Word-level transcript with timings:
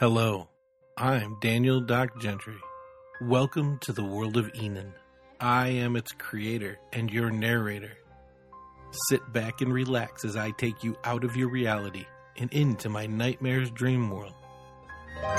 Hello, 0.00 0.48
I'm 0.96 1.38
Daniel 1.38 1.80
Doc 1.80 2.20
Gentry. 2.20 2.56
Welcome 3.22 3.78
to 3.82 3.92
the 3.92 4.02
world 4.02 4.36
of 4.36 4.50
Enon. 4.60 4.92
I 5.38 5.68
am 5.68 5.94
its 5.94 6.10
creator 6.10 6.80
and 6.92 7.12
your 7.12 7.30
narrator. 7.30 7.92
Sit 9.08 9.32
back 9.32 9.60
and 9.60 9.72
relax 9.72 10.24
as 10.24 10.34
I 10.34 10.50
take 10.50 10.82
you 10.82 10.96
out 11.04 11.22
of 11.22 11.36
your 11.36 11.48
reality 11.48 12.06
and 12.36 12.52
into 12.52 12.88
my 12.88 13.06
nightmare's 13.06 13.70
dream 13.70 14.10
world. 14.10 14.34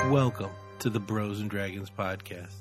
Welcome 0.06 0.52
to 0.78 0.88
the 0.88 1.00
Bros 1.00 1.40
and 1.40 1.50
Dragons 1.50 1.90
podcast. 1.90 2.54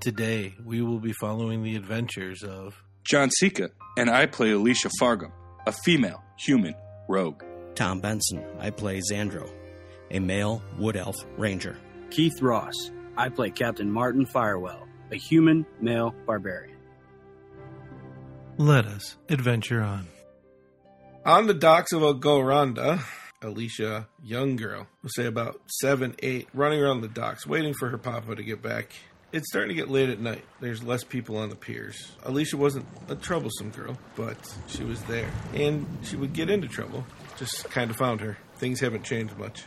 Today, 0.00 0.56
we 0.62 0.82
will 0.82 1.00
be 1.00 1.14
following 1.14 1.62
the 1.62 1.76
adventures 1.76 2.42
of 2.42 2.82
John 3.04 3.30
Sika, 3.30 3.70
and 3.96 4.10
I 4.10 4.26
play 4.26 4.50
Alicia 4.50 4.90
Fargum, 5.00 5.32
a 5.66 5.72
female 5.72 6.22
human 6.36 6.74
rogue. 7.08 7.42
Tom 7.78 8.00
Benson. 8.00 8.44
I 8.58 8.70
play 8.70 9.00
Xandro, 9.00 9.48
a 10.10 10.18
male 10.18 10.62
wood 10.78 10.96
elf 10.96 11.16
ranger. 11.36 11.76
Keith 12.10 12.40
Ross. 12.40 12.90
I 13.16 13.28
play 13.28 13.50
Captain 13.50 13.90
Martin 13.90 14.26
Firewell, 14.26 14.86
a 15.10 15.16
human 15.16 15.66
male 15.80 16.14
barbarian. 16.24 16.76
Let 18.56 18.86
Us 18.86 19.16
Adventure 19.28 19.82
On. 19.82 20.06
On 21.24 21.46
the 21.46 21.54
docks 21.54 21.92
of 21.92 22.02
Golranda, 22.20 23.00
Alicia, 23.42 24.08
young 24.22 24.56
girl, 24.56 24.86
we'll 25.02 25.10
say 25.10 25.26
about 25.26 25.60
seven, 25.66 26.14
eight, 26.20 26.48
running 26.54 26.80
around 26.80 27.00
the 27.00 27.08
docks, 27.08 27.46
waiting 27.46 27.74
for 27.74 27.88
her 27.88 27.98
papa 27.98 28.34
to 28.34 28.42
get 28.42 28.62
back. 28.62 28.92
It's 29.30 29.46
starting 29.50 29.68
to 29.68 29.74
get 29.74 29.90
late 29.90 30.08
at 30.08 30.20
night. 30.20 30.44
There's 30.60 30.82
less 30.82 31.04
people 31.04 31.36
on 31.36 31.50
the 31.50 31.56
piers. 31.56 32.12
Alicia 32.22 32.56
wasn't 32.56 32.86
a 33.08 33.14
troublesome 33.14 33.70
girl, 33.70 33.98
but 34.16 34.38
she 34.68 34.84
was 34.84 35.02
there. 35.02 35.30
And 35.52 35.86
she 36.02 36.16
would 36.16 36.32
get 36.32 36.48
into 36.48 36.66
trouble. 36.66 37.04
Just 37.36 37.68
kind 37.70 37.90
of 37.90 37.96
found 37.96 38.20
her. 38.22 38.38
Things 38.56 38.80
haven't 38.80 39.04
changed 39.04 39.36
much. 39.36 39.64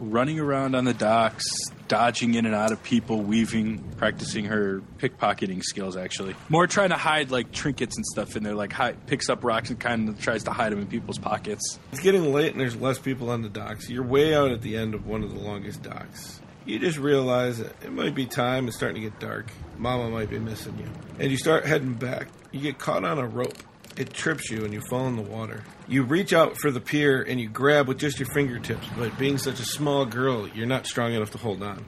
Running 0.00 0.40
around 0.40 0.74
on 0.74 0.84
the 0.84 0.94
docks, 0.94 1.44
dodging 1.88 2.34
in 2.34 2.46
and 2.46 2.54
out 2.54 2.72
of 2.72 2.82
people, 2.82 3.20
weaving, 3.20 3.82
practicing 3.96 4.46
her 4.46 4.82
pickpocketing 4.98 5.62
skills, 5.62 5.96
actually. 5.96 6.34
More 6.48 6.66
trying 6.66 6.90
to 6.90 6.96
hide, 6.96 7.30
like, 7.30 7.52
trinkets 7.52 7.96
and 7.96 8.04
stuff 8.06 8.36
in 8.36 8.42
there, 8.42 8.54
like, 8.54 8.74
picks 9.06 9.28
up 9.28 9.44
rocks 9.44 9.70
and 9.70 9.78
kind 9.78 10.08
of 10.08 10.20
tries 10.20 10.44
to 10.44 10.50
hide 10.50 10.72
them 10.72 10.80
in 10.80 10.86
people's 10.86 11.18
pockets. 11.18 11.78
It's 11.92 12.00
getting 12.00 12.32
late 12.32 12.52
and 12.52 12.60
there's 12.60 12.76
less 12.76 12.98
people 12.98 13.30
on 13.30 13.42
the 13.42 13.48
docks. 13.48 13.88
You're 13.88 14.02
way 14.02 14.34
out 14.34 14.50
at 14.50 14.62
the 14.62 14.76
end 14.76 14.94
of 14.94 15.06
one 15.06 15.22
of 15.22 15.32
the 15.32 15.40
longest 15.40 15.82
docks. 15.82 16.40
You 16.64 16.78
just 16.78 16.98
realize 16.98 17.58
that 17.58 17.72
it 17.82 17.92
might 17.92 18.14
be 18.14 18.26
time. 18.26 18.68
It's 18.68 18.76
starting 18.76 19.02
to 19.02 19.10
get 19.10 19.18
dark. 19.18 19.50
Mama 19.78 20.10
might 20.10 20.30
be 20.30 20.38
missing 20.38 20.78
you. 20.78 20.88
And 21.18 21.30
you 21.30 21.36
start 21.36 21.66
heading 21.66 21.94
back. 21.94 22.28
You 22.52 22.60
get 22.60 22.78
caught 22.78 23.04
on 23.04 23.18
a 23.18 23.26
rope. 23.26 23.58
It 23.96 24.12
trips 24.14 24.50
you 24.50 24.64
and 24.64 24.72
you 24.72 24.80
fall 24.88 25.06
in 25.06 25.16
the 25.16 25.22
water. 25.22 25.64
You 25.86 26.02
reach 26.02 26.32
out 26.32 26.56
for 26.58 26.70
the 26.70 26.80
pier 26.80 27.22
and 27.22 27.38
you 27.38 27.48
grab 27.48 27.88
with 27.88 27.98
just 27.98 28.18
your 28.18 28.28
fingertips, 28.32 28.86
but 28.96 29.18
being 29.18 29.36
such 29.36 29.60
a 29.60 29.64
small 29.64 30.06
girl, 30.06 30.48
you're 30.48 30.66
not 30.66 30.86
strong 30.86 31.12
enough 31.12 31.30
to 31.32 31.38
hold 31.38 31.62
on. 31.62 31.84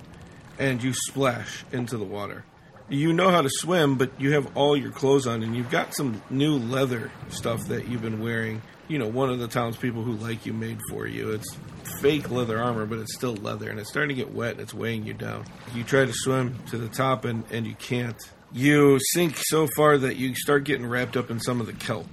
And 0.59 0.83
you 0.83 0.93
splash 0.93 1.65
into 1.73 1.97
the 1.97 2.05
water. 2.05 2.45
You 2.91 3.15
know 3.15 3.31
how 3.31 3.41
to 3.41 3.49
swim, 3.51 3.97
but 3.97 4.21
you 4.21 4.33
have 4.33 4.55
all 4.57 4.77
your 4.77 4.91
clothes 4.91 5.27
on 5.27 5.43
and 5.43 5.57
you've 5.57 5.71
got 5.71 5.97
some 5.97 6.21
new 6.29 6.59
leather 6.59 7.11
stuff 7.31 7.69
that 7.69 7.89
you've 7.89 8.03
been 8.03 8.21
wearing. 8.21 8.61
You 8.87 8.99
know, 8.99 9.09
one 9.09 9.31
of 9.31 9.39
the 9.39 9.49
townspeople 9.49 10.03
who 10.03 10.13
like 10.13 10.45
you 10.45 10.53
made 10.53 10.79
for 10.91 11.07
you. 11.07 11.31
It's 11.31 11.57
fake 12.03 12.31
leather 12.31 12.63
armor, 12.63 12.85
but 12.85 12.99
it's 12.99 13.15
still 13.15 13.35
leather 13.37 13.71
and 13.71 13.81
it's 13.81 13.89
starting 13.89 14.15
to 14.15 14.23
get 14.23 14.35
wet 14.35 14.53
and 14.53 14.61
it's 14.61 14.75
weighing 14.75 15.07
you 15.07 15.15
down. 15.15 15.47
You 15.75 15.85
try 15.85 16.05
to 16.05 16.13
swim 16.13 16.59
to 16.71 16.77
the 16.77 16.89
top 16.89 17.25
and, 17.25 17.45
and 17.51 17.67
you 17.67 17.75
can't. 17.77 18.19
You 18.57 19.01
sink 19.13 19.35
so 19.37 19.67
far 19.75 19.99
that 19.99 20.15
you 20.15 20.33
start 20.37 20.63
getting 20.63 20.87
wrapped 20.87 21.17
up 21.17 21.29
in 21.29 21.41
some 21.41 21.61
of 21.61 21.67
the 21.67 21.73
kelp. 21.73 22.07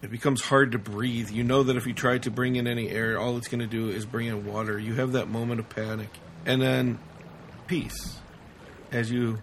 It 0.00 0.12
becomes 0.12 0.40
hard 0.40 0.70
to 0.70 0.78
breathe. 0.78 1.28
You 1.28 1.42
know 1.42 1.64
that 1.64 1.76
if 1.76 1.88
you 1.88 1.92
try 1.92 2.18
to 2.18 2.30
bring 2.30 2.54
in 2.54 2.68
any 2.68 2.88
air, 2.88 3.18
all 3.18 3.36
it's 3.36 3.48
going 3.48 3.58
to 3.58 3.66
do 3.66 3.88
is 3.88 4.06
bring 4.06 4.28
in 4.28 4.46
water. 4.46 4.78
You 4.78 4.94
have 4.94 5.10
that 5.12 5.26
moment 5.26 5.58
of 5.58 5.68
panic. 5.68 6.08
And 6.46 6.62
then 6.62 7.00
peace 7.66 8.16
as 8.92 9.10
you, 9.10 9.42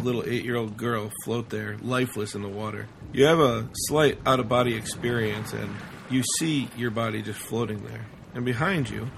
little 0.00 0.22
eight 0.24 0.44
year 0.44 0.54
old 0.54 0.76
girl, 0.76 1.10
float 1.24 1.50
there, 1.50 1.76
lifeless 1.82 2.36
in 2.36 2.42
the 2.42 2.48
water. 2.48 2.86
You 3.12 3.26
have 3.26 3.40
a 3.40 3.68
slight 3.88 4.20
out 4.24 4.38
of 4.38 4.48
body 4.48 4.76
experience 4.76 5.52
and 5.52 5.74
you 6.08 6.22
see 6.38 6.68
your 6.76 6.92
body 6.92 7.20
just 7.20 7.40
floating 7.40 7.82
there. 7.82 8.06
And 8.34 8.44
behind 8.44 8.88
you, 8.88 9.10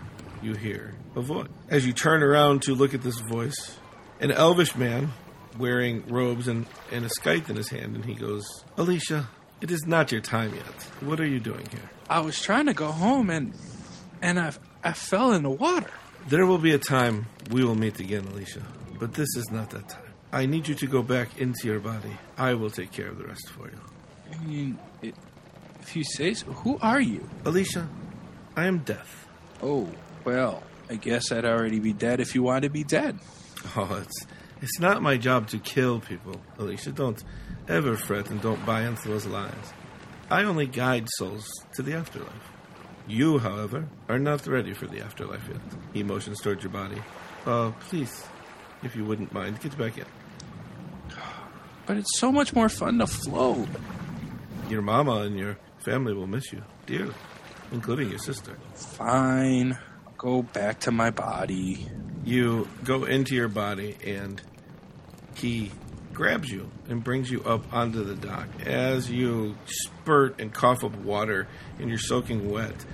you 0.42 0.54
hear 0.54 0.94
a 1.16 1.20
voice. 1.20 1.48
As 1.68 1.86
you 1.86 1.92
turn 1.92 2.22
around 2.22 2.62
to 2.62 2.74
look 2.74 2.94
at 2.94 3.02
this 3.02 3.20
voice, 3.20 3.76
an 4.20 4.30
elvish 4.30 4.74
man 4.74 5.12
wearing 5.58 6.04
robes 6.08 6.48
and, 6.48 6.66
and 6.90 7.04
a 7.04 7.10
scythe 7.22 7.50
in 7.50 7.56
his 7.56 7.68
hand, 7.68 7.94
and 7.94 8.04
he 8.04 8.14
goes, 8.14 8.44
Alicia, 8.76 9.28
it 9.60 9.70
is 9.70 9.86
not 9.86 10.12
your 10.12 10.20
time 10.20 10.54
yet. 10.54 10.82
What 11.00 11.20
are 11.20 11.26
you 11.26 11.40
doing 11.40 11.66
here? 11.70 11.90
I 12.08 12.20
was 12.20 12.40
trying 12.40 12.66
to 12.66 12.74
go 12.74 12.90
home 12.92 13.30
and 13.30 13.54
and 14.20 14.38
I, 14.38 14.52
I 14.82 14.92
fell 14.92 15.32
in 15.32 15.42
the 15.42 15.50
water. 15.50 15.90
There 16.28 16.46
will 16.46 16.58
be 16.58 16.72
a 16.72 16.78
time 16.78 17.26
we 17.50 17.64
will 17.64 17.74
meet 17.74 18.00
again, 18.00 18.26
Alicia, 18.26 18.62
but 18.98 19.14
this 19.14 19.28
is 19.36 19.50
not 19.50 19.70
that 19.70 19.88
time. 19.88 20.02
I 20.32 20.46
need 20.46 20.66
you 20.66 20.74
to 20.76 20.86
go 20.86 21.02
back 21.02 21.38
into 21.38 21.68
your 21.68 21.80
body. 21.80 22.16
I 22.36 22.54
will 22.54 22.70
take 22.70 22.90
care 22.90 23.08
of 23.08 23.18
the 23.18 23.24
rest 23.24 23.48
for 23.50 23.68
you. 23.68 23.78
I 24.32 24.44
mean, 24.44 24.78
it, 25.02 25.14
if 25.80 25.94
you 25.94 26.02
say 26.04 26.34
so, 26.34 26.46
who 26.46 26.78
are 26.80 27.00
you? 27.00 27.28
Alicia, 27.44 27.88
I 28.56 28.66
am 28.66 28.78
death. 28.78 29.28
Oh, 29.62 29.88
well, 30.24 30.62
I 30.90 30.96
guess 30.96 31.30
I'd 31.30 31.44
already 31.44 31.78
be 31.78 31.92
dead 31.92 32.20
if 32.20 32.34
you 32.34 32.42
wanted 32.42 32.62
to 32.62 32.70
be 32.70 32.84
dead. 32.84 33.18
Oh, 33.76 33.98
it's 34.02 34.26
it's 34.62 34.78
not 34.80 35.02
my 35.02 35.16
job 35.16 35.48
to 35.48 35.58
kill 35.58 36.00
people, 36.00 36.40
Alicia. 36.58 36.92
Don't 36.92 37.22
ever 37.68 37.96
fret 37.96 38.30
and 38.30 38.40
don't 38.40 38.64
buy 38.64 38.82
into 38.82 39.08
those 39.08 39.26
lies. 39.26 39.72
I 40.30 40.44
only 40.44 40.66
guide 40.66 41.08
souls 41.16 41.50
to 41.74 41.82
the 41.82 41.94
afterlife. 41.94 42.52
You, 43.06 43.38
however, 43.38 43.86
are 44.08 44.18
not 44.18 44.46
ready 44.46 44.72
for 44.72 44.86
the 44.86 45.02
afterlife 45.02 45.46
yet. 45.48 45.60
He 45.92 46.02
motions 46.02 46.40
towards 46.40 46.62
your 46.62 46.72
body. 46.72 47.02
Oh, 47.46 47.74
please, 47.80 48.26
if 48.82 48.96
you 48.96 49.04
wouldn't 49.04 49.32
mind, 49.32 49.60
get 49.60 49.76
back 49.76 49.98
in. 49.98 50.06
But 51.86 51.98
it's 51.98 52.18
so 52.18 52.32
much 52.32 52.54
more 52.54 52.70
fun 52.70 52.98
to 52.98 53.06
float. 53.06 53.68
Your 54.70 54.80
mama 54.80 55.16
and 55.22 55.38
your 55.38 55.58
family 55.80 56.14
will 56.14 56.26
miss 56.26 56.50
you 56.50 56.62
dearly, 56.86 57.14
including 57.72 58.08
your 58.08 58.18
sister. 58.18 58.56
Fine. 58.74 59.76
Go 60.16 60.42
back 60.42 60.80
to 60.80 60.90
my 60.90 61.10
body. 61.10 61.86
You 62.24 62.68
go 62.82 63.04
into 63.04 63.34
your 63.34 63.48
body, 63.48 63.96
and 64.04 64.40
he 65.34 65.72
grabs 66.12 66.50
you 66.50 66.70
and 66.88 67.02
brings 67.02 67.30
you 67.30 67.42
up 67.44 67.72
onto 67.72 68.04
the 68.04 68.14
dock. 68.14 68.48
As 68.64 69.10
you 69.10 69.56
spurt 69.66 70.40
and 70.40 70.52
cough 70.52 70.84
up 70.84 70.94
water, 70.96 71.46
and 71.78 71.88
you're 71.88 71.98
soaking 71.98 72.50
wet, 72.50 72.84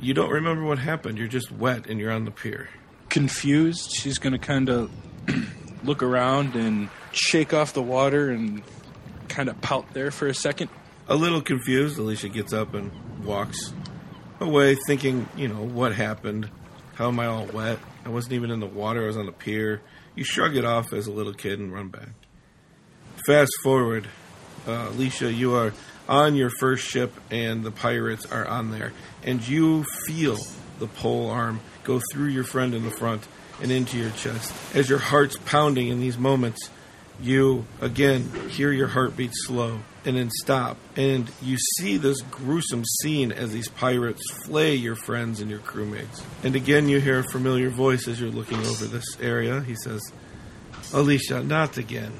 you 0.00 0.14
don't 0.14 0.30
remember 0.30 0.64
what 0.64 0.78
happened. 0.78 1.18
You're 1.18 1.28
just 1.28 1.52
wet, 1.52 1.86
and 1.86 2.00
you're 2.00 2.10
on 2.10 2.24
the 2.24 2.30
pier. 2.30 2.68
Confused, 3.08 3.92
she's 3.94 4.18
going 4.18 4.32
to 4.32 4.38
kind 4.38 4.68
of 4.68 4.90
look 5.84 6.02
around 6.02 6.56
and 6.56 6.88
shake 7.12 7.52
off 7.52 7.72
the 7.74 7.82
water 7.82 8.30
and 8.30 8.62
kind 9.28 9.48
of 9.48 9.60
pout 9.60 9.92
there 9.94 10.10
for 10.10 10.26
a 10.26 10.34
second. 10.34 10.70
A 11.08 11.14
little 11.14 11.40
confused, 11.42 11.98
Alicia 11.98 12.28
gets 12.30 12.52
up 12.52 12.74
and 12.74 12.90
walks 13.24 13.72
away, 14.40 14.76
thinking, 14.86 15.28
you 15.36 15.46
know, 15.48 15.62
what 15.62 15.94
happened? 15.94 16.50
How 16.94 17.08
am 17.08 17.20
I 17.20 17.26
all 17.26 17.46
wet? 17.46 17.78
I 18.04 18.08
wasn't 18.08 18.34
even 18.34 18.50
in 18.50 18.60
the 18.60 18.66
water, 18.66 19.04
I 19.04 19.06
was 19.06 19.16
on 19.16 19.26
the 19.26 19.32
pier. 19.32 19.80
You 20.14 20.24
shrug 20.24 20.56
it 20.56 20.64
off 20.64 20.92
as 20.92 21.06
a 21.06 21.12
little 21.12 21.32
kid 21.32 21.58
and 21.58 21.72
run 21.72 21.88
back. 21.88 22.08
Fast 23.26 23.52
forward, 23.62 24.08
uh, 24.66 24.88
Alicia, 24.90 25.32
you 25.32 25.54
are 25.54 25.72
on 26.08 26.34
your 26.34 26.50
first 26.58 26.84
ship, 26.84 27.12
and 27.30 27.62
the 27.62 27.70
pirates 27.70 28.26
are 28.26 28.46
on 28.46 28.70
there, 28.70 28.92
and 29.22 29.46
you 29.46 29.84
feel 30.06 30.36
the 30.78 30.88
pole 30.88 31.30
arm 31.30 31.60
go 31.84 32.00
through 32.12 32.28
your 32.28 32.44
friend 32.44 32.74
in 32.74 32.82
the 32.82 32.90
front 32.90 33.26
and 33.60 33.70
into 33.70 33.96
your 33.96 34.10
chest. 34.10 34.52
As 34.74 34.88
your 34.88 34.98
heart's 34.98 35.36
pounding 35.36 35.88
in 35.88 36.00
these 36.00 36.18
moments, 36.18 36.70
you 37.20 37.64
again 37.80 38.30
hear 38.48 38.72
your 38.72 38.88
heartbeat 38.88 39.32
slow 39.34 39.80
and 40.04 40.16
then 40.16 40.30
stop, 40.30 40.76
and 40.96 41.30
you 41.40 41.56
see 41.78 41.96
this 41.96 42.20
gruesome 42.22 42.84
scene 42.84 43.30
as 43.30 43.52
these 43.52 43.68
pirates 43.68 44.22
flay 44.44 44.74
your 44.74 44.96
friends 44.96 45.40
and 45.40 45.48
your 45.50 45.60
crewmates. 45.60 46.22
And 46.42 46.56
again, 46.56 46.88
you 46.88 47.00
hear 47.00 47.20
a 47.20 47.30
familiar 47.30 47.70
voice 47.70 48.08
as 48.08 48.20
you're 48.20 48.30
looking 48.30 48.58
over 48.58 48.86
this 48.86 49.16
area. 49.20 49.60
He 49.62 49.76
says, 49.76 50.00
Alicia, 50.92 51.42
not 51.42 51.76
again. 51.76 52.12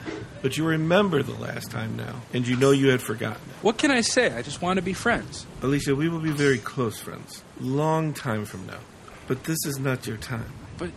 But 0.42 0.56
you 0.56 0.64
remember 0.64 1.22
the 1.22 1.34
last 1.34 1.70
time 1.70 1.96
now, 1.96 2.22
and 2.32 2.46
you 2.46 2.56
know 2.56 2.70
you 2.70 2.88
had 2.88 3.02
forgotten 3.02 3.42
it. 3.48 3.64
What 3.64 3.78
can 3.78 3.90
I 3.90 4.00
say? 4.00 4.32
I 4.32 4.42
just 4.42 4.62
want 4.62 4.76
to 4.78 4.82
be 4.82 4.92
friends. 4.92 5.46
Alicia, 5.62 5.94
we 5.94 6.08
will 6.08 6.20
be 6.20 6.30
very 6.30 6.58
close 6.58 6.98
friends. 6.98 7.42
Long 7.60 8.12
time 8.14 8.44
from 8.44 8.66
now. 8.66 8.78
But 9.26 9.44
this 9.44 9.58
is 9.66 9.78
not 9.78 10.06
your 10.06 10.16
time. 10.16 10.52
But 10.78 10.90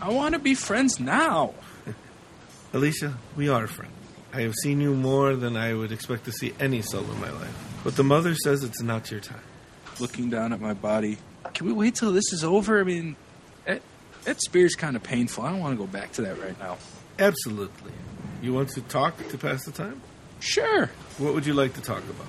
I 0.00 0.10
want 0.10 0.34
to 0.34 0.38
be 0.38 0.54
friends 0.54 1.00
now. 1.00 1.54
Alicia, 2.74 3.18
we 3.36 3.50
are 3.50 3.66
friends. 3.66 3.92
I 4.32 4.40
have 4.42 4.54
seen 4.62 4.80
you 4.80 4.94
more 4.94 5.36
than 5.36 5.58
I 5.58 5.74
would 5.74 5.92
expect 5.92 6.24
to 6.24 6.32
see 6.32 6.54
any 6.58 6.80
soul 6.80 7.04
in 7.04 7.20
my 7.20 7.30
life. 7.30 7.80
But 7.84 7.96
the 7.96 8.04
mother 8.04 8.34
says 8.34 8.64
it's 8.64 8.80
not 8.80 9.10
your 9.10 9.20
time. 9.20 9.42
Looking 10.00 10.30
down 10.30 10.54
at 10.54 10.60
my 10.60 10.72
body. 10.72 11.18
Can 11.52 11.66
we 11.66 11.74
wait 11.74 11.96
till 11.96 12.12
this 12.12 12.32
is 12.32 12.42
over? 12.42 12.80
I 12.80 12.84
mean, 12.84 13.16
that, 13.66 13.82
that 14.24 14.40
spear's 14.40 14.74
kind 14.74 14.96
of 14.96 15.02
painful. 15.02 15.44
I 15.44 15.50
don't 15.50 15.60
want 15.60 15.78
to 15.78 15.84
go 15.84 15.86
back 15.86 16.12
to 16.12 16.22
that 16.22 16.40
right 16.40 16.58
now. 16.58 16.78
Absolutely. 17.18 17.92
You 18.40 18.54
want 18.54 18.70
to 18.70 18.80
talk 18.80 19.18
to 19.28 19.36
pass 19.36 19.66
the 19.66 19.72
time? 19.72 20.00
Sure. 20.40 20.86
What 21.18 21.34
would 21.34 21.44
you 21.44 21.52
like 21.52 21.74
to 21.74 21.82
talk 21.82 22.02
about? 22.02 22.26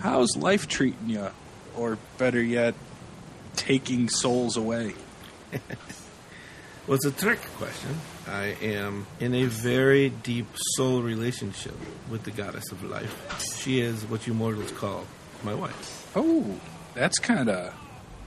How's 0.00 0.36
life 0.36 0.66
treating 0.66 1.08
you? 1.08 1.28
Or 1.76 1.98
better 2.18 2.42
yet, 2.42 2.74
taking 3.54 4.08
souls 4.08 4.56
away. 4.56 4.94
Well, 6.88 6.94
it's 6.94 7.04
a 7.04 7.10
trick 7.10 7.40
question. 7.58 8.00
I 8.28 8.56
am 8.62 9.06
in 9.20 9.34
a 9.34 9.44
very 9.44 10.10
deep 10.10 10.46
soul 10.76 11.02
relationship 11.02 11.74
with 12.10 12.24
the 12.24 12.30
goddess 12.30 12.70
of 12.72 12.82
life. 12.84 13.58
She 13.62 13.80
is 13.80 14.04
what 14.06 14.26
you 14.26 14.34
mortals 14.34 14.70
call 14.72 15.04
my 15.42 15.54
wife. 15.54 16.10
Oh, 16.14 16.58
that's 16.94 17.18
kind 17.18 17.48
of 17.48 17.74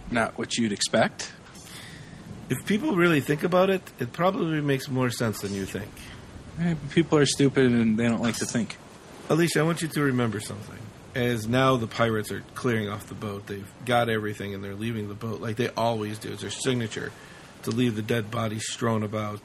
not 0.09 0.37
what 0.37 0.57
you'd 0.57 0.71
expect. 0.71 1.31
If 2.49 2.65
people 2.65 2.95
really 2.95 3.21
think 3.21 3.43
about 3.43 3.69
it, 3.69 3.81
it 3.99 4.11
probably 4.11 4.59
makes 4.61 4.89
more 4.89 5.09
sense 5.09 5.39
than 5.39 5.53
you 5.53 5.65
think. 5.65 5.89
Eh, 6.59 6.75
People 6.89 7.17
are 7.17 7.25
stupid 7.25 7.65
and 7.71 7.97
they 7.97 8.07
don't 8.07 8.21
like 8.21 8.35
to 8.37 8.45
think. 8.45 8.77
Alicia, 9.29 9.59
I 9.61 9.63
want 9.63 9.81
you 9.81 9.87
to 9.87 10.01
remember 10.01 10.39
something. 10.41 10.77
As 11.15 11.47
now 11.47 11.77
the 11.77 11.87
pirates 11.87 12.31
are 12.31 12.41
clearing 12.55 12.89
off 12.89 13.07
the 13.07 13.15
boat, 13.15 13.47
they've 13.47 13.71
got 13.85 14.09
everything 14.09 14.53
and 14.53 14.63
they're 14.63 14.75
leaving 14.75 15.07
the 15.07 15.13
boat 15.13 15.41
like 15.41 15.55
they 15.57 15.69
always 15.69 16.17
do. 16.19 16.31
It's 16.33 16.41
their 16.41 16.49
signature 16.51 17.11
to 17.63 17.71
leave 17.71 17.95
the 17.95 18.01
dead 18.01 18.31
bodies 18.31 18.65
strewn 18.69 19.03
about, 19.03 19.39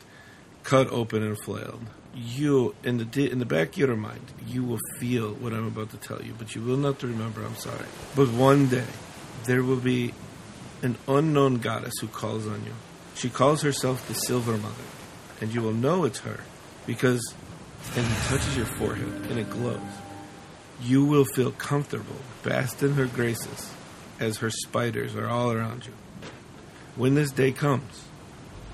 cut 0.66 0.90
open 0.90 1.22
and 1.22 1.38
flailed. 1.38 1.86
You, 2.14 2.74
in 2.82 2.98
the 2.98 3.30
in 3.30 3.38
the 3.38 3.46
back 3.46 3.68
of 3.68 3.78
your 3.78 3.96
mind, 3.96 4.32
you 4.46 4.64
will 4.64 4.80
feel 4.98 5.32
what 5.34 5.52
I'm 5.52 5.66
about 5.66 5.90
to 5.90 5.96
tell 5.96 6.20
you, 6.22 6.34
but 6.36 6.54
you 6.54 6.62
will 6.62 6.76
not 6.76 7.02
remember. 7.02 7.44
I'm 7.44 7.54
sorry. 7.56 7.86
But 8.14 8.30
one 8.32 8.66
day, 8.66 8.90
there 9.44 9.62
will 9.62 9.76
be 9.76 10.12
an 10.82 10.96
unknown 11.06 11.58
goddess 11.58 11.94
who 12.00 12.08
calls 12.08 12.46
on 12.46 12.64
you. 12.64 12.72
She 13.14 13.30
calls 13.30 13.62
herself 13.62 14.06
the 14.08 14.14
Silver 14.14 14.56
Mother, 14.56 14.88
and 15.40 15.54
you 15.54 15.62
will 15.62 15.72
know 15.72 16.04
it's 16.04 16.20
her 16.20 16.40
because, 16.86 17.34
and 17.94 18.04
it 18.04 18.18
touches 18.28 18.56
your 18.56 18.66
forehead 18.66 19.30
and 19.30 19.38
it 19.38 19.50
glows. 19.50 19.80
You 20.82 21.04
will 21.04 21.24
feel 21.24 21.52
comfortable, 21.52 22.20
basked 22.42 22.82
in 22.82 22.94
her 22.94 23.06
graces, 23.06 23.72
as 24.18 24.38
her 24.38 24.50
spiders 24.50 25.14
are 25.14 25.28
all 25.28 25.52
around 25.52 25.86
you. 25.86 25.92
When 26.96 27.14
this 27.14 27.30
day 27.30 27.52
comes, 27.52 28.04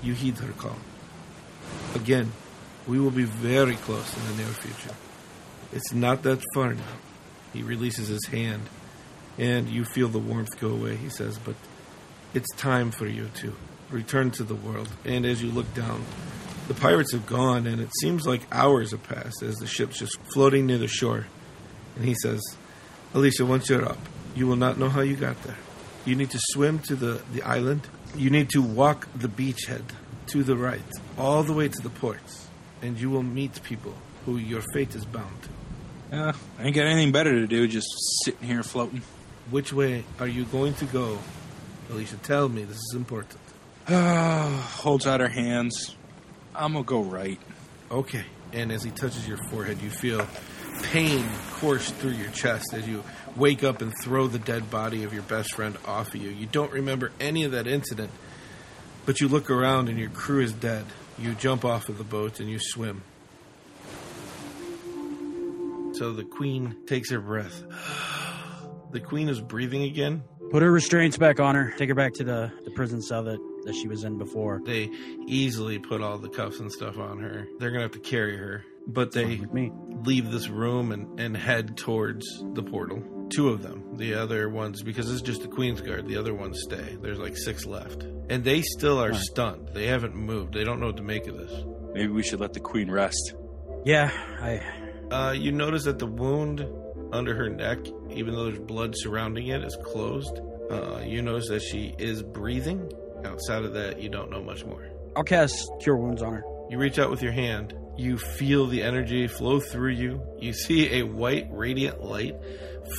you 0.01 0.13
heed 0.13 0.37
her 0.39 0.53
call. 0.53 0.77
Again, 1.95 2.31
we 2.87 2.99
will 2.99 3.11
be 3.11 3.23
very 3.23 3.75
close 3.75 4.15
in 4.17 4.25
the 4.27 4.43
near 4.43 4.51
future. 4.53 4.95
It's 5.71 5.93
not 5.93 6.23
that 6.23 6.41
far 6.53 6.73
now. 6.73 6.83
He 7.53 7.63
releases 7.63 8.07
his 8.07 8.25
hand, 8.27 8.63
and 9.37 9.69
you 9.69 9.85
feel 9.85 10.07
the 10.07 10.19
warmth 10.19 10.59
go 10.59 10.69
away, 10.69 10.95
he 10.95 11.09
says, 11.09 11.37
but 11.37 11.55
it's 12.33 12.49
time 12.55 12.91
for 12.91 13.07
you 13.07 13.29
to 13.35 13.55
return 13.89 14.31
to 14.31 14.43
the 14.43 14.55
world. 14.55 14.89
And 15.05 15.25
as 15.25 15.41
you 15.41 15.51
look 15.51 15.71
down, 15.73 16.03
the 16.67 16.73
pirates 16.73 17.13
have 17.13 17.25
gone, 17.25 17.67
and 17.67 17.79
it 17.79 17.89
seems 18.01 18.25
like 18.25 18.41
hours 18.51 18.91
have 18.91 19.03
passed 19.03 19.43
as 19.43 19.55
the 19.55 19.67
ship's 19.67 19.99
just 19.99 20.17
floating 20.33 20.65
near 20.65 20.77
the 20.77 20.87
shore. 20.87 21.27
And 21.95 22.05
he 22.05 22.15
says, 22.15 22.41
Alicia, 23.13 23.45
once 23.45 23.69
you're 23.69 23.85
up, 23.85 23.99
you 24.35 24.47
will 24.47 24.55
not 24.55 24.79
know 24.79 24.89
how 24.89 25.01
you 25.01 25.15
got 25.15 25.41
there. 25.43 25.57
You 26.05 26.15
need 26.15 26.31
to 26.31 26.39
swim 26.41 26.79
to 26.79 26.95
the, 26.95 27.21
the 27.31 27.43
island. 27.43 27.87
You 28.15 28.29
need 28.29 28.49
to 28.51 28.61
walk 28.61 29.07
the 29.15 29.27
beachhead 29.27 29.83
to 30.27 30.43
the 30.43 30.55
right, 30.55 30.81
all 31.17 31.43
the 31.43 31.53
way 31.53 31.67
to 31.67 31.81
the 31.81 31.89
ports, 31.89 32.47
and 32.81 32.99
you 32.99 33.09
will 33.09 33.23
meet 33.23 33.61
people 33.63 33.93
who 34.25 34.37
your 34.37 34.61
fate 34.73 34.95
is 34.95 35.05
bound 35.05 35.35
to. 35.43 36.17
Uh, 36.17 36.33
I 36.59 36.63
ain't 36.63 36.75
got 36.75 36.85
anything 36.85 37.11
better 37.11 37.31
to 37.31 37.47
do, 37.47 37.67
just 37.67 37.87
sitting 38.23 38.47
here 38.47 38.63
floating. 38.63 39.01
Which 39.49 39.73
way 39.73 40.03
are 40.19 40.27
you 40.27 40.45
going 40.45 40.73
to 40.75 40.85
go? 40.85 41.19
Alicia, 41.89 42.17
tell 42.17 42.47
me. 42.47 42.63
This 42.63 42.77
is 42.77 42.93
important. 42.95 43.39
Holds 43.87 45.05
out 45.05 45.19
her 45.19 45.27
hands. 45.27 45.95
I'm 46.55 46.73
gonna 46.73 46.85
go 46.85 47.01
right. 47.01 47.39
Okay. 47.91 48.23
And 48.53 48.71
as 48.71 48.83
he 48.83 48.91
touches 48.91 49.27
your 49.27 49.37
forehead, 49.49 49.81
you 49.81 49.89
feel 49.89 50.27
pain 50.83 51.25
course 51.55 51.89
through 51.91 52.11
your 52.11 52.29
chest 52.31 52.73
as 52.73 52.87
you 52.87 53.03
wake 53.35 53.63
up 53.63 53.81
and 53.81 53.91
throw 54.01 54.27
the 54.27 54.39
dead 54.39 54.69
body 54.69 55.03
of 55.03 55.13
your 55.13 55.23
best 55.23 55.53
friend 55.53 55.77
off 55.85 56.09
of 56.13 56.21
you. 56.21 56.29
You 56.29 56.45
don't 56.45 56.71
remember 56.71 57.11
any 57.19 57.43
of 57.43 57.51
that 57.51 57.67
incident, 57.67 58.11
but 59.05 59.19
you 59.21 59.27
look 59.27 59.49
around 59.49 59.89
and 59.89 59.99
your 59.99 60.09
crew 60.09 60.41
is 60.41 60.53
dead. 60.53 60.85
You 61.17 61.33
jump 61.35 61.65
off 61.65 61.89
of 61.89 61.97
the 61.97 62.03
boat 62.03 62.39
and 62.39 62.49
you 62.49 62.59
swim. 62.59 63.03
So 65.93 66.11
the 66.11 66.23
queen 66.23 66.75
takes 66.87 67.11
her 67.11 67.19
breath. 67.19 67.63
The 68.91 68.99
queen 68.99 69.27
is 69.27 69.41
breathing 69.41 69.81
again. 69.81 70.21
Put 70.51 70.61
her 70.61 70.71
restraints 70.71 71.17
back 71.17 71.39
on 71.39 71.55
her. 71.55 71.73
Take 71.79 71.89
her 71.89 71.95
back 71.95 72.13
to 72.13 72.23
the, 72.23 72.51
the 72.63 72.69
prison 72.69 73.01
cell 73.01 73.23
that, 73.23 73.39
that 73.65 73.73
she 73.73 73.87
was 73.87 74.03
in 74.03 74.19
before. 74.19 74.61
They 74.63 74.91
easily 75.25 75.79
put 75.79 75.99
all 75.99 76.19
the 76.19 76.29
cuffs 76.29 76.59
and 76.59 76.71
stuff 76.71 76.99
on 76.99 77.19
her. 77.21 77.47
They're 77.57 77.71
gonna 77.71 77.81
have 77.81 77.93
to 77.93 77.99
carry 77.99 78.37
her. 78.37 78.63
But 78.85 79.13
they 79.13 79.41
leave 80.03 80.29
this 80.29 80.49
room 80.49 80.91
and, 80.91 81.19
and 81.19 81.35
head 81.35 81.75
towards 81.75 82.27
the 82.53 82.61
portal. 82.61 83.03
Two 83.29 83.49
of 83.49 83.61
them. 83.63 83.97
The 83.97 84.13
other 84.15 84.49
ones, 84.49 84.83
because 84.83 85.11
it's 85.11 85.21
just 85.21 85.41
the 85.41 85.47
Queen's 85.47 85.81
Guard, 85.81 86.07
the 86.07 86.17
other 86.17 86.33
ones 86.33 86.59
stay. 86.63 86.97
There's 87.01 87.17
like 87.19 87.37
six 87.37 87.65
left. 87.65 88.03
And 88.29 88.43
they 88.43 88.61
still 88.61 89.01
are 89.01 89.13
stunned. 89.13 89.69
They 89.73 89.87
haven't 89.87 90.15
moved. 90.15 90.53
They 90.53 90.63
don't 90.63 90.79
know 90.79 90.87
what 90.87 90.97
to 90.97 91.03
make 91.03 91.27
of 91.27 91.37
this. 91.37 91.51
Maybe 91.93 92.07
we 92.11 92.23
should 92.23 92.39
let 92.39 92.53
the 92.53 92.59
queen 92.59 92.89
rest. 92.91 93.33
Yeah, 93.85 94.11
I 94.39 94.61
Uh, 95.11 95.31
you 95.31 95.51
notice 95.51 95.83
that 95.83 95.99
the 95.99 96.07
wound 96.07 96.65
under 97.11 97.35
her 97.35 97.49
neck, 97.49 97.79
even 98.11 98.33
though 98.33 98.45
there's 98.45 98.59
blood 98.59 98.93
surrounding 98.95 99.47
it, 99.47 99.63
is 99.63 99.77
closed. 99.83 100.39
Uh, 100.71 101.01
you 101.05 101.21
notice 101.21 101.49
that 101.49 101.61
she 101.61 101.93
is 101.99 102.23
breathing. 102.23 102.91
Outside 103.25 103.63
of 103.63 103.73
that, 103.73 104.01
you 104.01 104.09
don't 104.09 104.31
know 104.31 104.41
much 104.41 104.65
more. 104.65 104.89
I'll 105.15 105.23
cast 105.23 105.55
Cure 105.81 105.97
Wounds 105.97 106.21
on 106.23 106.33
her. 106.33 106.43
You 106.69 106.77
reach 106.79 106.97
out 106.97 107.11
with 107.11 107.21
your 107.21 107.31
hand. 107.33 107.75
You 107.95 108.17
feel 108.17 108.65
the 108.65 108.81
energy 108.81 109.27
flow 109.27 109.59
through 109.59 109.91
you. 109.91 110.21
You 110.39 110.53
see 110.53 110.99
a 110.99 111.03
white, 111.03 111.47
radiant 111.51 112.01
light 112.01 112.33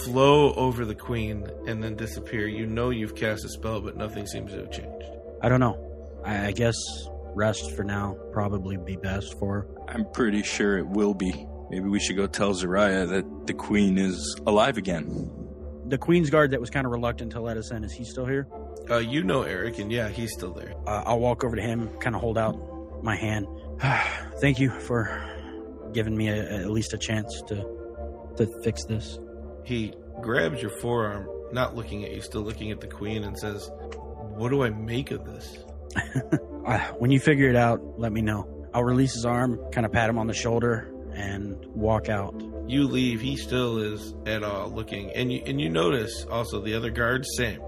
flow 0.04 0.52
over 0.54 0.84
the 0.84 0.94
queen 0.94 1.46
and 1.66 1.82
then 1.82 1.96
disappear. 1.96 2.46
You 2.46 2.66
know 2.66 2.90
you've 2.90 3.14
cast 3.14 3.44
a 3.44 3.48
spell, 3.48 3.80
but 3.80 3.96
nothing 3.96 4.26
seems 4.26 4.52
to 4.52 4.58
have 4.58 4.70
changed. 4.70 5.06
I 5.42 5.48
don't 5.48 5.60
know. 5.60 5.78
I, 6.24 6.46
I 6.46 6.52
guess 6.52 6.76
rest 7.34 7.72
for 7.72 7.84
now 7.84 8.16
probably 8.32 8.76
be 8.76 8.96
best 8.96 9.38
for 9.38 9.60
her. 9.60 9.68
I'm 9.88 10.06
pretty 10.12 10.42
sure 10.42 10.78
it 10.78 10.86
will 10.86 11.14
be. 11.14 11.46
Maybe 11.70 11.88
we 11.88 11.98
should 11.98 12.16
go 12.16 12.26
tell 12.26 12.52
Zariah 12.54 13.08
that 13.08 13.46
the 13.46 13.54
queen 13.54 13.98
is 13.98 14.36
alive 14.46 14.76
again. 14.76 15.30
The 15.86 15.98
Queen's 15.98 16.30
Guard 16.30 16.52
that 16.52 16.60
was 16.60 16.70
kind 16.70 16.86
of 16.86 16.92
reluctant 16.92 17.32
to 17.32 17.40
let 17.40 17.58
us 17.58 17.70
in, 17.70 17.84
is 17.84 17.92
he 17.92 18.04
still 18.04 18.24
here? 18.24 18.48
Uh, 18.88 18.98
you 18.98 19.22
know 19.22 19.42
Eric, 19.42 19.78
and 19.78 19.92
yeah, 19.92 20.08
he's 20.08 20.32
still 20.32 20.52
there. 20.52 20.74
Uh, 20.86 21.02
I'll 21.04 21.20
walk 21.20 21.44
over 21.44 21.56
to 21.56 21.62
him, 21.62 21.88
kind 21.98 22.14
of 22.16 22.22
hold 22.22 22.38
out 22.38 23.02
my 23.02 23.16
hand. 23.16 23.46
Thank 24.40 24.60
you 24.60 24.70
for 24.70 25.22
giving 25.92 26.16
me 26.16 26.28
a, 26.28 26.60
at 26.60 26.70
least 26.70 26.94
a 26.94 26.98
chance 26.98 27.42
to 27.48 27.66
to 28.36 28.46
fix 28.62 28.84
this. 28.84 29.18
He 29.64 29.94
grabs 30.20 30.60
your 30.60 30.70
forearm, 30.70 31.28
not 31.52 31.74
looking 31.74 32.04
at 32.04 32.12
you, 32.12 32.20
still 32.20 32.42
looking 32.42 32.70
at 32.70 32.80
the 32.80 32.86
queen, 32.86 33.24
and 33.24 33.38
says, 33.38 33.70
What 34.36 34.50
do 34.50 34.62
I 34.62 34.70
make 34.70 35.10
of 35.10 35.24
this? 35.24 35.58
Uh, 36.64 36.78
when 36.94 37.10
you 37.10 37.20
figure 37.20 37.50
it 37.50 37.56
out, 37.56 37.78
let 38.00 38.10
me 38.10 38.22
know. 38.22 38.48
I'll 38.72 38.84
release 38.84 39.12
his 39.12 39.26
arm, 39.26 39.60
kind 39.70 39.84
of 39.84 39.92
pat 39.92 40.08
him 40.08 40.18
on 40.18 40.26
the 40.28 40.32
shoulder, 40.32 40.90
and 41.12 41.62
walk 41.74 42.08
out. 42.08 42.34
You 42.66 42.84
leave, 42.84 43.20
he 43.20 43.36
still 43.36 43.76
is 43.76 44.14
at 44.24 44.42
all 44.42 44.70
looking. 44.70 45.10
And 45.10 45.30
you, 45.30 45.42
and 45.44 45.60
you 45.60 45.68
notice 45.68 46.24
also 46.24 46.62
the 46.62 46.72
other 46.74 46.88
guards, 46.88 47.28
same. 47.36 47.60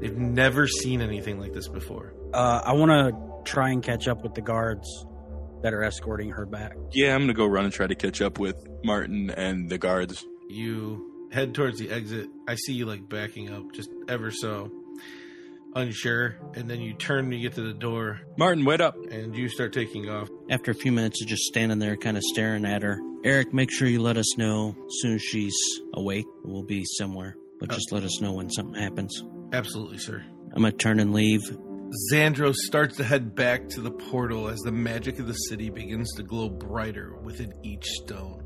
They've 0.00 0.16
never 0.16 0.66
seen 0.66 1.00
anything 1.00 1.38
like 1.38 1.52
this 1.52 1.68
before. 1.68 2.12
Uh, 2.34 2.60
I 2.64 2.72
want 2.72 2.90
to 2.90 3.50
try 3.52 3.70
and 3.70 3.84
catch 3.84 4.08
up 4.08 4.24
with 4.24 4.34
the 4.34 4.42
guards 4.42 5.06
that 5.62 5.72
are 5.72 5.84
escorting 5.84 6.30
her 6.30 6.44
back. 6.44 6.74
Yeah, 6.90 7.14
I'm 7.14 7.20
gonna 7.20 7.34
go 7.34 7.46
run 7.46 7.66
and 7.66 7.72
try 7.72 7.86
to 7.86 7.94
catch 7.94 8.20
up 8.20 8.40
with 8.40 8.56
Martin 8.82 9.30
and 9.30 9.68
the 9.68 9.78
guards. 9.78 10.26
you 10.48 11.09
head 11.32 11.54
towards 11.54 11.78
the 11.78 11.90
exit. 11.90 12.28
I 12.48 12.54
see 12.56 12.72
you 12.72 12.86
like 12.86 13.08
backing 13.08 13.52
up 13.52 13.72
just 13.72 13.90
ever 14.08 14.30
so 14.30 14.70
unsure, 15.74 16.36
and 16.54 16.68
then 16.68 16.80
you 16.80 16.94
turn 16.94 17.26
and 17.26 17.34
you 17.34 17.40
get 17.40 17.54
to 17.54 17.62
the 17.62 17.72
door 17.72 18.20
Martin, 18.36 18.64
wait 18.64 18.80
up. 18.80 18.96
and 19.10 19.36
you 19.36 19.48
start 19.48 19.72
taking 19.72 20.08
off. 20.08 20.28
After 20.50 20.70
a 20.70 20.74
few 20.74 20.92
minutes 20.92 21.22
of 21.22 21.28
just 21.28 21.44
standing 21.44 21.78
there, 21.78 21.96
kind 21.96 22.16
of 22.16 22.22
staring 22.24 22.64
at 22.64 22.82
her, 22.82 22.98
Eric, 23.24 23.52
make 23.52 23.70
sure 23.70 23.86
you 23.86 24.02
let 24.02 24.16
us 24.16 24.36
know 24.36 24.70
as 24.70 25.00
soon 25.00 25.14
as 25.14 25.22
she's 25.22 25.56
awake. 25.94 26.26
We'll 26.44 26.64
be 26.64 26.84
somewhere, 26.84 27.36
but 27.58 27.70
uh. 27.70 27.74
just 27.74 27.92
let 27.92 28.02
us 28.02 28.20
know 28.20 28.32
when 28.32 28.50
something 28.50 28.80
happens. 28.80 29.22
Absolutely, 29.52 29.98
sir. 29.98 30.24
I'm 30.54 30.62
gonna 30.62 30.72
turn 30.72 30.98
and 30.98 31.12
leave. 31.12 31.40
Xandro 32.12 32.54
starts 32.54 32.96
to 32.98 33.04
head 33.04 33.34
back 33.34 33.68
to 33.70 33.80
the 33.80 33.90
portal 33.90 34.48
as 34.48 34.60
the 34.60 34.70
magic 34.72 35.18
of 35.18 35.26
the 35.26 35.34
city 35.34 35.70
begins 35.70 36.12
to 36.14 36.22
glow 36.22 36.48
brighter 36.48 37.16
within 37.22 37.52
each 37.64 37.84
stone. 37.84 38.44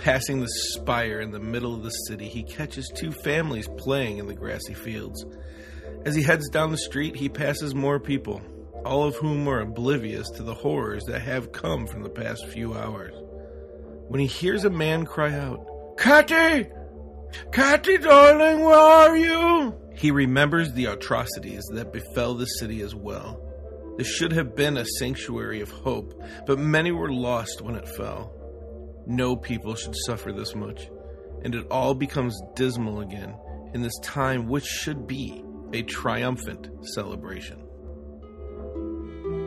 Passing 0.00 0.40
the 0.40 0.48
spire 0.48 1.20
in 1.20 1.30
the 1.30 1.38
middle 1.38 1.74
of 1.74 1.82
the 1.82 1.90
city, 1.90 2.26
he 2.26 2.42
catches 2.42 2.88
two 2.88 3.12
families 3.12 3.68
playing 3.76 4.16
in 4.16 4.26
the 4.26 4.34
grassy 4.34 4.72
fields. 4.72 5.26
As 6.06 6.14
he 6.14 6.22
heads 6.22 6.48
down 6.48 6.70
the 6.70 6.78
street, 6.78 7.16
he 7.16 7.28
passes 7.28 7.74
more 7.74 8.00
people, 8.00 8.40
all 8.86 9.04
of 9.04 9.16
whom 9.16 9.46
are 9.46 9.60
oblivious 9.60 10.30
to 10.30 10.42
the 10.42 10.54
horrors 10.54 11.04
that 11.04 11.20
have 11.20 11.52
come 11.52 11.86
from 11.86 12.02
the 12.02 12.08
past 12.08 12.46
few 12.46 12.72
hours. 12.72 13.12
When 14.08 14.20
he 14.20 14.26
hears 14.26 14.64
a 14.64 14.70
man 14.70 15.04
cry 15.04 15.34
out, 15.34 15.66
Catty! 15.98 16.70
Catty, 17.52 17.98
darling, 17.98 18.60
where 18.60 18.74
are 18.74 19.16
you? 19.18 19.74
He 19.94 20.10
remembers 20.10 20.72
the 20.72 20.86
atrocities 20.86 21.64
that 21.74 21.92
befell 21.92 22.32
the 22.32 22.46
city 22.46 22.80
as 22.80 22.94
well. 22.94 23.38
This 23.98 24.08
should 24.08 24.32
have 24.32 24.56
been 24.56 24.78
a 24.78 24.86
sanctuary 24.86 25.60
of 25.60 25.70
hope, 25.70 26.18
but 26.46 26.58
many 26.58 26.90
were 26.90 27.12
lost 27.12 27.60
when 27.60 27.74
it 27.74 27.86
fell. 27.86 28.34
No 29.06 29.36
people 29.36 29.74
should 29.74 29.94
suffer 30.06 30.32
this 30.32 30.54
much, 30.54 30.88
and 31.42 31.54
it 31.54 31.66
all 31.70 31.94
becomes 31.94 32.40
dismal 32.54 33.00
again 33.00 33.34
in 33.74 33.82
this 33.82 33.98
time 34.02 34.48
which 34.48 34.64
should 34.64 35.06
be 35.06 35.44
a 35.72 35.82
triumphant 35.82 36.68
celebration. 36.94 37.62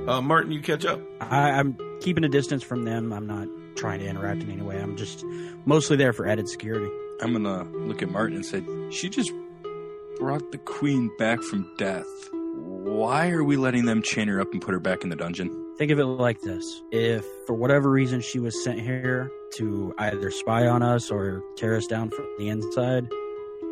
Uh, 0.07 0.21
Martin, 0.21 0.51
you 0.51 0.61
catch 0.61 0.85
up. 0.85 1.01
I, 1.21 1.51
I'm 1.51 1.77
keeping 2.01 2.23
a 2.23 2.29
distance 2.29 2.63
from 2.63 2.83
them. 2.83 3.13
I'm 3.13 3.25
not 3.25 3.47
trying 3.75 3.99
to 3.99 4.05
interact 4.05 4.43
in 4.43 4.51
any 4.51 4.61
way. 4.61 4.77
I'm 4.77 4.97
just 4.97 5.23
mostly 5.65 5.95
there 5.95 6.13
for 6.13 6.27
added 6.27 6.49
security. 6.49 6.89
I'm 7.21 7.31
gonna 7.31 7.63
look 7.63 8.01
at 8.01 8.09
Martin 8.09 8.35
and 8.35 8.45
say, 8.45 8.63
"She 8.89 9.07
just 9.09 9.31
brought 10.17 10.51
the 10.51 10.57
queen 10.57 11.09
back 11.17 11.41
from 11.41 11.73
death. 11.77 12.07
Why 12.31 13.29
are 13.29 13.43
we 13.43 13.55
letting 13.55 13.85
them 13.85 14.01
chain 14.01 14.27
her 14.27 14.41
up 14.41 14.51
and 14.51 14.61
put 14.61 14.73
her 14.73 14.79
back 14.79 15.03
in 15.03 15.09
the 15.09 15.15
dungeon?" 15.15 15.62
Think 15.83 15.91
of 15.91 15.99
it 15.99 16.05
like 16.05 16.39
this. 16.39 16.81
If 16.93 17.25
for 17.45 17.55
whatever 17.55 17.91
reason 17.91 18.21
she 18.21 18.39
was 18.39 18.63
sent 18.63 18.79
here 18.79 19.29
to 19.57 19.93
either 19.97 20.31
spy 20.31 20.65
on 20.65 20.81
us 20.81 21.11
or 21.11 21.43
tear 21.57 21.75
us 21.75 21.85
down 21.87 22.09
from 22.09 22.25
the 22.37 22.47
inside, 22.47 23.09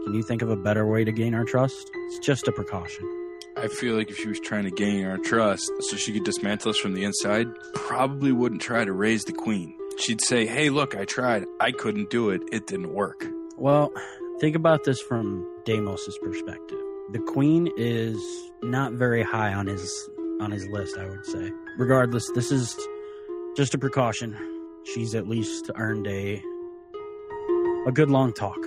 can 0.03 0.13
you 0.13 0.22
think 0.22 0.41
of 0.41 0.50
a 0.50 0.58
better 0.58 0.86
way 0.86 1.06
to 1.06 1.13
gain 1.13 1.34
our 1.34 1.46
trust? 1.46 1.89
It's 2.08 2.20
just 2.20 2.50
a 2.50 2.51
precaution. 2.51 3.10
I 3.56 3.70
feel 3.70 3.96
like 3.96 4.10
if 4.10 4.18
she 4.18 4.27
was 4.27 4.41
trying 4.41 4.65
to 4.65 4.72
gain 4.72 5.06
our 5.06 5.20
trust 5.20 5.72
so 5.80 5.96
she 5.96 6.12
could 6.12 6.25
dismantle 6.25 6.72
us 6.72 6.77
from 6.77 6.96
the 6.96 7.06
inside, 7.06 7.48
probably 7.75 8.34
wouldn't 8.34 8.62
try 8.62 8.84
to 8.84 8.91
raise 8.91 9.24
the 9.24 9.32
queen. 9.32 9.74
She'd 9.98 10.20
say, 10.20 10.46
"Hey, 10.46 10.70
look, 10.70 10.98
I 10.98 11.06
tried. 11.06 11.46
I 11.62 11.72
couldn't 11.72 12.10
do 12.10 12.32
it. 12.32 12.41
It 12.51 12.68
didn't 12.68 12.94
work." 12.94 13.25
Well, 13.56 13.94
think 14.41 14.58
about 14.58 14.84
this 14.84 15.00
from 15.00 15.48
Deimos's 15.63 16.18
perspective. 16.22 16.80
The 17.13 17.20
queen 17.20 17.72
is 17.77 18.20
not 18.62 18.91
very 18.91 19.24
high 19.24 19.53
on 19.53 19.68
his 19.68 20.10
on 20.41 20.51
his 20.51 20.68
list, 20.68 20.98
I 20.98 21.08
would 21.08 21.25
say. 21.25 21.51
Regardless, 21.78 22.30
this 22.36 22.51
is 22.51 22.78
just 23.56 23.74
a 23.74 23.78
precaution. 23.78 24.36
She's 24.84 25.16
at 25.16 25.28
least 25.28 25.70
earned 25.75 26.08
a 26.08 26.42
a 27.88 27.92
good 27.92 28.10
long 28.10 28.34
talk. 28.34 28.60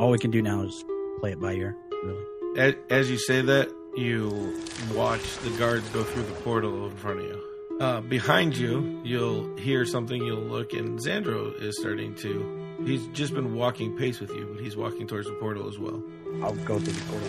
All 0.00 0.10
we 0.10 0.18
can 0.18 0.30
do 0.30 0.42
now 0.42 0.62
is 0.62 0.84
play 1.20 1.32
it 1.32 1.40
by 1.40 1.52
ear, 1.52 1.76
really. 2.04 2.24
As, 2.56 2.74
as 2.90 3.10
you 3.10 3.18
say 3.18 3.42
that, 3.42 3.70
you 3.96 4.54
watch 4.94 5.38
the 5.38 5.50
guards 5.50 5.88
go 5.90 6.02
through 6.02 6.24
the 6.24 6.32
portal 6.32 6.86
in 6.86 6.96
front 6.96 7.20
of 7.20 7.24
you. 7.26 7.42
Uh, 7.80 8.00
behind 8.00 8.56
you, 8.56 9.00
you'll 9.04 9.54
hear 9.56 9.84
something, 9.84 10.24
you'll 10.24 10.40
look, 10.40 10.72
and 10.72 10.98
Xandro 10.98 11.54
is 11.62 11.78
starting 11.78 12.14
to. 12.16 12.76
He's 12.84 13.06
just 13.08 13.34
been 13.34 13.54
walking 13.54 13.96
pace 13.96 14.18
with 14.18 14.30
you, 14.30 14.46
but 14.50 14.62
he's 14.62 14.76
walking 14.76 15.06
towards 15.06 15.26
the 15.26 15.34
portal 15.34 15.68
as 15.68 15.78
well. 15.78 16.02
I'll 16.42 16.54
go 16.54 16.78
through 16.78 16.92
the 16.92 17.02
portal. 17.02 17.28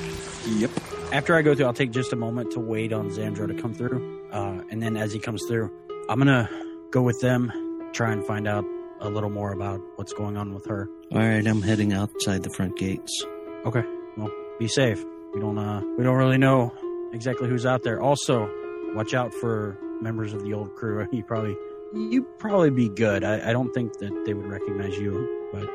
Yep. 0.57 0.71
After 1.13 1.35
I 1.35 1.41
go 1.41 1.53
through, 1.53 1.65
I'll 1.65 1.73
take 1.73 1.91
just 1.91 2.13
a 2.13 2.15
moment 2.15 2.51
to 2.51 2.59
wait 2.59 2.93
on 2.93 3.09
Xandro 3.09 3.47
to 3.47 3.53
come 3.53 3.73
through. 3.73 4.16
Uh, 4.31 4.61
and 4.69 4.81
then 4.81 4.97
as 4.97 5.11
he 5.13 5.19
comes 5.19 5.43
through, 5.47 5.71
I'm 6.09 6.19
going 6.19 6.27
to 6.27 6.49
go 6.91 7.01
with 7.01 7.19
them, 7.21 7.51
try 7.93 8.11
and 8.11 8.25
find 8.25 8.47
out 8.47 8.65
a 8.99 9.09
little 9.09 9.29
more 9.29 9.51
about 9.51 9.79
what's 9.95 10.13
going 10.13 10.37
on 10.37 10.53
with 10.53 10.65
her. 10.67 10.89
All 11.11 11.19
right, 11.19 11.45
I'm 11.45 11.61
heading 11.61 11.93
outside 11.93 12.43
the 12.43 12.49
front 12.49 12.77
gates. 12.77 13.23
Okay. 13.65 13.83
Well, 14.17 14.31
be 14.59 14.67
safe. 14.67 15.03
We 15.33 15.39
don't 15.39 15.57
uh 15.57 15.81
we 15.97 16.03
don't 16.03 16.15
really 16.15 16.37
know 16.39 16.73
exactly 17.13 17.47
who's 17.47 17.65
out 17.65 17.83
there. 17.83 18.01
Also, 18.01 18.49
watch 18.95 19.13
out 19.13 19.33
for 19.35 19.77
members 20.01 20.33
of 20.33 20.41
the 20.43 20.53
old 20.53 20.73
crew. 20.75 21.05
You 21.11 21.23
probably 21.23 21.55
you 21.93 22.23
probably 22.39 22.71
be 22.71 22.89
good. 22.89 23.23
I, 23.23 23.49
I 23.49 23.53
don't 23.53 23.71
think 23.73 23.97
that 23.99 24.23
they 24.25 24.33
would 24.33 24.47
recognize 24.47 24.97
you, 24.97 25.49
but 25.53 25.69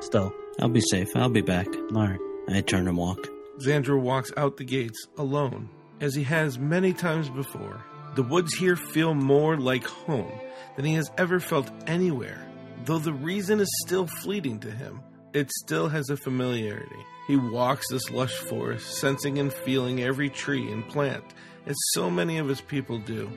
still. 0.00 0.32
I'll 0.60 0.68
be 0.68 0.82
safe. 0.82 1.08
I'll 1.16 1.30
be 1.30 1.40
back. 1.40 1.66
All 1.94 2.06
right. 2.06 2.20
I 2.48 2.60
turn 2.60 2.86
and 2.86 2.96
walk. 2.96 3.26
Xandro 3.58 4.00
walks 4.00 4.32
out 4.36 4.56
the 4.58 4.64
gates 4.64 5.06
alone, 5.16 5.70
as 6.00 6.14
he 6.14 6.22
has 6.24 6.58
many 6.58 6.92
times 6.92 7.28
before. 7.28 7.84
The 8.14 8.22
woods 8.22 8.54
here 8.54 8.76
feel 8.76 9.14
more 9.14 9.56
like 9.56 9.84
home 9.84 10.32
than 10.76 10.84
he 10.84 10.94
has 10.94 11.10
ever 11.18 11.40
felt 11.40 11.70
anywhere. 11.86 12.46
Though 12.84 12.98
the 12.98 13.12
reason 13.12 13.60
is 13.60 13.82
still 13.84 14.06
fleeting 14.06 14.60
to 14.60 14.70
him, 14.70 15.00
it 15.32 15.50
still 15.50 15.88
has 15.88 16.10
a 16.10 16.16
familiarity. 16.16 17.04
He 17.26 17.36
walks 17.36 17.88
this 17.90 18.10
lush 18.10 18.34
forest, 18.34 18.98
sensing 18.98 19.38
and 19.38 19.52
feeling 19.52 20.02
every 20.02 20.28
tree 20.28 20.70
and 20.70 20.86
plant, 20.88 21.24
as 21.66 21.76
so 21.92 22.10
many 22.10 22.38
of 22.38 22.46
his 22.46 22.60
people 22.60 22.98
do. 22.98 23.30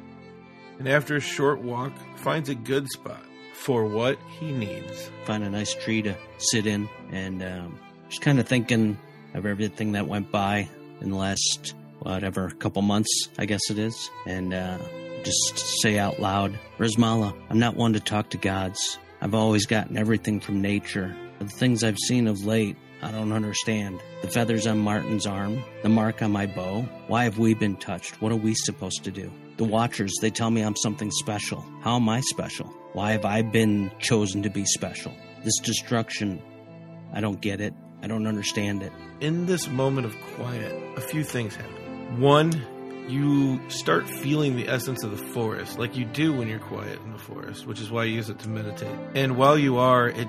And 0.77 0.87
after 0.87 1.15
a 1.15 1.21
short 1.21 1.61
walk, 1.61 1.93
finds 2.17 2.49
a 2.49 2.55
good 2.55 2.87
spot 2.89 3.23
for 3.53 3.85
what 3.85 4.19
he 4.39 4.51
needs. 4.51 5.09
Find 5.25 5.43
a 5.43 5.49
nice 5.49 5.73
tree 5.73 6.01
to 6.03 6.15
sit 6.37 6.67
in 6.67 6.87
and 7.11 7.41
um, 7.41 7.79
just 8.09 8.21
kind 8.21 8.39
of 8.39 8.47
thinking 8.47 8.97
of 9.33 9.45
everything 9.45 9.93
that 9.93 10.07
went 10.07 10.31
by 10.31 10.69
in 11.01 11.09
the 11.09 11.17
last, 11.17 11.73
whatever, 11.99 12.49
couple 12.51 12.81
months, 12.81 13.29
I 13.37 13.45
guess 13.45 13.69
it 13.69 13.77
is. 13.79 14.09
And 14.25 14.53
uh, 14.53 14.77
just 15.23 15.81
say 15.81 15.97
out 15.97 16.19
loud, 16.19 16.57
Rizmala, 16.77 17.33
I'm 17.49 17.59
not 17.59 17.75
one 17.75 17.93
to 17.93 17.99
talk 17.99 18.29
to 18.31 18.37
gods. 18.37 18.97
I've 19.21 19.35
always 19.35 19.65
gotten 19.65 19.97
everything 19.97 20.39
from 20.39 20.61
nature. 20.61 21.15
The 21.39 21.45
things 21.45 21.83
I've 21.83 21.97
seen 21.97 22.27
of 22.27 22.45
late, 22.45 22.77
I 23.01 23.11
don't 23.11 23.31
understand. 23.31 23.99
The 24.21 24.29
feathers 24.29 24.65
on 24.67 24.79
Martin's 24.79 25.25
arm, 25.25 25.63
the 25.83 25.89
mark 25.89 26.21
on 26.21 26.31
my 26.31 26.45
bow. 26.47 26.81
Why 27.07 27.25
have 27.25 27.37
we 27.37 27.53
been 27.53 27.75
touched? 27.75 28.21
What 28.21 28.31
are 28.31 28.37
we 28.37 28.53
supposed 28.55 29.03
to 29.03 29.11
do? 29.11 29.31
The 29.57 29.63
Watchers, 29.63 30.13
they 30.21 30.29
tell 30.29 30.49
me 30.49 30.61
I'm 30.61 30.75
something 30.75 31.11
special. 31.11 31.65
How 31.81 31.95
am 31.95 32.09
I 32.09 32.21
special? 32.21 32.67
Why 32.93 33.11
have 33.11 33.25
I 33.25 33.41
been 33.41 33.91
chosen 33.99 34.43
to 34.43 34.49
be 34.49 34.65
special? 34.65 35.13
This 35.43 35.59
destruction, 35.59 36.41
I 37.13 37.21
don't 37.21 37.41
get 37.41 37.61
it. 37.61 37.73
I 38.01 38.07
don't 38.07 38.27
understand 38.27 38.83
it. 38.83 38.91
In 39.19 39.45
this 39.47 39.67
moment 39.67 40.05
of 40.05 40.15
quiet, 40.35 40.97
a 40.97 41.01
few 41.01 41.23
things 41.23 41.55
happen. 41.55 41.76
One, 42.15 43.05
you 43.07 43.59
start 43.69 44.09
feeling 44.09 44.55
the 44.55 44.69
essence 44.69 45.03
of 45.03 45.11
the 45.11 45.17
forest, 45.17 45.77
like 45.77 45.95
you 45.95 46.05
do 46.05 46.33
when 46.33 46.47
you're 46.47 46.59
quiet 46.59 46.99
in 47.01 47.11
the 47.11 47.17
forest, 47.17 47.67
which 47.67 47.79
is 47.79 47.91
why 47.91 48.05
you 48.05 48.15
use 48.15 48.29
it 48.29 48.39
to 48.39 48.49
meditate. 48.49 48.97
And 49.13 49.37
while 49.37 49.57
you 49.57 49.77
are, 49.77 50.07
it 50.07 50.27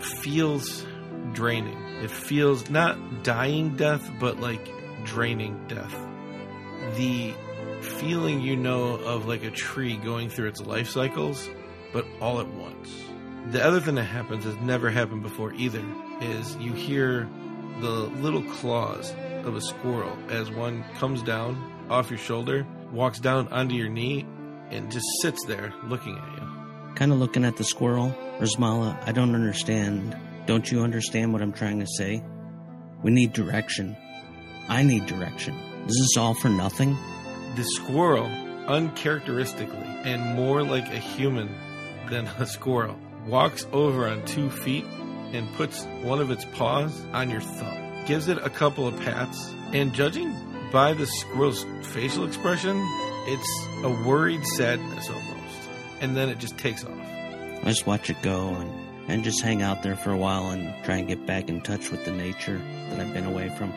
feels 0.00 0.84
draining. 1.32 1.76
It 2.02 2.10
feels 2.10 2.70
not 2.70 3.22
dying 3.22 3.76
death, 3.76 4.10
but 4.18 4.40
like 4.40 4.68
draining 5.04 5.66
death. 5.68 5.94
The 6.96 7.34
feeling 7.82 8.40
you 8.40 8.56
know 8.56 8.94
of 8.94 9.26
like 9.26 9.44
a 9.44 9.50
tree 9.50 9.96
going 9.96 10.30
through 10.30 10.48
its 10.48 10.60
life 10.60 10.88
cycles, 10.88 11.48
but 11.92 12.04
all 12.20 12.40
at 12.40 12.48
once. 12.48 12.90
The 13.50 13.64
other 13.64 13.80
thing 13.80 13.94
that 13.94 14.04
happens 14.04 14.44
has 14.44 14.56
never 14.56 14.90
happened 14.90 15.22
before 15.22 15.52
either, 15.54 15.82
is 16.20 16.56
you 16.56 16.72
hear 16.72 17.28
the 17.80 17.88
little 17.88 18.42
claws 18.42 19.14
of 19.48 19.56
a 19.56 19.60
squirrel 19.60 20.16
as 20.28 20.50
one 20.50 20.84
comes 20.98 21.22
down 21.22 21.56
off 21.90 22.10
your 22.10 22.18
shoulder, 22.18 22.66
walks 22.92 23.18
down 23.18 23.48
onto 23.48 23.74
your 23.74 23.88
knee, 23.88 24.26
and 24.70 24.92
just 24.92 25.06
sits 25.22 25.44
there 25.46 25.72
looking 25.84 26.16
at 26.16 26.32
you. 26.38 26.94
Kind 26.94 27.12
of 27.12 27.18
looking 27.18 27.44
at 27.44 27.56
the 27.56 27.64
squirrel. 27.64 28.14
Rizmala, 28.38 28.96
I 29.06 29.12
don't 29.12 29.34
understand. 29.34 30.16
Don't 30.46 30.70
you 30.70 30.82
understand 30.82 31.32
what 31.32 31.42
I'm 31.42 31.52
trying 31.52 31.80
to 31.80 31.86
say? 31.86 32.22
We 33.02 33.10
need 33.10 33.32
direction. 33.32 33.96
I 34.68 34.82
need 34.82 35.06
direction. 35.06 35.54
Is 35.86 35.96
this 35.98 36.16
all 36.16 36.34
for 36.34 36.48
nothing? 36.48 36.96
The 37.56 37.64
squirrel, 37.64 38.26
uncharacteristically 38.66 39.78
and 40.04 40.36
more 40.36 40.62
like 40.62 40.92
a 40.92 40.98
human 40.98 41.54
than 42.10 42.26
a 42.26 42.46
squirrel, 42.46 42.98
walks 43.26 43.66
over 43.72 44.06
on 44.06 44.24
two 44.26 44.50
feet 44.50 44.84
and 45.32 45.52
puts 45.54 45.84
one 46.02 46.20
of 46.20 46.30
its 46.30 46.44
paws 46.44 47.02
on 47.12 47.30
your 47.30 47.40
thumb. 47.40 47.87
Gives 48.08 48.26
it 48.28 48.38
a 48.38 48.48
couple 48.48 48.86
of 48.86 48.98
pats, 49.00 49.54
and 49.74 49.92
judging 49.92 50.34
by 50.72 50.94
the 50.94 51.04
squirrel's 51.04 51.66
facial 51.82 52.26
expression, 52.26 52.74
it's 53.26 53.66
a 53.82 53.90
worried 54.08 54.46
sadness 54.56 55.10
almost. 55.10 55.68
And 56.00 56.16
then 56.16 56.30
it 56.30 56.38
just 56.38 56.56
takes 56.56 56.86
off. 56.86 56.98
I 56.98 57.64
just 57.66 57.86
watch 57.86 58.08
it 58.08 58.16
go 58.22 58.48
and, 58.54 58.70
and 59.08 59.24
just 59.24 59.42
hang 59.42 59.60
out 59.60 59.82
there 59.82 59.94
for 59.94 60.10
a 60.10 60.16
while 60.16 60.48
and 60.48 60.72
try 60.84 60.96
and 60.96 61.06
get 61.06 61.26
back 61.26 61.50
in 61.50 61.60
touch 61.60 61.90
with 61.90 62.06
the 62.06 62.10
nature 62.10 62.58
that 62.88 62.98
I've 62.98 63.12
been 63.12 63.26
away 63.26 63.50
from. 63.50 63.74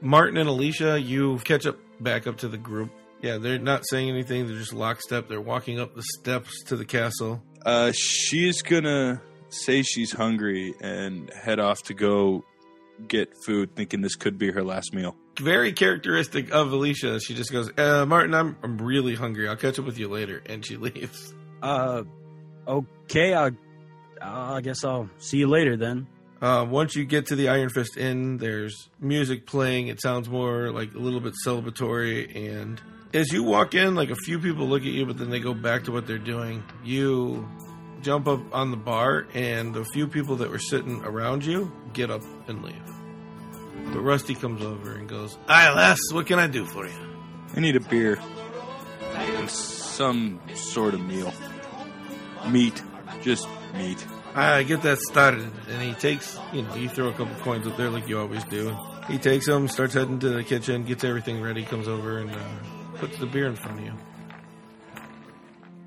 Martin 0.00 0.36
and 0.38 0.48
Alicia, 0.48 1.00
you 1.00 1.38
catch 1.44 1.66
up 1.66 1.78
back 2.00 2.26
up 2.26 2.38
to 2.38 2.48
the 2.48 2.58
group. 2.58 2.90
Yeah, 3.22 3.38
they're 3.38 3.60
not 3.60 3.86
saying 3.88 4.10
anything. 4.10 4.48
They're 4.48 4.58
just 4.58 4.74
lockstep. 4.74 5.28
They're 5.28 5.40
walking 5.40 5.78
up 5.78 5.94
the 5.94 6.02
steps 6.02 6.64
to 6.64 6.74
the 6.74 6.84
castle. 6.84 7.40
Uh, 7.64 7.92
she's 7.94 8.60
gonna 8.60 9.22
say 9.54 9.82
she's 9.82 10.12
hungry 10.12 10.74
and 10.80 11.30
head 11.32 11.60
off 11.60 11.82
to 11.84 11.94
go 11.94 12.44
get 13.08 13.34
food, 13.44 13.74
thinking 13.74 14.00
this 14.00 14.14
could 14.14 14.38
be 14.38 14.50
her 14.52 14.62
last 14.62 14.92
meal. 14.94 15.16
Very 15.40 15.72
characteristic 15.72 16.52
of 16.52 16.72
Alicia. 16.72 17.20
She 17.20 17.34
just 17.34 17.50
goes, 17.50 17.70
uh, 17.76 18.06
Martin, 18.06 18.34
I'm, 18.34 18.56
I'm 18.62 18.78
really 18.78 19.14
hungry. 19.14 19.48
I'll 19.48 19.56
catch 19.56 19.78
up 19.78 19.84
with 19.84 19.98
you 19.98 20.08
later. 20.08 20.42
And 20.46 20.64
she 20.64 20.76
leaves. 20.78 21.34
Uh 21.62 22.04
okay, 22.66 23.34
I 23.34 23.50
I 24.20 24.60
guess 24.60 24.84
I'll 24.84 25.08
see 25.18 25.38
you 25.38 25.48
later 25.48 25.76
then. 25.76 26.06
Uh, 26.42 26.66
once 26.68 26.94
you 26.94 27.04
get 27.06 27.26
to 27.26 27.36
the 27.36 27.48
Iron 27.48 27.70
Fist 27.70 27.96
Inn, 27.96 28.36
there's 28.36 28.90
music 29.00 29.46
playing. 29.46 29.88
It 29.88 30.00
sounds 30.02 30.28
more 30.28 30.70
like 30.70 30.92
a 30.94 30.98
little 30.98 31.20
bit 31.20 31.32
celebratory. 31.46 32.34
And 32.36 32.80
as 33.14 33.32
you 33.32 33.42
walk 33.44 33.74
in, 33.74 33.94
like 33.94 34.10
a 34.10 34.16
few 34.16 34.38
people 34.38 34.66
look 34.66 34.82
at 34.82 34.88
you, 34.88 35.06
but 35.06 35.16
then 35.16 35.30
they 35.30 35.40
go 35.40 35.54
back 35.54 35.84
to 35.84 35.92
what 35.92 36.06
they're 36.06 36.18
doing. 36.18 36.62
You 36.84 37.48
jump 38.04 38.28
up 38.28 38.40
on 38.54 38.70
the 38.70 38.76
bar, 38.76 39.26
and 39.34 39.74
the 39.74 39.84
few 39.84 40.06
people 40.06 40.36
that 40.36 40.50
were 40.50 40.58
sitting 40.58 41.02
around 41.04 41.44
you 41.44 41.72
get 41.92 42.10
up 42.10 42.22
and 42.46 42.62
leave. 42.62 42.74
But 43.92 44.00
Rusty 44.00 44.34
comes 44.34 44.62
over 44.62 44.94
and 44.94 45.08
goes, 45.08 45.36
Hi, 45.48 45.72
Les, 45.74 45.98
what 46.12 46.26
can 46.26 46.38
I 46.38 46.46
do 46.46 46.64
for 46.64 46.86
you? 46.86 46.92
I 47.56 47.60
need 47.60 47.76
a 47.76 47.80
beer 47.80 48.18
and 49.14 49.50
some 49.50 50.40
sort 50.54 50.94
of 50.94 51.00
meal. 51.00 51.32
Meat, 52.48 52.82
just 53.22 53.48
meat. 53.74 54.04
I 54.34 54.62
get 54.64 54.82
that 54.82 54.98
started. 54.98 55.50
And 55.68 55.82
he 55.82 55.94
takes, 55.94 56.38
you 56.52 56.62
know, 56.62 56.74
you 56.74 56.88
throw 56.88 57.08
a 57.08 57.12
couple 57.12 57.34
coins 57.42 57.66
up 57.66 57.76
there 57.76 57.90
like 57.90 58.08
you 58.08 58.18
always 58.18 58.44
do. 58.44 58.76
He 59.08 59.18
takes 59.18 59.46
them, 59.46 59.68
starts 59.68 59.94
heading 59.94 60.18
to 60.20 60.30
the 60.30 60.44
kitchen, 60.44 60.84
gets 60.84 61.04
everything 61.04 61.40
ready, 61.40 61.62
comes 61.62 61.88
over 61.88 62.18
and 62.18 62.30
uh, 62.30 62.38
puts 62.96 63.18
the 63.18 63.26
beer 63.26 63.46
in 63.46 63.56
front 63.56 63.80
of 63.80 63.84
you. 63.84 63.92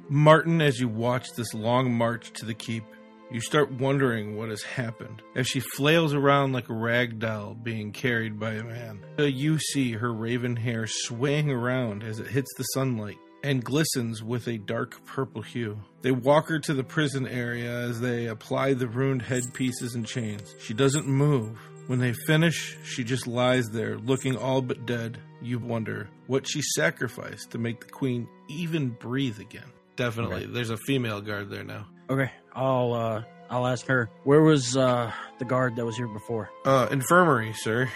Martin, 0.10 0.62
as 0.62 0.80
you 0.80 0.88
watch 0.88 1.34
this 1.34 1.54
long 1.54 1.94
march 1.94 2.32
to 2.34 2.46
the 2.46 2.54
keep, 2.54 2.84
you 3.30 3.42
start 3.42 3.70
wondering 3.74 4.38
what 4.38 4.48
has 4.48 4.64
happened. 4.64 5.22
As 5.36 5.48
she 5.48 5.60
flails 5.60 6.14
around 6.14 6.54
like 6.54 6.70
a 6.70 6.74
rag 6.74 7.20
doll 7.20 7.56
being 7.56 7.92
carried 7.92 8.40
by 8.40 8.54
a 8.54 8.64
man, 8.64 9.06
you 9.18 9.60
see 9.60 9.92
her 9.92 10.14
raven 10.14 10.56
hair 10.56 10.88
swaying 10.88 11.52
around 11.52 12.04
as 12.04 12.20
it 12.20 12.28
hits 12.28 12.50
the 12.58 12.64
sunlight 12.64 13.18
and 13.44 13.66
glistens 13.66 14.24
with 14.24 14.48
a 14.48 14.58
dark 14.58 15.06
purple 15.06 15.42
hue. 15.42 15.78
They 16.02 16.12
walk 16.12 16.48
her 16.48 16.60
to 16.60 16.74
the 16.74 16.86
prison 16.86 17.28
area 17.28 17.70
as 17.70 18.00
they 18.00 18.28
apply 18.28 18.76
the 18.76 18.88
ruined 18.88 19.24
headpieces 19.24 19.94
and 19.94 20.08
chains. 20.08 20.56
She 20.60 20.74
doesn't 20.74 21.06
move. 21.06 21.60
When 21.88 22.00
they 22.00 22.14
finish, 22.14 22.78
she 22.84 23.04
just 23.04 23.28
lies 23.28 23.66
there, 23.72 23.98
looking 23.98 24.38
all 24.38 24.62
but 24.62 24.86
dead. 24.86 25.20
You 25.42 25.60
wonder 25.60 26.10
what 26.28 26.48
she 26.48 26.62
sacrificed 26.62 27.52
to 27.52 27.58
make 27.58 27.82
the 27.82 27.92
queen 27.92 28.28
even 28.48 28.90
breathe 28.90 29.40
again. 29.40 29.72
Definitely. 29.98 30.46
There's 30.46 30.70
a 30.70 30.78
female 30.78 31.20
guard 31.22 31.50
there 31.50 31.64
now. 31.64 31.88
Okay, 32.10 32.32
I'll 32.54 32.94
uh, 32.94 33.24
I'll 33.50 33.68
ask 33.68 33.86
her. 33.88 34.10
Where 34.24 34.42
was 34.42 34.78
uh, 34.78 35.12
the 35.40 35.46
guard 35.46 35.76
that 35.76 35.86
was 35.86 35.98
here 35.98 36.08
before? 36.08 36.50
Uh, 36.64 36.88
infirmary, 36.90 37.54
sir. 37.54 37.90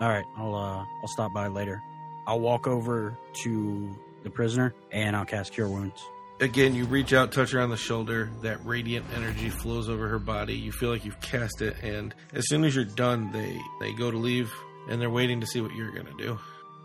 All 0.00 0.08
right, 0.08 0.24
I'll 0.38 0.54
uh, 0.54 0.78
I'll 1.02 1.08
stop 1.08 1.34
by 1.34 1.48
later. 1.48 1.82
I'll 2.26 2.40
walk 2.40 2.66
over 2.66 3.18
to 3.42 3.96
the 4.22 4.30
prisoner 4.30 4.74
and 4.92 5.16
I'll 5.16 5.24
cast 5.24 5.52
Cure 5.52 5.68
Wounds. 5.68 6.00
Again, 6.40 6.74
you 6.74 6.86
reach 6.86 7.12
out, 7.12 7.32
touch 7.32 7.50
her 7.50 7.60
on 7.60 7.68
the 7.68 7.76
shoulder. 7.76 8.30
That 8.40 8.64
radiant 8.64 9.04
energy 9.14 9.50
flows 9.50 9.90
over 9.90 10.08
her 10.08 10.18
body. 10.18 10.54
You 10.54 10.72
feel 10.72 10.90
like 10.90 11.04
you've 11.04 11.20
cast 11.20 11.60
it, 11.60 11.76
and 11.82 12.14
as 12.32 12.48
soon 12.48 12.64
as 12.64 12.74
you're 12.74 12.84
done, 12.84 13.30
they 13.32 13.60
they 13.80 13.92
go 13.92 14.10
to 14.10 14.16
leave, 14.16 14.50
and 14.88 15.00
they're 15.02 15.10
waiting 15.10 15.40
to 15.40 15.46
see 15.46 15.60
what 15.60 15.74
you're 15.74 15.90
gonna 15.92 16.16
do. 16.16 16.38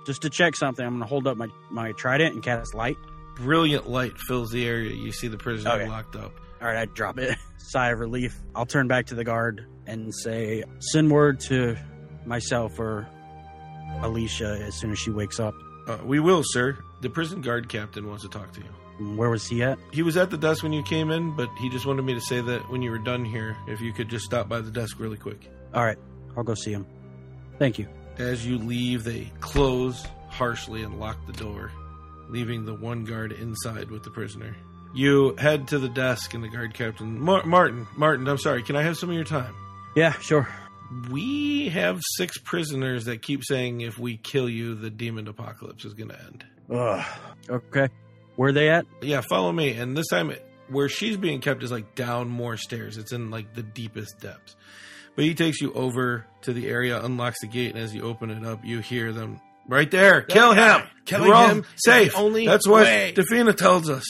Just 0.06 0.24
to 0.24 0.30
check 0.30 0.56
something, 0.56 0.86
I'm 0.86 0.96
gonna 0.96 1.06
hold 1.06 1.28
up 1.28 1.38
my 1.38 1.48
my 1.70 1.94
trident 1.94 2.34
and 2.34 2.44
cast 2.44 2.74
light. 2.76 2.98
Brilliant 3.36 3.90
light 3.90 4.18
fills 4.28 4.50
the 4.52 4.66
area. 4.68 4.94
You 4.94 5.12
see 5.12 5.28
the 5.28 5.38
prisoner 5.38 5.72
Okay. 5.72 5.88
locked 5.88 6.16
up. 6.16 6.32
All 6.62 6.68
right, 6.68 6.78
I 6.78 6.86
drop 6.86 7.18
it. 7.20 7.38
Sigh 7.58 7.90
of 7.92 8.00
relief. 8.00 8.40
I'll 8.56 8.66
turn 8.66 8.88
back 8.88 9.08
to 9.08 9.16
the 9.16 9.24
guard 9.24 9.66
and 9.88 10.14
say, 10.16 10.64
"Send 10.80 11.12
word 11.12 11.40
to 11.42 11.76
myself 12.26 12.80
or 12.80 13.08
Alicia 14.02 14.60
as 14.66 14.76
soon 14.76 14.92
as 14.92 15.00
she 15.00 15.12
wakes 15.12 15.40
up." 15.40 15.54
Uh, 15.88 15.98
we 16.04 16.20
will, 16.20 16.42
sir. 16.44 16.78
The 17.02 17.10
prison 17.10 17.42
guard 17.42 17.70
captain 17.70 18.08
wants 18.08 18.24
to 18.24 18.30
talk 18.30 18.52
to 18.54 18.62
you. 18.62 19.16
Where 19.18 19.30
was 19.30 19.46
he 19.48 19.62
at? 19.62 19.78
He 19.92 20.02
was 20.04 20.16
at 20.16 20.30
the 20.32 20.38
desk 20.38 20.64
when 20.64 20.72
you 20.74 20.82
came 20.82 21.12
in, 21.12 21.36
but 21.36 21.50
he 21.60 21.70
just 21.70 21.86
wanted 21.86 22.04
me 22.04 22.14
to 22.14 22.22
say 22.22 22.40
that 22.42 22.70
when 22.70 22.82
you 22.82 22.92
were 22.92 22.98
done 22.98 23.26
here, 23.26 23.58
if 23.68 23.82
you 23.82 23.92
could 23.92 24.08
just 24.10 24.24
stop 24.26 24.48
by 24.48 24.62
the 24.62 24.72
desk 24.72 25.00
really 25.00 25.18
quick. 25.18 25.50
All 25.74 25.84
right, 25.84 25.98
I'll 26.38 26.44
go 26.44 26.56
see 26.56 26.72
him. 26.72 26.86
Thank 27.60 27.78
you. 27.78 27.88
As 28.18 28.46
you 28.48 28.58
leave, 28.58 29.04
they 29.04 29.32
close 29.42 30.06
harshly 30.30 30.84
and 30.84 30.98
lock 31.00 31.18
the 31.28 31.34
door, 31.34 31.72
leaving 32.30 32.66
the 32.66 32.74
one 32.74 33.04
guard 33.04 33.32
inside 33.32 33.90
with 33.92 34.04
the 34.04 34.12
prisoner. 34.12 34.56
You 34.94 35.36
head 35.36 35.68
to 35.70 35.80
the 35.80 35.90
desk, 35.90 36.34
and 36.34 36.44
the 36.44 36.48
guard 36.48 36.74
captain, 36.74 37.20
Mar- 37.20 37.46
Martin, 37.46 37.86
Martin, 37.98 38.28
I'm 38.28 38.38
sorry, 38.38 38.64
can 38.64 38.76
I 38.76 38.84
have 38.84 38.98
some 38.98 39.10
of 39.10 39.16
your 39.16 39.26
time? 39.26 39.54
Yeah, 39.96 40.14
sure. 40.14 40.48
We 41.10 41.70
have 41.70 42.00
six 42.16 42.38
prisoners 42.38 43.06
that 43.06 43.22
keep 43.22 43.44
saying 43.44 43.82
if 43.82 43.98
we 43.98 44.18
kill 44.18 44.48
you, 44.48 44.76
the 44.76 44.90
demon 44.90 45.28
apocalypse 45.28 45.84
is 45.84 45.94
going 45.94 46.10
to 46.10 46.20
end. 46.20 46.46
Ugh. 46.70 47.06
Okay. 47.50 47.90
Where 48.36 48.52
they 48.52 48.70
at? 48.70 48.86
Yeah, 49.02 49.22
follow 49.22 49.52
me. 49.52 49.74
And 49.74 49.98
this 49.98 50.08
time, 50.08 50.34
where 50.70 50.90
she's 50.90 51.18
being 51.18 51.42
kept 51.42 51.64
is 51.64 51.72
like 51.72 51.96
down 51.96 52.30
more 52.30 52.58
stairs. 52.58 52.98
It's 52.98 53.12
in 53.12 53.32
like 53.32 53.54
the 53.54 53.64
deepest 53.64 54.20
depths. 54.20 54.56
But 55.16 55.26
he 55.26 55.34
takes 55.34 55.62
you 55.62 55.74
over 55.74 56.26
to 56.42 56.54
the 56.54 56.68
area, 56.68 57.02
unlocks 57.04 57.40
the 57.42 57.48
gate, 57.48 57.72
and 57.72 57.80
as 57.80 57.96
you 57.96 58.02
open 58.02 58.30
it 58.30 58.46
up, 58.46 58.66
you 58.66 58.80
hear 58.80 59.14
them 59.14 59.40
right 59.68 59.90
there. 59.90 60.22
Kill 60.22 60.54
him. 60.54 60.82
Killing 61.06 61.30
We're 61.30 61.36
all 61.36 61.48
him 61.48 61.60
is 61.60 61.66
safe. 61.86 62.12
the 62.14 62.18
only 62.20 62.46
That's 62.46 62.68
what 62.68 62.84
way. 62.84 63.14
Defina 63.16 63.56
tells 63.56 63.90
us. 63.90 64.04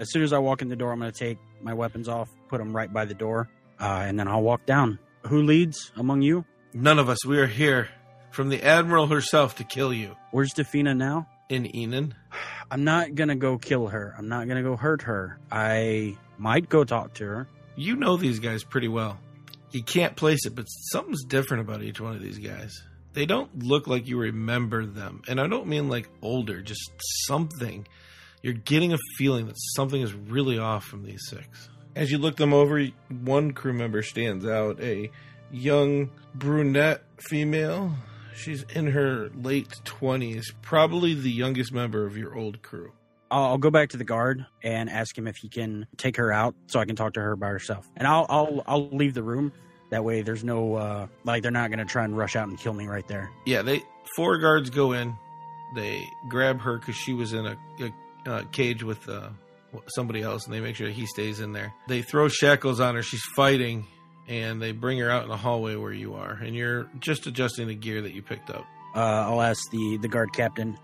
As 0.00 0.10
soon 0.10 0.22
as 0.22 0.32
I 0.32 0.38
walk 0.38 0.62
in 0.62 0.68
the 0.68 0.76
door, 0.76 0.92
I'm 0.92 0.98
going 1.00 1.12
to 1.12 1.18
take 1.18 1.38
my 1.62 1.74
weapons 1.74 2.08
off, 2.08 2.28
put 2.48 2.58
them 2.58 2.74
right 2.74 2.92
by 2.92 3.04
the 3.04 3.14
door, 3.14 3.48
uh, 3.80 4.02
and 4.06 4.18
then 4.18 4.28
I'll 4.28 4.42
walk 4.42 4.66
down. 4.66 4.98
Who 5.26 5.42
leads 5.42 5.92
among 5.96 6.22
you? 6.22 6.44
None 6.72 6.98
of 6.98 7.08
us. 7.08 7.24
We 7.24 7.38
are 7.38 7.46
here 7.46 7.88
from 8.30 8.48
the 8.48 8.62
admiral 8.62 9.06
herself 9.06 9.56
to 9.56 9.64
kill 9.64 9.92
you 9.92 10.14
Where's 10.32 10.52
Defina 10.54 10.96
now? 10.96 11.28
in 11.48 11.66
Enon. 11.66 12.14
I'm 12.70 12.84
not 12.84 13.14
going 13.14 13.28
to 13.28 13.34
go 13.36 13.56
kill 13.58 13.86
her. 13.88 14.14
I'm 14.18 14.28
not 14.28 14.46
going 14.46 14.62
to 14.62 14.68
go 14.68 14.76
hurt 14.76 15.02
her. 15.02 15.38
I 15.50 16.16
might 16.36 16.68
go 16.68 16.84
talk 16.84 17.14
to 17.14 17.24
her. 17.24 17.48
You 17.76 17.96
know 17.96 18.16
these 18.16 18.40
guys 18.40 18.62
pretty 18.64 18.88
well. 18.88 19.18
You 19.70 19.82
can't 19.82 20.16
place 20.16 20.44
it, 20.46 20.54
but 20.54 20.64
something's 20.66 21.24
different 21.24 21.62
about 21.62 21.82
each 21.82 22.00
one 22.00 22.14
of 22.14 22.20
these 22.22 22.38
guys. 22.38 22.82
They 23.12 23.26
don't 23.26 23.64
look 23.64 23.86
like 23.86 24.06
you 24.06 24.18
remember 24.18 24.86
them. 24.86 25.22
And 25.28 25.40
I 25.40 25.46
don't 25.46 25.66
mean 25.66 25.88
like 25.88 26.08
older, 26.22 26.60
just 26.60 26.90
something. 27.26 27.86
You're 28.42 28.54
getting 28.54 28.92
a 28.92 28.98
feeling 29.16 29.46
that 29.46 29.56
something 29.74 30.00
is 30.00 30.14
really 30.14 30.58
off 30.58 30.84
from 30.84 31.04
these 31.04 31.20
six. 31.28 31.68
As 31.96 32.10
you 32.10 32.18
look 32.18 32.36
them 32.36 32.52
over, 32.52 32.86
one 33.08 33.52
crew 33.52 33.72
member 33.72 34.02
stands 34.02 34.46
out 34.46 34.80
a 34.80 35.10
young 35.50 36.10
brunette 36.34 37.02
female. 37.18 37.94
She's 38.36 38.62
in 38.74 38.88
her 38.88 39.30
late 39.34 39.68
20s, 39.84 40.44
probably 40.62 41.14
the 41.14 41.30
youngest 41.30 41.72
member 41.72 42.06
of 42.06 42.16
your 42.16 42.36
old 42.36 42.62
crew. 42.62 42.92
I'll, 43.30 43.44
I'll 43.44 43.58
go 43.58 43.70
back 43.70 43.90
to 43.90 43.96
the 43.96 44.04
guard 44.04 44.46
and 44.62 44.88
ask 44.88 45.16
him 45.16 45.26
if 45.26 45.36
he 45.36 45.48
can 45.48 45.86
take 45.96 46.16
her 46.16 46.32
out 46.32 46.54
so 46.66 46.80
I 46.80 46.84
can 46.84 46.96
talk 46.96 47.14
to 47.14 47.20
her 47.20 47.36
by 47.36 47.48
herself. 47.48 47.86
And 47.96 48.06
I'll 48.06 48.26
I'll 48.28 48.62
I'll 48.66 48.88
leave 48.90 49.14
the 49.14 49.22
room. 49.22 49.52
That 49.90 50.04
way, 50.04 50.22
there's 50.22 50.44
no 50.44 50.74
uh, 50.74 51.06
like 51.24 51.42
they're 51.42 51.50
not 51.50 51.70
going 51.70 51.78
to 51.78 51.84
try 51.84 52.04
and 52.04 52.16
rush 52.16 52.36
out 52.36 52.48
and 52.48 52.58
kill 52.58 52.74
me 52.74 52.86
right 52.86 53.06
there. 53.08 53.30
Yeah, 53.46 53.62
they 53.62 53.82
four 54.16 54.38
guards 54.38 54.70
go 54.70 54.92
in. 54.92 55.16
They 55.74 56.04
grab 56.28 56.60
her 56.60 56.78
because 56.78 56.96
she 56.96 57.14
was 57.14 57.32
in 57.32 57.46
a, 57.46 57.56
a, 57.80 58.30
uh 58.30 58.44
cage 58.52 58.82
with 58.82 59.08
uh, 59.08 59.28
somebody 59.88 60.22
else, 60.22 60.44
and 60.44 60.54
they 60.54 60.60
make 60.60 60.76
sure 60.76 60.88
he 60.88 61.06
stays 61.06 61.40
in 61.40 61.52
there. 61.52 61.72
They 61.88 62.02
throw 62.02 62.28
shackles 62.28 62.80
on 62.80 62.94
her. 62.94 63.02
She's 63.02 63.24
fighting, 63.34 63.86
and 64.26 64.60
they 64.60 64.72
bring 64.72 64.98
her 64.98 65.10
out 65.10 65.22
in 65.22 65.28
the 65.28 65.36
hallway 65.36 65.76
where 65.76 65.92
you 65.92 66.14
are, 66.14 66.32
and 66.32 66.54
you're 66.54 66.88
just 67.00 67.26
adjusting 67.26 67.68
the 67.68 67.74
gear 67.74 68.02
that 68.02 68.12
you 68.12 68.22
picked 68.22 68.50
up. 68.50 68.64
Uh, 68.94 68.98
I'll 69.00 69.42
ask 69.42 69.70
the 69.70 69.98
the 69.98 70.08
guard 70.08 70.32
captain. 70.32 70.78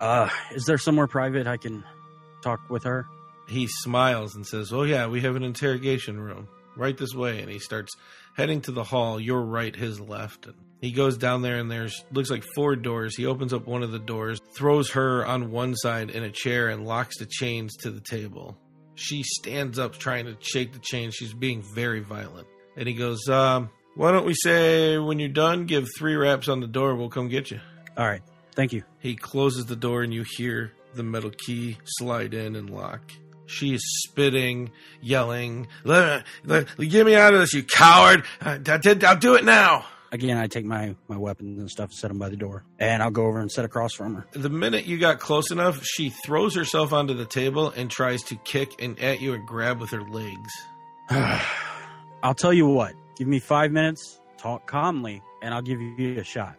Uh, 0.00 0.28
is 0.52 0.64
there 0.64 0.78
somewhere 0.78 1.06
private 1.06 1.46
I 1.46 1.56
can 1.56 1.84
talk 2.42 2.60
with 2.68 2.84
her? 2.84 3.06
He 3.48 3.66
smiles 3.66 4.34
and 4.34 4.46
says, 4.46 4.72
"Oh 4.72 4.82
yeah, 4.82 5.06
we 5.06 5.20
have 5.22 5.36
an 5.36 5.42
interrogation 5.42 6.18
room 6.20 6.48
right 6.76 6.96
this 6.96 7.14
way." 7.14 7.40
And 7.40 7.50
he 7.50 7.58
starts 7.58 7.96
heading 8.36 8.60
to 8.62 8.72
the 8.72 8.84
hall. 8.84 9.18
Your 9.18 9.42
right, 9.42 9.74
his 9.74 9.98
left. 9.98 10.46
And 10.46 10.54
he 10.80 10.92
goes 10.92 11.16
down 11.16 11.42
there, 11.42 11.58
and 11.58 11.70
there's 11.70 12.04
looks 12.12 12.30
like 12.30 12.44
four 12.54 12.76
doors. 12.76 13.16
He 13.16 13.26
opens 13.26 13.52
up 13.52 13.66
one 13.66 13.82
of 13.82 13.92
the 13.92 13.98
doors, 13.98 14.40
throws 14.54 14.90
her 14.90 15.26
on 15.26 15.50
one 15.50 15.74
side 15.74 16.10
in 16.10 16.22
a 16.22 16.30
chair, 16.30 16.68
and 16.68 16.86
locks 16.86 17.18
the 17.18 17.26
chains 17.26 17.74
to 17.78 17.90
the 17.90 18.00
table. 18.00 18.56
She 18.94 19.22
stands 19.22 19.78
up, 19.78 19.98
trying 19.98 20.26
to 20.26 20.36
shake 20.40 20.72
the 20.72 20.78
chains. 20.78 21.14
She's 21.14 21.34
being 21.34 21.62
very 21.74 22.00
violent. 22.00 22.46
And 22.76 22.86
he 22.86 22.94
goes, 22.94 23.28
um, 23.28 23.70
"Why 23.94 24.12
don't 24.12 24.26
we 24.26 24.34
say 24.34 24.98
when 24.98 25.18
you're 25.18 25.28
done, 25.28 25.66
give 25.66 25.86
three 25.96 26.14
raps 26.14 26.48
on 26.48 26.60
the 26.60 26.66
door. 26.66 26.94
We'll 26.94 27.08
come 27.08 27.28
get 27.28 27.50
you." 27.50 27.60
All 27.96 28.06
right, 28.06 28.22
thank 28.54 28.72
you. 28.72 28.82
He 28.98 29.16
closes 29.16 29.66
the 29.66 29.76
door 29.76 30.02
and 30.02 30.12
you 30.12 30.24
hear 30.36 30.72
the 30.94 31.02
metal 31.02 31.30
key 31.30 31.78
slide 31.84 32.34
in 32.34 32.56
and 32.56 32.70
lock. 32.70 33.12
She 33.46 33.74
is 33.74 33.82
spitting, 34.04 34.70
yelling, 35.00 35.68
"Let- 35.84 36.24
let- 36.44 36.66
Get 36.78 37.06
me 37.06 37.14
out 37.14 37.32
of 37.34 37.40
this, 37.40 37.54
you 37.54 37.62
coward! 37.62 38.24
I, 38.40 38.54
I 38.54 38.76
did, 38.78 39.04
I'll 39.04 39.16
do 39.16 39.34
it 39.34 39.44
now! 39.44 39.84
Again, 40.12 40.36
I 40.36 40.46
take 40.46 40.64
my 40.64 40.94
my 41.08 41.16
weapons 41.16 41.58
and 41.58 41.68
stuff, 41.68 41.90
and 41.90 41.94
set 41.98 42.08
them 42.08 42.18
by 42.18 42.28
the 42.28 42.36
door, 42.36 42.64
and 42.78 43.02
I'll 43.02 43.10
go 43.10 43.26
over 43.26 43.40
and 43.40 43.50
sit 43.50 43.64
across 43.64 43.92
from 43.92 44.14
her. 44.14 44.26
The 44.32 44.48
minute 44.48 44.86
you 44.86 44.98
got 44.98 45.18
close 45.18 45.50
enough, 45.50 45.82
she 45.84 46.10
throws 46.10 46.54
herself 46.54 46.92
onto 46.92 47.12
the 47.14 47.24
table 47.26 47.70
and 47.70 47.90
tries 47.90 48.22
to 48.24 48.36
kick 48.36 48.80
and 48.80 48.98
at 49.00 49.20
you 49.20 49.34
and 49.34 49.46
grab 49.46 49.80
with 49.80 49.90
her 49.90 50.02
legs. 50.02 50.52
I'll 52.22 52.34
tell 52.34 52.52
you 52.52 52.66
what. 52.66 52.94
Give 53.16 53.28
me 53.28 53.38
five 53.40 53.72
minutes. 53.72 54.20
Talk 54.38 54.66
calmly, 54.66 55.22
and 55.42 55.52
I'll 55.54 55.62
give 55.62 55.80
you 55.80 56.18
a 56.20 56.24
shot. 56.24 56.56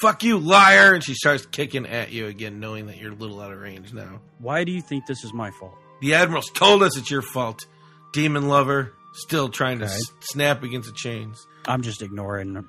Fuck 0.00 0.22
you, 0.22 0.38
liar! 0.38 0.94
And 0.94 1.02
she 1.04 1.14
starts 1.14 1.46
kicking 1.46 1.86
at 1.86 2.12
you 2.12 2.26
again, 2.26 2.60
knowing 2.60 2.86
that 2.86 2.98
you're 2.98 3.12
a 3.12 3.16
little 3.16 3.40
out 3.40 3.52
of 3.52 3.60
range 3.60 3.92
now. 3.92 4.20
Why 4.38 4.64
do 4.64 4.72
you 4.72 4.82
think 4.82 5.06
this 5.06 5.22
is 5.24 5.32
my 5.32 5.50
fault? 5.52 5.74
The 6.02 6.14
Admiral's 6.14 6.50
told 6.50 6.82
us 6.82 6.96
it's 6.98 7.10
your 7.10 7.22
fault. 7.22 7.64
Demon 8.12 8.48
lover, 8.48 8.92
still 9.14 9.48
trying 9.48 9.78
to 9.78 9.86
Okay. 9.86 9.94
s- 9.94 10.12
snap 10.20 10.62
against 10.62 10.88
the 10.90 10.94
chains. 10.94 11.46
I'm 11.66 11.80
just 11.82 12.02
ignoring 12.02 12.64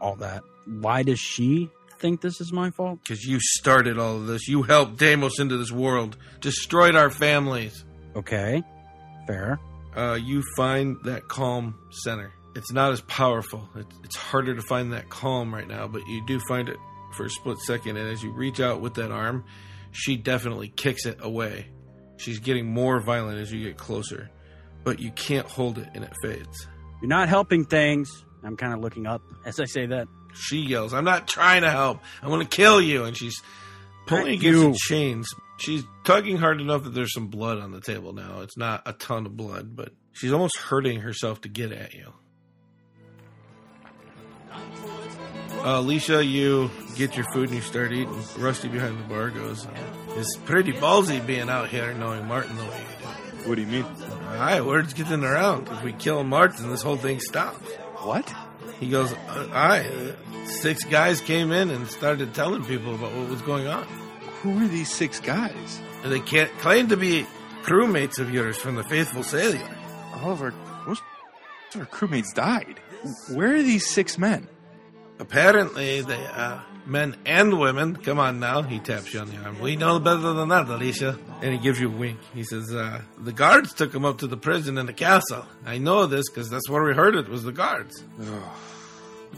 all 0.00 0.16
that. 0.16 0.42
Why 0.66 1.02
does 1.04 1.20
she 1.20 1.70
think 2.00 2.20
this 2.20 2.40
is 2.40 2.52
my 2.52 2.70
fault? 2.70 2.98
Because 3.02 3.24
you 3.24 3.38
started 3.40 3.98
all 3.98 4.16
of 4.16 4.26
this. 4.26 4.48
You 4.48 4.62
helped 4.62 4.96
Deimos 4.98 5.38
into 5.38 5.56
this 5.56 5.70
world, 5.70 6.16
destroyed 6.40 6.96
our 6.96 7.10
families. 7.10 7.84
Okay, 8.16 8.62
fair. 9.26 9.60
Uh, 9.96 10.14
you 10.20 10.42
find 10.56 10.96
that 11.04 11.28
calm 11.28 11.74
center. 12.04 12.32
It's 12.56 12.72
not 12.72 12.92
as 12.92 13.00
powerful. 13.02 13.68
It's, 13.76 13.96
it's 14.04 14.16
harder 14.16 14.54
to 14.54 14.62
find 14.62 14.92
that 14.92 15.08
calm 15.10 15.54
right 15.54 15.68
now, 15.68 15.86
but 15.88 16.06
you 16.08 16.24
do 16.26 16.40
find 16.48 16.68
it 16.68 16.76
for 17.16 17.26
a 17.26 17.30
split 17.30 17.58
second. 17.66 17.96
And 17.96 18.08
as 18.08 18.22
you 18.22 18.30
reach 18.32 18.60
out 18.60 18.80
with 18.80 18.94
that 18.94 19.10
arm, 19.12 19.44
she 19.92 20.16
definitely 20.16 20.68
kicks 20.68 21.04
it 21.06 21.18
away. 21.20 21.68
She's 22.18 22.38
getting 22.40 22.66
more 22.66 23.00
violent 23.00 23.38
as 23.40 23.50
you 23.52 23.64
get 23.64 23.76
closer. 23.78 24.28
but 24.84 25.00
you 25.00 25.10
can't 25.12 25.46
hold 25.46 25.78
it 25.78 25.88
and 25.94 26.04
it 26.04 26.12
fades. 26.22 26.66
You're 27.02 27.08
not 27.08 27.28
helping 27.28 27.64
things. 27.64 28.24
I'm 28.44 28.56
kind 28.56 28.72
of 28.72 28.80
looking 28.80 29.06
up 29.06 29.22
as 29.44 29.58
I 29.60 29.64
say 29.64 29.86
that. 29.86 30.06
She 30.34 30.58
yells, 30.58 30.94
I'm 30.94 31.04
not 31.04 31.26
trying 31.26 31.62
to 31.62 31.70
help. 31.70 32.00
I'm 32.22 32.28
going 32.28 32.46
to 32.46 32.56
kill 32.56 32.80
you. 32.80 33.04
And 33.04 33.16
she's 33.16 33.42
pulling 34.06 34.28
against 34.34 34.44
you. 34.44 34.70
the 34.72 34.78
chains. 34.80 35.28
She's 35.58 35.82
tugging 36.04 36.36
hard 36.36 36.60
enough 36.60 36.84
that 36.84 36.94
there's 36.94 37.12
some 37.12 37.26
blood 37.28 37.58
on 37.58 37.72
the 37.72 37.80
table 37.80 38.12
now. 38.12 38.40
It's 38.42 38.56
not 38.56 38.82
a 38.86 38.92
ton 38.92 39.26
of 39.26 39.36
blood, 39.36 39.74
but 39.74 39.92
she's 40.12 40.32
almost 40.32 40.56
hurting 40.58 41.00
herself 41.00 41.40
to 41.42 41.48
get 41.48 41.72
at 41.72 41.94
you. 41.94 42.12
Uh, 44.52 45.80
Alicia, 45.80 46.24
you 46.24 46.70
get 46.96 47.16
your 47.16 47.26
food 47.32 47.48
and 47.48 47.56
you 47.56 47.62
start 47.62 47.92
eating. 47.92 48.22
Rusty 48.38 48.68
behind 48.68 48.98
the 48.98 49.04
bar 49.04 49.30
goes, 49.30 49.66
It's 50.18 50.36
pretty 50.36 50.72
ballsy 50.72 51.24
being 51.24 51.48
out 51.48 51.68
here 51.68 51.94
knowing 51.94 52.26
Martin 52.26 52.56
the 52.56 52.64
way 52.64 52.80
you 52.80 53.42
do. 53.42 53.48
What 53.48 53.54
do 53.54 53.60
you 53.62 53.66
mean? 53.68 53.86
Aye, 54.28 54.60
word's 54.60 54.92
getting 54.92 55.22
around. 55.24 55.68
If 55.68 55.82
we 55.82 55.92
kill 55.92 56.22
Martin, 56.24 56.68
this 56.70 56.82
whole 56.82 56.96
thing 56.96 57.20
stops. 57.20 57.66
What? 58.02 58.32
He 58.80 58.90
goes, 58.90 59.12
uh, 59.12 59.48
aye. 59.52 59.86
uh, 59.88 60.44
Six 60.46 60.84
guys 60.84 61.20
came 61.20 61.52
in 61.52 61.70
and 61.70 61.86
started 61.88 62.34
telling 62.34 62.64
people 62.64 62.94
about 62.94 63.12
what 63.14 63.28
was 63.28 63.42
going 63.42 63.66
on. 63.66 63.84
Who 64.42 64.64
are 64.64 64.68
these 64.68 64.90
six 64.92 65.20
guys? 65.20 65.80
They 66.04 66.20
can't 66.20 66.50
claim 66.58 66.88
to 66.88 66.96
be 66.96 67.26
crewmates 67.62 68.18
of 68.18 68.32
yours 68.32 68.56
from 68.56 68.76
the 68.76 68.84
Faithful 68.84 69.22
Sailor. 69.22 69.60
All 70.22 70.32
of 70.32 70.42
our 70.42 70.54
most 70.86 71.02
of 71.74 71.80
our 71.80 71.86
crewmates 71.86 72.32
died. 72.34 72.80
Where 73.34 73.54
are 73.56 73.62
these 73.62 73.86
six 73.86 74.16
men? 74.18 74.48
Apparently, 75.18 76.00
they 76.02 76.24
uh, 76.26 76.60
men 76.88 77.16
and 77.26 77.58
women. 77.58 77.96
Come 77.96 78.18
on 78.18 78.40
now, 78.40 78.62
he 78.62 78.78
taps 78.78 79.12
you 79.12 79.20
on 79.20 79.30
the 79.30 79.36
arm. 79.38 79.60
We 79.60 79.76
know 79.76 79.98
better 80.00 80.32
than 80.32 80.48
that, 80.48 80.68
Alicia. 80.68 81.18
And 81.42 81.52
he 81.52 81.58
gives 81.58 81.78
you 81.80 81.88
a 81.88 81.96
wink. 81.96 82.18
He 82.34 82.42
says, 82.44 82.74
uh, 82.74 83.02
"The 83.18 83.32
guards 83.32 83.74
took 83.74 83.94
him 83.94 84.04
up 84.04 84.18
to 84.18 84.26
the 84.26 84.36
prison 84.36 84.78
in 84.78 84.86
the 84.86 84.92
castle. 84.92 85.44
I 85.64 85.78
know 85.78 86.06
this 86.06 86.28
because 86.28 86.50
that's 86.50 86.68
where 86.68 86.82
we 86.82 86.94
heard 86.94 87.14
it 87.14 87.28
was 87.28 87.44
the 87.44 87.52
guards." 87.52 88.02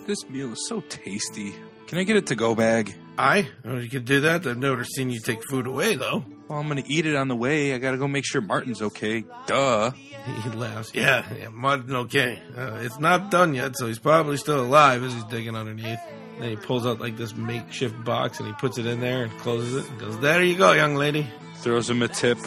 This 0.06 0.28
meal 0.28 0.52
is 0.52 0.68
so 0.68 0.80
tasty. 0.88 1.54
Can 1.86 1.98
I 1.98 2.04
get 2.04 2.16
a 2.16 2.22
to-go 2.22 2.54
bag? 2.54 2.94
I? 3.18 3.48
well, 3.64 3.82
you 3.82 3.90
could 3.90 4.04
do 4.04 4.20
that. 4.20 4.46
I've 4.46 4.56
never 4.56 4.84
seen 4.84 5.10
you 5.10 5.18
take 5.20 5.42
food 5.50 5.66
away, 5.66 5.96
though. 5.96 6.24
Well, 6.48 6.58
I'm 6.58 6.68
gonna 6.68 6.84
eat 6.86 7.04
it 7.04 7.16
on 7.16 7.28
the 7.28 7.36
way. 7.36 7.74
I 7.74 7.78
gotta 7.78 7.98
go 7.98 8.08
make 8.08 8.24
sure 8.24 8.40
Martin's 8.40 8.80
okay. 8.80 9.24
Duh. 9.46 9.90
He 9.90 10.50
laughs. 10.50 10.92
Yeah, 10.94 11.24
yeah, 11.38 11.48
Martin, 11.48 11.94
okay. 11.96 12.40
Uh, 12.56 12.78
it's 12.80 12.98
not 12.98 13.30
done 13.30 13.54
yet, 13.54 13.76
so 13.76 13.86
he's 13.86 13.98
probably 13.98 14.36
still 14.36 14.60
alive 14.60 15.02
as 15.02 15.12
he's 15.12 15.24
digging 15.24 15.56
underneath. 15.56 15.98
Then 16.40 16.48
he 16.50 16.56
pulls 16.56 16.86
out 16.86 17.00
like 17.00 17.16
this 17.16 17.34
makeshift 17.36 18.02
box 18.02 18.38
and 18.40 18.48
he 18.48 18.54
puts 18.54 18.78
it 18.78 18.86
in 18.86 19.00
there 19.00 19.24
and 19.24 19.38
closes 19.38 19.84
it 19.84 19.90
and 19.90 20.00
goes, 20.00 20.18
There 20.20 20.42
you 20.42 20.56
go, 20.56 20.72
young 20.72 20.94
lady. 20.94 21.26
Throws 21.56 21.88
him 21.90 22.02
a 22.02 22.08
tip. 22.08 22.38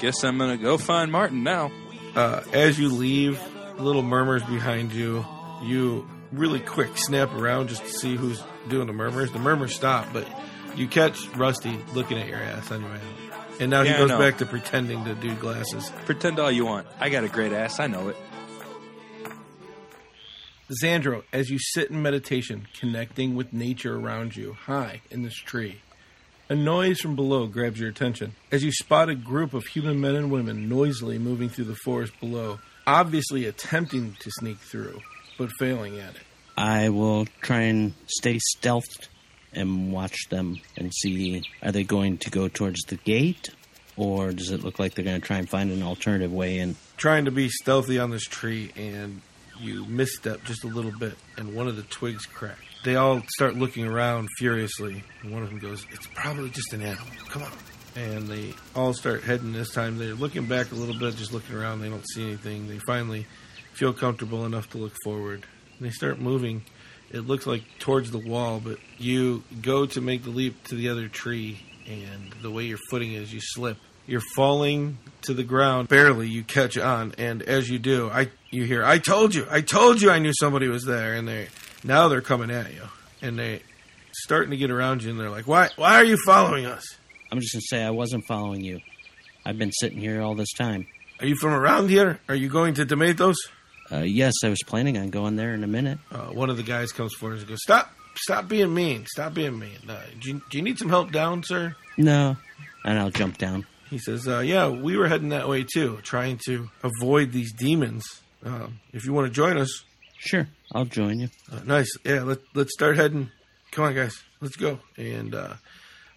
Guess 0.00 0.22
I'm 0.24 0.38
gonna 0.38 0.56
go 0.56 0.78
find 0.78 1.10
Martin 1.10 1.42
now. 1.42 1.70
Uh, 2.14 2.42
as 2.52 2.78
you 2.78 2.88
leave, 2.88 3.40
little 3.78 4.02
murmurs 4.02 4.42
behind 4.44 4.92
you. 4.92 5.24
You 5.62 6.08
really 6.32 6.60
quick 6.60 6.96
snap 6.96 7.32
around 7.34 7.68
just 7.68 7.82
to 7.84 7.90
see 7.90 8.16
who's 8.16 8.42
doing 8.68 8.86
the 8.86 8.92
murmurs. 8.92 9.32
The 9.32 9.38
murmurs 9.40 9.74
stop, 9.74 10.06
but 10.12 10.26
you 10.76 10.86
catch 10.86 11.28
Rusty 11.30 11.78
looking 11.92 12.18
at 12.18 12.28
your 12.28 12.38
ass 12.38 12.70
on 12.70 12.80
your 12.82 12.90
way 12.90 12.96
out. 12.96 13.60
And 13.60 13.70
now 13.70 13.82
Yeah, 13.82 13.92
he 13.92 13.98
goes 13.98 14.10
back 14.12 14.38
to 14.38 14.46
pretending 14.46 15.04
to 15.04 15.14
do 15.14 15.34
glasses. 15.34 15.90
Pretend 16.06 16.38
all 16.38 16.50
you 16.50 16.64
want. 16.64 16.86
I 16.98 17.10
got 17.10 17.24
a 17.24 17.28
great 17.28 17.52
ass. 17.52 17.78
I 17.80 17.88
know 17.88 18.08
it. 18.08 18.16
Xandro, 20.70 21.24
as 21.32 21.50
you 21.50 21.58
sit 21.58 21.90
in 21.90 22.00
meditation, 22.00 22.68
connecting 22.78 23.34
with 23.34 23.52
nature 23.52 23.96
around 23.96 24.36
you, 24.36 24.52
high 24.52 25.02
in 25.10 25.22
this 25.22 25.34
tree, 25.34 25.80
a 26.48 26.54
noise 26.54 27.00
from 27.00 27.16
below 27.16 27.46
grabs 27.46 27.80
your 27.80 27.88
attention 27.88 28.34
as 28.52 28.62
you 28.62 28.70
spot 28.70 29.08
a 29.08 29.14
group 29.14 29.52
of 29.52 29.66
human 29.66 30.00
men 30.00 30.14
and 30.14 30.30
women 30.30 30.68
noisily 30.68 31.18
moving 31.18 31.48
through 31.48 31.64
the 31.64 31.74
forest 31.74 32.12
below, 32.20 32.60
obviously 32.86 33.46
attempting 33.46 34.16
to 34.20 34.30
sneak 34.30 34.58
through, 34.58 35.00
but 35.38 35.50
failing 35.58 35.98
at 35.98 36.14
it. 36.14 36.22
I 36.56 36.90
will 36.90 37.26
try 37.40 37.62
and 37.62 37.94
stay 38.06 38.38
stealthed 38.54 39.08
and 39.52 39.92
watch 39.92 40.28
them 40.28 40.60
and 40.76 40.92
see 40.94 41.42
are 41.62 41.72
they 41.72 41.82
going 41.82 42.18
to 42.18 42.30
go 42.30 42.46
towards 42.46 42.80
the 42.82 42.96
gate 42.96 43.50
or 43.96 44.30
does 44.30 44.50
it 44.50 44.62
look 44.62 44.78
like 44.78 44.94
they're 44.94 45.04
going 45.04 45.20
to 45.20 45.26
try 45.26 45.38
and 45.38 45.48
find 45.48 45.72
an 45.72 45.82
alternative 45.82 46.32
way 46.32 46.58
in? 46.58 46.76
trying 46.96 47.24
to 47.24 47.30
be 47.30 47.48
stealthy 47.48 47.98
on 47.98 48.10
this 48.10 48.24
tree 48.24 48.70
and 48.76 49.22
you 49.60 49.84
misstep 49.86 50.44
just 50.44 50.64
a 50.64 50.68
little 50.68 50.92
bit 50.92 51.14
and 51.36 51.54
one 51.54 51.68
of 51.68 51.76
the 51.76 51.82
twigs 51.82 52.26
crack. 52.26 52.58
They 52.84 52.96
all 52.96 53.22
start 53.28 53.56
looking 53.56 53.86
around 53.86 54.28
furiously 54.38 55.02
and 55.22 55.32
one 55.32 55.42
of 55.42 55.50
them 55.50 55.58
goes, 55.58 55.86
It's 55.90 56.06
probably 56.14 56.50
just 56.50 56.72
an 56.72 56.82
animal. 56.82 57.06
Come 57.28 57.42
on. 57.42 57.52
And 57.96 58.28
they 58.28 58.54
all 58.74 58.94
start 58.94 59.22
heading 59.22 59.52
this 59.52 59.72
time. 59.72 59.98
They're 59.98 60.14
looking 60.14 60.46
back 60.46 60.72
a 60.72 60.74
little 60.74 60.98
bit, 60.98 61.16
just 61.16 61.32
looking 61.32 61.56
around. 61.56 61.80
They 61.80 61.88
don't 61.88 62.08
see 62.08 62.22
anything. 62.22 62.68
They 62.68 62.78
finally 62.78 63.26
feel 63.72 63.92
comfortable 63.92 64.46
enough 64.46 64.70
to 64.70 64.78
look 64.78 64.94
forward. 65.04 65.44
And 65.78 65.86
they 65.86 65.90
start 65.90 66.20
moving. 66.20 66.62
It 67.10 67.26
looks 67.26 67.46
like 67.46 67.62
towards 67.80 68.12
the 68.12 68.18
wall, 68.18 68.60
but 68.62 68.78
you 68.98 69.42
go 69.60 69.86
to 69.86 70.00
make 70.00 70.22
the 70.22 70.30
leap 70.30 70.62
to 70.68 70.76
the 70.76 70.88
other 70.90 71.08
tree, 71.08 71.58
and 71.88 72.32
the 72.40 72.50
way 72.50 72.64
your 72.64 72.78
footing 72.88 73.12
is, 73.12 73.34
you 73.34 73.40
slip. 73.42 73.78
You're 74.06 74.22
falling 74.34 74.98
to 75.22 75.34
the 75.34 75.44
ground. 75.44 75.88
Barely, 75.88 76.28
you 76.28 76.42
catch 76.42 76.76
on, 76.76 77.14
and 77.18 77.42
as 77.42 77.68
you 77.68 77.78
do, 77.78 78.10
I 78.10 78.28
you 78.50 78.64
hear, 78.64 78.84
"I 78.84 78.98
told 78.98 79.34
you, 79.34 79.46
I 79.50 79.60
told 79.60 80.00
you, 80.00 80.10
I 80.10 80.18
knew 80.18 80.32
somebody 80.34 80.68
was 80.68 80.84
there." 80.84 81.14
And 81.14 81.28
they 81.28 81.48
now 81.84 82.08
they're 82.08 82.20
coming 82.20 82.50
at 82.50 82.72
you, 82.74 82.82
and 83.22 83.38
they 83.38 83.62
starting 84.12 84.50
to 84.50 84.56
get 84.56 84.70
around 84.70 85.02
you, 85.02 85.10
and 85.10 85.20
they're 85.20 85.30
like, 85.30 85.46
"Why? 85.46 85.68
Why 85.76 85.96
are 85.96 86.04
you 86.04 86.16
following 86.26 86.66
us? 86.66 86.84
I'm 87.30 87.38
just 87.38 87.52
going 87.52 87.60
to 87.60 87.66
say 87.68 87.84
I 87.84 87.90
wasn't 87.90 88.24
following 88.26 88.62
you. 88.62 88.80
I've 89.46 89.58
been 89.58 89.70
sitting 89.72 89.98
here 89.98 90.20
all 90.20 90.34
this 90.34 90.52
time. 90.52 90.86
Are 91.20 91.26
you 91.26 91.36
from 91.36 91.52
around 91.52 91.88
here? 91.88 92.18
Are 92.28 92.34
you 92.34 92.48
going 92.48 92.74
to 92.74 92.86
Tomatoes?" 92.86 93.36
Uh, 93.92 93.98
yes, 93.98 94.34
I 94.44 94.48
was 94.48 94.62
planning 94.66 94.98
on 94.98 95.10
going 95.10 95.36
there 95.36 95.52
in 95.52 95.64
a 95.64 95.68
minute. 95.68 95.98
Uh, 96.10 96.26
one 96.26 96.48
of 96.50 96.56
the 96.56 96.62
guys 96.62 96.92
comes 96.92 97.12
forward 97.14 97.38
and 97.38 97.48
goes, 97.48 97.62
"Stop! 97.62 97.92
Stop 98.16 98.48
being 98.48 98.74
mean! 98.74 99.06
Stop 99.06 99.34
being 99.34 99.58
mean! 99.58 99.78
Uh, 99.88 100.00
do, 100.20 100.30
you, 100.30 100.42
do 100.50 100.58
you 100.58 100.62
need 100.62 100.78
some 100.78 100.88
help 100.88 101.12
down, 101.12 101.42
sir?" 101.44 101.76
No. 101.96 102.36
And 102.84 102.98
I'll 102.98 103.10
jump 103.10 103.36
down. 103.38 103.66
He 103.90 103.98
says, 103.98 104.26
uh, 104.28 104.38
"Yeah, 104.40 104.68
we 104.68 104.96
were 104.96 105.08
heading 105.08 105.30
that 105.30 105.48
way 105.48 105.64
too, 105.64 105.98
trying 106.02 106.38
to 106.46 106.70
avoid 106.82 107.32
these 107.32 107.52
demons. 107.52 108.04
Um, 108.44 108.80
if 108.92 109.04
you 109.04 109.12
want 109.12 109.26
to 109.26 109.32
join 109.32 109.58
us, 109.58 109.84
Sure, 110.18 110.46
I'll 110.72 110.84
join 110.84 111.18
you. 111.20 111.28
uh, 111.50 111.60
nice. 111.64 111.88
Yeah, 112.04 112.22
let 112.22 112.38
let's 112.54 112.72
start 112.72 112.96
heading. 112.96 113.30
Come 113.72 113.84
on, 113.84 113.94
guys, 113.94 114.14
let's 114.40 114.56
go." 114.56 114.78
And 114.96 115.34
uh, 115.34 115.54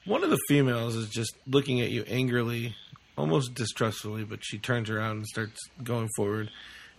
one 0.05 0.23
of 0.23 0.29
the 0.29 0.39
females 0.47 0.95
is 0.95 1.09
just 1.09 1.33
looking 1.47 1.81
at 1.81 1.89
you 1.89 2.03
angrily, 2.07 2.75
almost 3.17 3.53
distrustfully, 3.55 4.23
but 4.23 4.39
she 4.43 4.57
turns 4.59 4.89
around 4.89 5.17
and 5.17 5.25
starts 5.27 5.59
going 5.83 6.09
forward. 6.15 6.49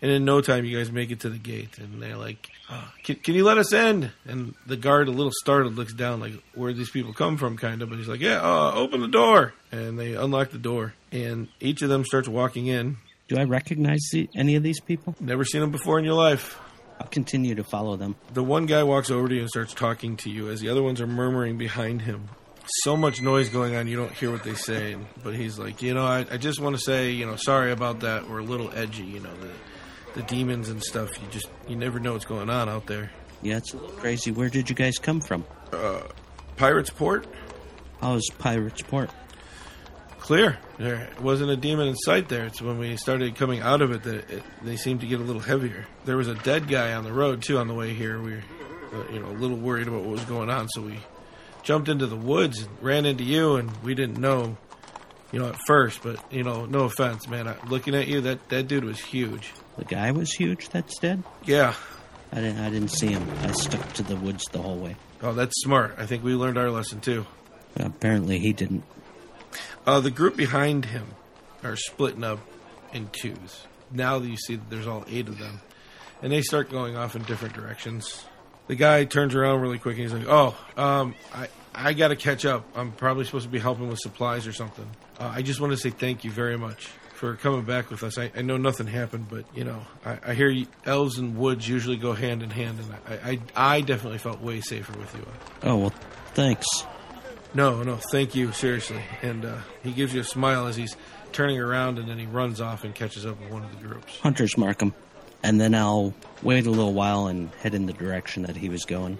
And 0.04 0.12
in 0.12 0.26
no 0.26 0.42
time, 0.42 0.66
you 0.66 0.76
guys 0.76 0.92
make 0.92 1.10
it 1.10 1.20
to 1.20 1.30
the 1.30 1.38
gate, 1.38 1.78
and 1.78 2.02
they're 2.02 2.18
like, 2.18 2.50
"Ah, 2.68 2.92
can, 3.02 3.16
"Can 3.16 3.34
you 3.34 3.42
let 3.42 3.56
us 3.56 3.72
in?" 3.72 4.10
And 4.26 4.54
the 4.66 4.76
guard, 4.76 5.08
a 5.08 5.10
little 5.10 5.32
startled, 5.34 5.76
looks 5.76 5.94
down, 5.94 6.20
like, 6.20 6.34
"Where 6.54 6.74
these 6.74 6.90
people 6.90 7.14
come 7.14 7.38
from?" 7.38 7.56
Kind 7.56 7.80
of, 7.80 7.88
but 7.88 7.96
he's 7.96 8.06
like, 8.06 8.20
"Yeah, 8.20 8.42
uh, 8.42 8.72
open 8.74 9.00
the 9.00 9.08
door." 9.08 9.54
And 9.72 9.98
they 9.98 10.12
unlock 10.12 10.50
the 10.50 10.58
door, 10.58 10.92
and 11.10 11.48
each 11.58 11.80
of 11.80 11.88
them 11.88 12.04
starts 12.04 12.28
walking 12.28 12.66
in. 12.66 12.98
Do 13.28 13.38
I 13.38 13.44
recognize 13.44 14.06
the, 14.12 14.28
any 14.36 14.56
of 14.56 14.62
these 14.62 14.78
people? 14.78 15.16
Never 15.20 15.42
seen 15.42 15.62
them 15.62 15.70
before 15.70 15.98
in 15.98 16.04
your 16.04 16.12
life. 16.12 16.60
I'll 17.00 17.06
continue 17.06 17.54
to 17.54 17.64
follow 17.64 17.96
them. 17.96 18.14
The 18.34 18.44
one 18.44 18.66
guy 18.66 18.82
walks 18.82 19.10
over 19.10 19.26
to 19.26 19.34
you 19.34 19.40
and 19.40 19.48
starts 19.48 19.72
talking 19.72 20.18
to 20.18 20.30
you, 20.30 20.50
as 20.50 20.60
the 20.60 20.68
other 20.68 20.82
ones 20.82 21.00
are 21.00 21.06
murmuring 21.06 21.56
behind 21.56 22.02
him. 22.02 22.28
So 22.82 22.94
much 22.94 23.22
noise 23.22 23.48
going 23.48 23.74
on, 23.74 23.86
you 23.86 23.96
don't 23.96 24.12
hear 24.12 24.30
what 24.30 24.44
they 24.44 24.54
say. 24.54 24.96
But 25.22 25.34
he's 25.34 25.58
like, 25.58 25.80
you 25.80 25.94
know, 25.94 26.04
I, 26.04 26.26
I 26.30 26.36
just 26.36 26.60
want 26.60 26.76
to 26.76 26.82
say, 26.82 27.12
you 27.12 27.24
know, 27.24 27.36
sorry 27.36 27.72
about 27.72 28.00
that. 28.00 28.28
We're 28.28 28.40
a 28.40 28.44
little 28.44 28.70
edgy, 28.74 29.04
you 29.04 29.20
know, 29.20 29.34
the, 29.40 29.48
the 30.14 30.22
demons 30.22 30.68
and 30.68 30.82
stuff. 30.82 31.10
You 31.20 31.28
just, 31.30 31.48
you 31.68 31.76
never 31.76 31.98
know 32.00 32.12
what's 32.12 32.24
going 32.24 32.50
on 32.50 32.68
out 32.68 32.86
there. 32.86 33.10
Yeah, 33.42 33.58
it's 33.58 33.72
a 33.74 33.76
little 33.76 33.92
crazy. 33.96 34.30
Where 34.30 34.48
did 34.48 34.68
you 34.70 34.74
guys 34.74 34.98
come 34.98 35.20
from? 35.20 35.44
Pirates 36.56 36.90
Port, 36.90 37.26
How's 38.00 38.24
Pirates 38.38 38.82
Port? 38.82 39.10
clear. 40.18 40.56
There 40.78 41.10
wasn't 41.20 41.50
a 41.50 41.56
demon 41.56 41.88
in 41.88 41.96
sight 41.96 42.30
there. 42.30 42.46
It's 42.46 42.62
when 42.62 42.78
we 42.78 42.96
started 42.96 43.36
coming 43.36 43.60
out 43.60 43.82
of 43.82 43.90
it 43.92 44.04
that 44.04 44.30
it, 44.30 44.42
they 44.62 44.76
seemed 44.76 45.00
to 45.02 45.06
get 45.06 45.20
a 45.20 45.22
little 45.22 45.42
heavier. 45.42 45.86
There 46.06 46.16
was 46.16 46.28
a 46.28 46.34
dead 46.34 46.66
guy 46.66 46.94
on 46.94 47.04
the 47.04 47.12
road 47.12 47.42
too 47.42 47.58
on 47.58 47.68
the 47.68 47.74
way 47.74 47.92
here. 47.92 48.18
We 48.22 48.32
were, 48.32 48.42
uh, 48.94 49.12
you 49.12 49.20
know, 49.20 49.28
a 49.28 49.36
little 49.36 49.58
worried 49.58 49.86
about 49.86 50.00
what 50.00 50.10
was 50.12 50.24
going 50.24 50.48
on, 50.48 50.68
so 50.70 50.80
we 50.80 50.98
jumped 51.62 51.90
into 51.90 52.06
the 52.06 52.16
woods 52.16 52.62
and 52.62 52.70
ran 52.80 53.04
into 53.04 53.22
you, 53.22 53.56
and 53.56 53.70
we 53.82 53.94
didn't 53.94 54.16
know, 54.18 54.56
you 55.30 55.38
know, 55.40 55.48
at 55.48 55.58
first. 55.66 56.02
But 56.02 56.32
you 56.32 56.42
know, 56.42 56.64
no 56.64 56.84
offense, 56.84 57.28
man. 57.28 57.46
I, 57.46 57.56
looking 57.66 57.94
at 57.94 58.08
you, 58.08 58.22
that 58.22 58.48
that 58.48 58.66
dude 58.66 58.84
was 58.84 59.00
huge. 59.00 59.52
The 59.76 59.84
guy 59.84 60.12
was 60.12 60.32
huge 60.32 60.68
that's 60.68 60.98
dead? 60.98 61.22
Yeah. 61.44 61.74
I 62.32 62.36
didn't, 62.36 62.58
I 62.58 62.70
didn't 62.70 62.88
see 62.90 63.08
him. 63.08 63.28
I 63.42 63.52
stuck 63.52 63.92
to 63.94 64.02
the 64.02 64.16
woods 64.16 64.44
the 64.50 64.60
whole 64.60 64.76
way. 64.76 64.96
Oh, 65.22 65.32
that's 65.32 65.54
smart. 65.62 65.96
I 65.98 66.06
think 66.06 66.24
we 66.24 66.34
learned 66.34 66.58
our 66.58 66.70
lesson 66.70 67.00
too. 67.00 67.26
Apparently 67.76 68.38
he 68.38 68.52
didn't. 68.52 68.84
Uh, 69.86 70.00
the 70.00 70.10
group 70.10 70.36
behind 70.36 70.86
him 70.86 71.06
are 71.62 71.76
splitting 71.76 72.24
up 72.24 72.40
in 72.92 73.08
twos. 73.12 73.66
Now 73.90 74.18
that 74.18 74.28
you 74.28 74.36
see 74.36 74.56
that 74.56 74.70
there's 74.70 74.86
all 74.86 75.04
eight 75.08 75.28
of 75.28 75.38
them, 75.38 75.60
and 76.22 76.32
they 76.32 76.42
start 76.42 76.70
going 76.70 76.96
off 76.96 77.14
in 77.14 77.22
different 77.22 77.54
directions. 77.54 78.24
The 78.66 78.74
guy 78.74 79.04
turns 79.04 79.34
around 79.34 79.60
really 79.60 79.78
quick 79.78 79.96
and 79.98 80.02
he's 80.02 80.12
like, 80.12 80.26
"Oh, 80.26 80.56
um, 80.76 81.14
I 81.32 81.48
I 81.74 81.92
got 81.92 82.08
to 82.08 82.16
catch 82.16 82.44
up. 82.44 82.64
I'm 82.74 82.92
probably 82.92 83.24
supposed 83.24 83.44
to 83.44 83.50
be 83.50 83.58
helping 83.58 83.88
with 83.88 83.98
supplies 83.98 84.46
or 84.46 84.52
something. 84.52 84.86
Uh, 85.18 85.30
I 85.34 85.42
just 85.42 85.60
want 85.60 85.72
to 85.72 85.76
say 85.76 85.90
thank 85.90 86.24
you 86.24 86.30
very 86.30 86.56
much 86.56 86.88
for 87.24 87.36
coming 87.36 87.62
back 87.62 87.88
with 87.90 88.02
us. 88.02 88.18
I, 88.18 88.30
I 88.36 88.42
know 88.42 88.58
nothing 88.58 88.86
happened, 88.86 89.28
but 89.30 89.46
you 89.54 89.64
know, 89.64 89.80
I, 90.04 90.18
I 90.26 90.34
hear 90.34 90.50
you, 90.50 90.66
elves 90.84 91.16
and 91.16 91.38
woods 91.38 91.66
usually 91.66 91.96
go 91.96 92.12
hand 92.12 92.42
in 92.42 92.50
hand, 92.50 92.78
and 92.80 92.94
I, 93.08 93.30
I, 93.30 93.76
I 93.76 93.80
definitely 93.80 94.18
felt 94.18 94.42
way 94.42 94.60
safer 94.60 94.92
with 94.98 95.14
you. 95.14 95.26
Oh 95.62 95.76
well, 95.76 95.94
thanks. 96.34 96.66
No, 97.54 97.82
no, 97.82 97.96
thank 98.12 98.34
you, 98.34 98.52
seriously. 98.52 99.00
And 99.22 99.46
uh, 99.46 99.56
he 99.82 99.92
gives 99.92 100.12
you 100.12 100.20
a 100.20 100.24
smile 100.24 100.66
as 100.66 100.76
he's 100.76 100.94
turning 101.32 101.58
around, 101.58 101.98
and 101.98 102.06
then 102.10 102.18
he 102.18 102.26
runs 102.26 102.60
off 102.60 102.84
and 102.84 102.94
catches 102.94 103.24
up 103.24 103.40
with 103.40 103.50
one 103.50 103.64
of 103.64 103.70
the 103.70 103.88
groups. 103.88 104.18
Hunters 104.18 104.58
mark 104.58 104.82
him, 104.82 104.92
and 105.42 105.58
then 105.58 105.74
I'll 105.74 106.12
wait 106.42 106.66
a 106.66 106.70
little 106.70 106.92
while 106.92 107.28
and 107.28 107.48
head 107.62 107.72
in 107.72 107.86
the 107.86 107.94
direction 107.94 108.42
that 108.42 108.56
he 108.56 108.68
was 108.68 108.84
going. 108.84 109.18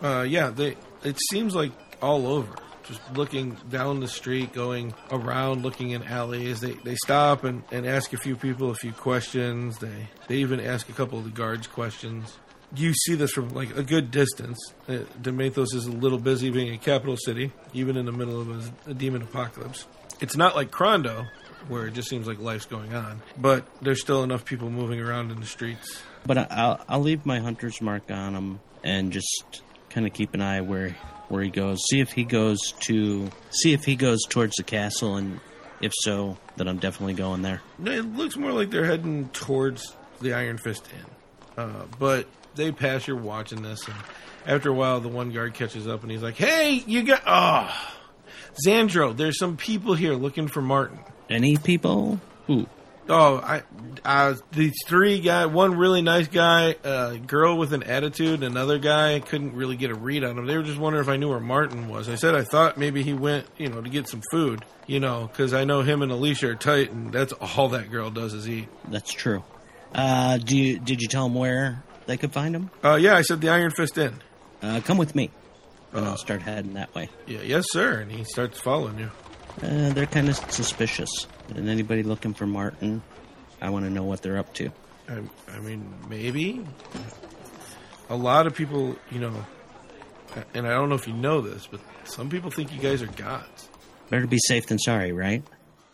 Uh, 0.00 0.24
yeah, 0.28 0.50
they. 0.50 0.76
It 1.02 1.18
seems 1.28 1.56
like 1.56 1.72
all 2.00 2.28
over. 2.28 2.54
Just 2.84 3.00
looking 3.14 3.56
down 3.70 4.00
the 4.00 4.08
street, 4.08 4.52
going 4.52 4.92
around, 5.10 5.62
looking 5.62 5.90
in 5.90 6.02
alleys. 6.02 6.60
They 6.60 6.72
they 6.72 6.96
stop 6.96 7.44
and, 7.44 7.62
and 7.70 7.86
ask 7.86 8.12
a 8.12 8.16
few 8.16 8.36
people 8.36 8.70
a 8.70 8.74
few 8.74 8.92
questions. 8.92 9.78
They 9.78 10.08
they 10.28 10.36
even 10.36 10.60
ask 10.60 10.88
a 10.88 10.92
couple 10.92 11.18
of 11.18 11.24
the 11.24 11.30
guards 11.30 11.66
questions. 11.66 12.36
You 12.74 12.94
see 12.94 13.14
this 13.14 13.32
from 13.32 13.50
like 13.50 13.76
a 13.76 13.82
good 13.82 14.10
distance. 14.10 14.58
Uh, 14.88 15.00
Demethos 15.20 15.74
is 15.74 15.86
a 15.86 15.92
little 15.92 16.18
busy 16.18 16.50
being 16.50 16.72
a 16.72 16.78
capital 16.78 17.16
city, 17.16 17.52
even 17.74 17.96
in 17.96 18.06
the 18.06 18.12
middle 18.12 18.40
of 18.40 18.48
a, 18.86 18.90
a 18.90 18.94
demon 18.94 19.22
apocalypse. 19.22 19.86
It's 20.20 20.36
not 20.36 20.56
like 20.56 20.70
Crondo, 20.70 21.28
where 21.68 21.86
it 21.86 21.94
just 21.94 22.08
seems 22.08 22.26
like 22.26 22.38
life's 22.38 22.64
going 22.66 22.94
on. 22.94 23.22
But 23.36 23.66
there's 23.82 24.00
still 24.00 24.22
enough 24.22 24.44
people 24.44 24.70
moving 24.70 25.00
around 25.00 25.30
in 25.30 25.40
the 25.40 25.46
streets. 25.46 26.02
But 26.26 26.38
I'll 26.50 26.82
I'll 26.88 27.00
leave 27.00 27.26
my 27.26 27.40
hunter's 27.40 27.80
mark 27.80 28.10
on 28.10 28.34
him 28.34 28.60
and 28.82 29.12
just 29.12 29.62
kind 29.90 30.06
of 30.06 30.12
keep 30.12 30.34
an 30.34 30.40
eye 30.40 30.60
where 30.60 30.96
where 31.32 31.42
he 31.42 31.50
goes. 31.50 31.78
See 31.88 32.00
if 32.00 32.12
he 32.12 32.24
goes 32.24 32.58
to 32.80 33.30
see 33.50 33.72
if 33.72 33.84
he 33.84 33.96
goes 33.96 34.20
towards 34.28 34.56
the 34.56 34.62
castle, 34.62 35.16
and 35.16 35.40
if 35.80 35.92
so, 36.02 36.36
then 36.56 36.68
I'm 36.68 36.78
definitely 36.78 37.14
going 37.14 37.42
there. 37.42 37.62
It 37.84 38.14
looks 38.14 38.36
more 38.36 38.52
like 38.52 38.70
they're 38.70 38.84
heading 38.84 39.30
towards 39.30 39.96
the 40.20 40.34
Iron 40.34 40.58
Fist 40.58 40.86
Inn. 40.92 41.64
Uh, 41.64 41.84
but 41.98 42.26
they 42.54 42.70
pass 42.70 43.06
your 43.06 43.16
watching 43.16 43.62
this, 43.62 43.88
and 43.88 43.96
after 44.46 44.68
a 44.68 44.74
while, 44.74 45.00
the 45.00 45.08
one 45.08 45.30
guard 45.30 45.54
catches 45.54 45.88
up 45.88 46.02
and 46.02 46.10
he's 46.10 46.22
like, 46.22 46.36
"Hey, 46.36 46.82
you 46.86 47.02
got 47.02 47.22
oh, 47.26 47.74
Xandro. 48.66 49.16
there's 49.16 49.38
some 49.38 49.56
people 49.56 49.94
here 49.94 50.12
looking 50.12 50.48
for 50.48 50.60
Martin." 50.60 50.98
Any 51.30 51.56
people? 51.56 52.20
Ooh, 52.50 52.66
Oh, 53.08 53.36
I, 53.38 53.62
uh, 54.04 54.34
these 54.52 54.74
three 54.86 55.20
guy, 55.20 55.46
one 55.46 55.76
really 55.76 56.02
nice 56.02 56.28
guy, 56.28 56.76
a 56.84 57.18
girl 57.18 57.58
with 57.58 57.72
an 57.72 57.82
attitude, 57.82 58.42
another 58.44 58.78
guy. 58.78 59.18
Couldn't 59.20 59.54
really 59.56 59.76
get 59.76 59.90
a 59.90 59.94
read 59.94 60.22
on 60.22 60.38
him. 60.38 60.46
They 60.46 60.56
were 60.56 60.62
just 60.62 60.78
wondering 60.78 61.02
if 61.02 61.08
I 61.08 61.16
knew 61.16 61.28
where 61.28 61.40
Martin 61.40 61.88
was. 61.88 62.08
I 62.08 62.14
said 62.14 62.34
I 62.36 62.42
thought 62.44 62.78
maybe 62.78 63.02
he 63.02 63.12
went, 63.12 63.46
you 63.58 63.68
know, 63.68 63.80
to 63.80 63.90
get 63.90 64.08
some 64.08 64.22
food, 64.30 64.64
you 64.86 65.00
know, 65.00 65.26
because 65.26 65.52
I 65.52 65.64
know 65.64 65.82
him 65.82 66.02
and 66.02 66.12
Alicia 66.12 66.50
are 66.50 66.54
tight, 66.54 66.92
and 66.92 67.12
that's 67.12 67.32
all 67.32 67.70
that 67.70 67.90
girl 67.90 68.10
does 68.10 68.34
is 68.34 68.48
eat. 68.48 68.68
that's 68.88 69.12
true. 69.12 69.42
Uh, 69.94 70.38
do 70.38 70.56
you 70.56 70.78
did 70.78 71.02
you 71.02 71.08
tell 71.08 71.26
him 71.26 71.34
where 71.34 71.82
they 72.06 72.16
could 72.16 72.32
find 72.32 72.54
him? 72.54 72.70
Uh, 72.84 72.94
yeah, 72.94 73.14
I 73.16 73.22
said 73.22 73.40
the 73.40 73.48
Iron 73.50 73.72
Fist 73.72 73.98
Inn. 73.98 74.14
Uh, 74.62 74.80
come 74.84 74.96
with 74.96 75.14
me, 75.16 75.28
and 75.92 76.06
Uh. 76.06 76.10
I'll 76.10 76.16
start 76.16 76.40
heading 76.42 76.74
that 76.74 76.94
way. 76.94 77.10
Yeah, 77.26 77.40
yes, 77.42 77.66
sir. 77.72 77.98
And 77.98 78.12
he 78.12 78.22
starts 78.24 78.60
following 78.60 78.98
you. 79.00 79.10
Uh, 79.60 79.92
they're 79.92 80.06
kind 80.06 80.30
of 80.30 80.36
suspicious, 80.50 81.26
and 81.56 81.68
anybody 81.68 82.02
looking 82.02 82.34
for 82.34 82.46
Martin, 82.46 83.02
I 83.60 83.70
want 83.70 83.84
to 83.84 83.90
know 83.90 84.04
what 84.04 84.22
they're 84.22 84.38
up 84.38 84.52
to. 84.54 84.70
I, 85.08 85.20
I 85.54 85.60
mean, 85.60 85.92
maybe. 86.08 86.64
A 88.08 88.16
lot 88.16 88.46
of 88.46 88.54
people, 88.54 88.96
you 89.10 89.20
know, 89.20 89.46
and 90.54 90.66
I 90.66 90.70
don't 90.70 90.88
know 90.88 90.94
if 90.94 91.06
you 91.06 91.14
know 91.14 91.40
this, 91.40 91.66
but 91.66 91.80
some 92.04 92.28
people 92.28 92.50
think 92.50 92.72
you 92.72 92.80
guys 92.80 93.02
are 93.02 93.06
gods. 93.06 93.68
Better 94.10 94.26
be 94.26 94.38
safe 94.38 94.66
than 94.66 94.78
sorry, 94.78 95.12
right? 95.12 95.42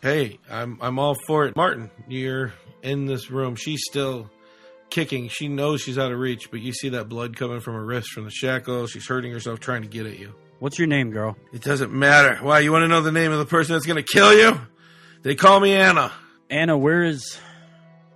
Hey, 0.03 0.39
I'm 0.51 0.79
I'm 0.81 0.99
all 0.99 1.17
for 1.27 1.47
it. 1.47 1.57
Martin, 1.57 1.91
you're 2.09 2.53
in 2.83 3.07
this 3.07 3.31
room. 3.31 3.57
She's 3.57 3.81
still 3.89 4.31
kicking. 4.91 5.29
She 5.29 5.49
knows 5.49 5.81
she's 5.83 5.99
out 5.99 6.13
of 6.13 6.19
reach, 6.19 6.51
but 6.51 6.61
you 6.61 6.73
see 6.73 6.91
that 6.91 7.09
blood 7.09 7.37
coming 7.37 7.61
from 7.61 7.75
her 7.75 7.85
wrist 7.85 8.11
from 8.11 8.25
the 8.25 8.31
shackle. 8.31 8.87
She's 8.87 9.07
hurting 9.07 9.33
herself 9.33 9.61
trying 9.61 9.83
to 9.83 9.89
get 9.89 10.07
at 10.07 10.19
you. 10.19 10.35
What's 10.61 10.79
your 10.79 10.89
name, 10.89 11.11
girl? 11.11 11.37
It 11.53 11.63
doesn't 11.63 11.93
matter. 11.93 12.39
Why? 12.43 12.61
You 12.61 12.73
want 12.73 12.83
to 12.83 12.89
know 12.89 13.01
the 13.01 13.13
name 13.13 13.31
of 13.31 13.39
the 13.39 13.47
person 13.47 13.75
that's 13.75 13.87
going 13.87 14.03
to 14.03 14.13
kill 14.13 14.33
you? 14.33 14.61
They 15.23 15.35
call 15.35 15.61
me 15.61 15.73
Anna. 15.75 16.13
Anna, 16.51 16.79
where 16.79 17.05
is 17.05 17.39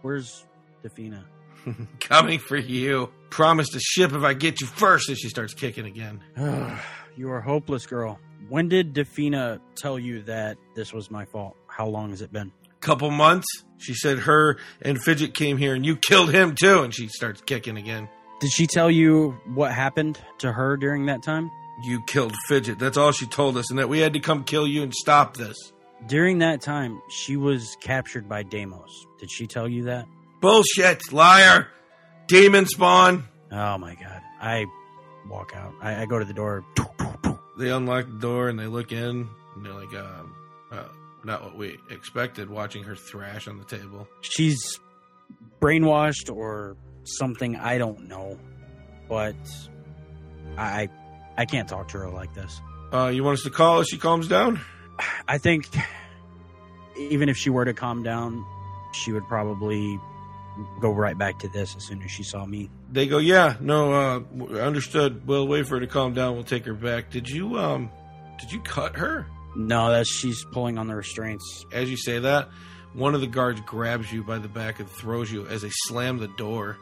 where's 0.03 0.45
Defina? 0.85 1.25
Coming 2.01 2.39
for 2.39 2.57
you. 2.57 3.11
Promise 3.31 3.71
to 3.71 3.81
ship 3.81 4.13
if 4.13 4.23
I 4.23 4.35
get 4.35 4.61
you 4.61 4.67
first. 4.67 5.09
And 5.09 5.19
she 5.19 5.29
starts 5.29 5.55
kicking 5.55 5.87
again. 5.87 6.21
you 7.17 7.31
are 7.31 7.41
hopeless, 7.41 7.87
girl. 7.87 8.19
When 8.49 8.69
did 8.69 8.95
Defina 8.95 9.61
tell 9.75 9.99
you 9.99 10.23
that 10.23 10.57
this 10.75 10.93
was 10.93 11.11
my 11.11 11.25
fault? 11.25 11.57
How 11.67 11.87
long 11.87 12.11
has 12.11 12.23
it 12.23 12.33
been? 12.33 12.53
Couple 12.81 13.11
months. 13.11 13.47
She 13.79 13.95
said 13.95 14.21
her 14.21 14.59
and 14.81 15.03
Fidget 15.03 15.35
came 15.35 15.57
here 15.57 15.75
and 15.75 15.87
you 15.87 15.97
killed 15.97 16.33
him 16.33 16.55
too. 16.55 16.83
And 16.83 16.95
she 16.95 17.09
starts 17.09 17.41
kicking 17.41 17.77
again. 17.77 18.09
Did 18.41 18.51
she 18.51 18.67
tell 18.67 18.91
you 18.91 19.39
what 19.55 19.73
happened 19.73 20.21
to 20.39 20.53
her 20.53 20.77
during 20.77 21.07
that 21.07 21.23
time? 21.23 21.49
You 21.85 22.03
killed 22.07 22.35
Fidget. 22.49 22.79
That's 22.79 22.97
all 22.97 23.13
she 23.13 23.27
told 23.27 23.57
us, 23.57 23.71
and 23.71 23.79
that 23.79 23.89
we 23.89 24.01
had 24.01 24.13
to 24.13 24.21
come 24.21 24.45
kill 24.45 24.67
you 24.67 24.83
and 24.83 24.93
stop 24.93 25.37
this. 25.37 25.57
During 26.07 26.39
that 26.39 26.61
time, 26.61 27.01
she 27.09 27.37
was 27.37 27.77
captured 27.81 28.29
by 28.29 28.43
Deimos. 28.43 29.07
Did 29.21 29.31
she 29.31 29.47
tell 29.47 29.69
you 29.69 29.85
that? 29.85 30.07
Bullshit, 30.41 31.13
liar, 31.13 31.69
demon 32.27 32.67
spawn. 32.67 33.25
Oh 33.51 33.79
my 33.79 33.95
god. 33.95 34.21
I 34.41 34.67
walk 35.29 35.53
out. 35.55 35.73
I, 35.81 36.03
I 36.03 36.07
go 36.07 36.19
to 36.19 36.25
the 36.25 36.35
door. 36.35 36.65
They 37.59 37.71
unlock 37.71 38.07
the 38.07 38.19
door 38.19 38.49
and 38.49 38.59
they 38.59 38.67
look 38.67 38.91
in, 38.93 39.29
and 39.55 39.65
they're 39.65 39.73
like, 39.73 39.95
um, 39.95 40.35
uh, 40.73 40.85
not 41.25 41.45
what 41.45 41.57
we 41.57 41.79
expected. 41.91 42.51
Watching 42.51 42.83
her 42.85 42.97
thrash 42.97 43.47
on 43.47 43.59
the 43.59 43.65
table. 43.65 44.09
She's 44.23 44.81
brainwashed 45.61 46.35
or 46.35 46.77
something. 47.05 47.57
I 47.57 47.79
don't 47.79 48.09
know. 48.09 48.39
But 49.09 49.37
I 50.59 50.89
I 51.37 51.45
can't 51.45 51.69
talk 51.69 51.89
to 51.89 51.99
her 51.99 52.11
like 52.11 52.35
this. 52.35 52.61
Uh, 52.93 53.09
you 53.09 53.23
want 53.23 53.39
us 53.39 53.45
to 53.45 53.51
call 53.51 53.81
as 53.81 53.89
she 53.89 53.99
calms 53.99 54.27
down? 54.29 54.61
I 55.29 55.39
think 55.39 55.69
even 56.97 57.29
if 57.29 57.37
she 57.37 57.51
were 57.51 57.65
to 57.65 57.75
calm 57.75 58.03
down, 58.03 58.45
she 58.93 59.13
would 59.13 59.27
probably 59.29 59.99
go 60.81 60.91
right 60.91 61.17
back 61.17 61.39
to 61.41 61.49
this 61.49 61.75
as 61.77 61.85
soon 61.85 62.03
as 62.03 62.11
she 62.11 62.23
saw 62.23 62.45
me. 62.45 62.71
They 62.91 63.07
go, 63.07 63.19
yeah, 63.19 63.57
no, 63.61 63.93
uh, 63.93 64.59
understood. 64.61 65.27
We'll 65.27 65.49
wait 65.49 65.67
for 65.67 65.77
her 65.77 65.81
to 65.81 65.87
calm 65.87 66.13
down. 66.13 66.35
We'll 66.35 66.45
take 66.45 66.67
her 66.67 66.75
back. 66.75 67.11
Did 67.11 67.29
you, 67.29 67.57
um, 67.57 67.91
did 68.39 68.53
you 68.53 68.61
cut 68.61 68.97
her? 68.97 69.27
No, 69.57 69.91
that's 69.91 70.11
she's 70.11 70.45
pulling 70.53 70.79
on 70.79 70.89
the 70.89 70.95
restraints. 70.95 71.65
As 71.73 71.91
you 71.91 71.97
say 71.97 72.19
that, 72.19 72.49
one 72.95 73.15
of 73.15 73.21
the 73.21 73.27
guards 73.27 73.61
grabs 73.63 74.13
you 74.13 74.23
by 74.23 74.39
the 74.39 74.49
back 74.49 74.81
and 74.81 74.89
throws 74.89 75.33
you 75.33 75.47
as 75.47 75.63
they 75.63 75.71
slam 75.71 76.19
the 76.19 76.29
door. 76.29 76.79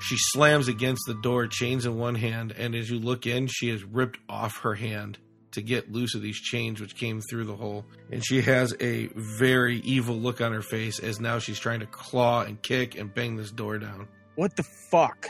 She 0.00 0.16
slams 0.16 0.68
against 0.68 1.02
the 1.06 1.14
door, 1.14 1.46
chains 1.46 1.84
in 1.84 1.98
one 1.98 2.14
hand, 2.14 2.52
and 2.56 2.74
as 2.74 2.88
you 2.88 2.98
look 2.98 3.26
in, 3.26 3.48
she 3.48 3.68
has 3.68 3.84
ripped 3.84 4.18
off 4.28 4.58
her 4.58 4.74
hand 4.74 5.18
to 5.52 5.62
get 5.62 5.90
loose 5.90 6.14
of 6.14 6.22
these 6.22 6.38
chains 6.38 6.80
which 6.80 6.94
came 6.96 7.20
through 7.20 7.44
the 7.44 7.56
hole. 7.56 7.84
And 8.10 8.24
she 8.24 8.42
has 8.42 8.74
a 8.80 9.08
very 9.14 9.78
evil 9.78 10.16
look 10.16 10.40
on 10.40 10.52
her 10.52 10.62
face 10.62 10.98
as 10.98 11.20
now 11.20 11.38
she's 11.38 11.58
trying 11.58 11.80
to 11.80 11.86
claw 11.86 12.42
and 12.42 12.60
kick 12.62 12.96
and 12.96 13.12
bang 13.12 13.36
this 13.36 13.50
door 13.50 13.78
down. 13.78 14.08
What 14.36 14.56
the 14.56 14.62
fuck? 14.62 15.26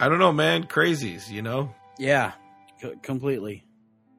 I 0.00 0.08
don't 0.08 0.18
know, 0.18 0.32
man. 0.32 0.64
Crazies, 0.64 1.30
you 1.30 1.42
know? 1.42 1.74
Yeah, 1.98 2.32
c- 2.80 2.94
completely. 3.02 3.64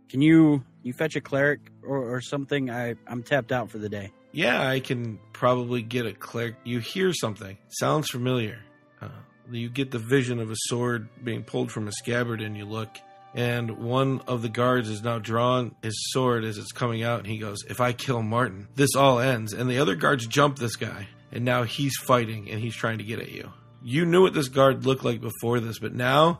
Can 0.10 0.22
you 0.22 0.64
you 0.84 0.94
fetch 0.94 1.16
a 1.16 1.22
cleric 1.22 1.60
or, 1.82 2.16
or 2.16 2.22
something? 2.22 2.70
I 2.70 2.96
I'm 3.08 3.24
tapped 3.24 3.52
out 3.52 3.70
for 3.70 3.80
the 3.80 3.90
day. 3.90 4.12
Yeah, 4.32 4.68
I 4.68 4.80
can 4.80 5.20
probably 5.34 5.82
get 5.82 6.06
a 6.06 6.14
cleric. 6.14 6.56
You 6.64 6.80
hear 6.80 7.14
something. 7.14 7.58
Sounds 7.70 8.10
familiar. 8.10 8.60
Uh, 9.02 9.10
you 9.52 9.70
get 9.70 9.92
the 9.92 10.00
vision 10.00 10.40
of 10.40 10.50
a 10.50 10.56
sword 10.56 11.10
being 11.24 11.44
pulled 11.44 11.72
from 11.72 11.88
a 11.88 11.92
scabbard, 11.92 12.42
and 12.42 12.56
you 12.56 12.66
look, 12.66 12.98
and 13.34 13.80
one 13.80 14.22
of 14.28 14.42
the 14.42 14.50
guards 14.50 14.90
is 14.90 15.04
now 15.04 15.20
drawn 15.20 15.76
his 15.82 15.96
sword 16.12 16.44
as 16.44 16.58
it's 16.58 16.72
coming 16.72 17.04
out, 17.04 17.20
and 17.20 17.28
he 17.28 17.38
goes, 17.38 17.64
If 17.70 17.82
I 17.82 17.94
kill 17.94 18.22
Martin, 18.22 18.68
this 18.76 18.96
all 18.96 19.20
ends. 19.20 19.54
And 19.54 19.70
the 19.70 19.80
other 19.80 19.96
guards 19.96 20.28
jump 20.28 20.58
this 20.58 20.76
guy, 20.76 21.08
and 21.32 21.44
now 21.44 21.64
he's 21.64 21.96
fighting, 21.98 22.50
and 22.50 22.60
he's 22.60 22.76
trying 22.76 23.00
to 23.00 23.04
get 23.04 23.20
at 23.20 23.32
you. 23.32 23.52
You 23.84 24.06
knew 24.06 24.22
what 24.22 24.34
this 24.34 24.50
guard 24.50 24.86
looked 24.86 25.04
like 25.04 25.22
before 25.22 25.60
this, 25.60 25.80
but 25.80 25.94
now 25.94 26.40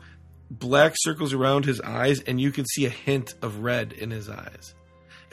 black 0.50 0.94
circles 0.96 1.32
around 1.32 1.64
his 1.64 1.80
eyes, 1.80 2.20
and 2.20 2.40
you 2.40 2.52
can 2.52 2.64
see 2.66 2.86
a 2.86 2.90
hint 2.90 3.34
of 3.42 3.58
red 3.58 3.92
in 3.92 4.10
his 4.10 4.28
eyes 4.28 4.74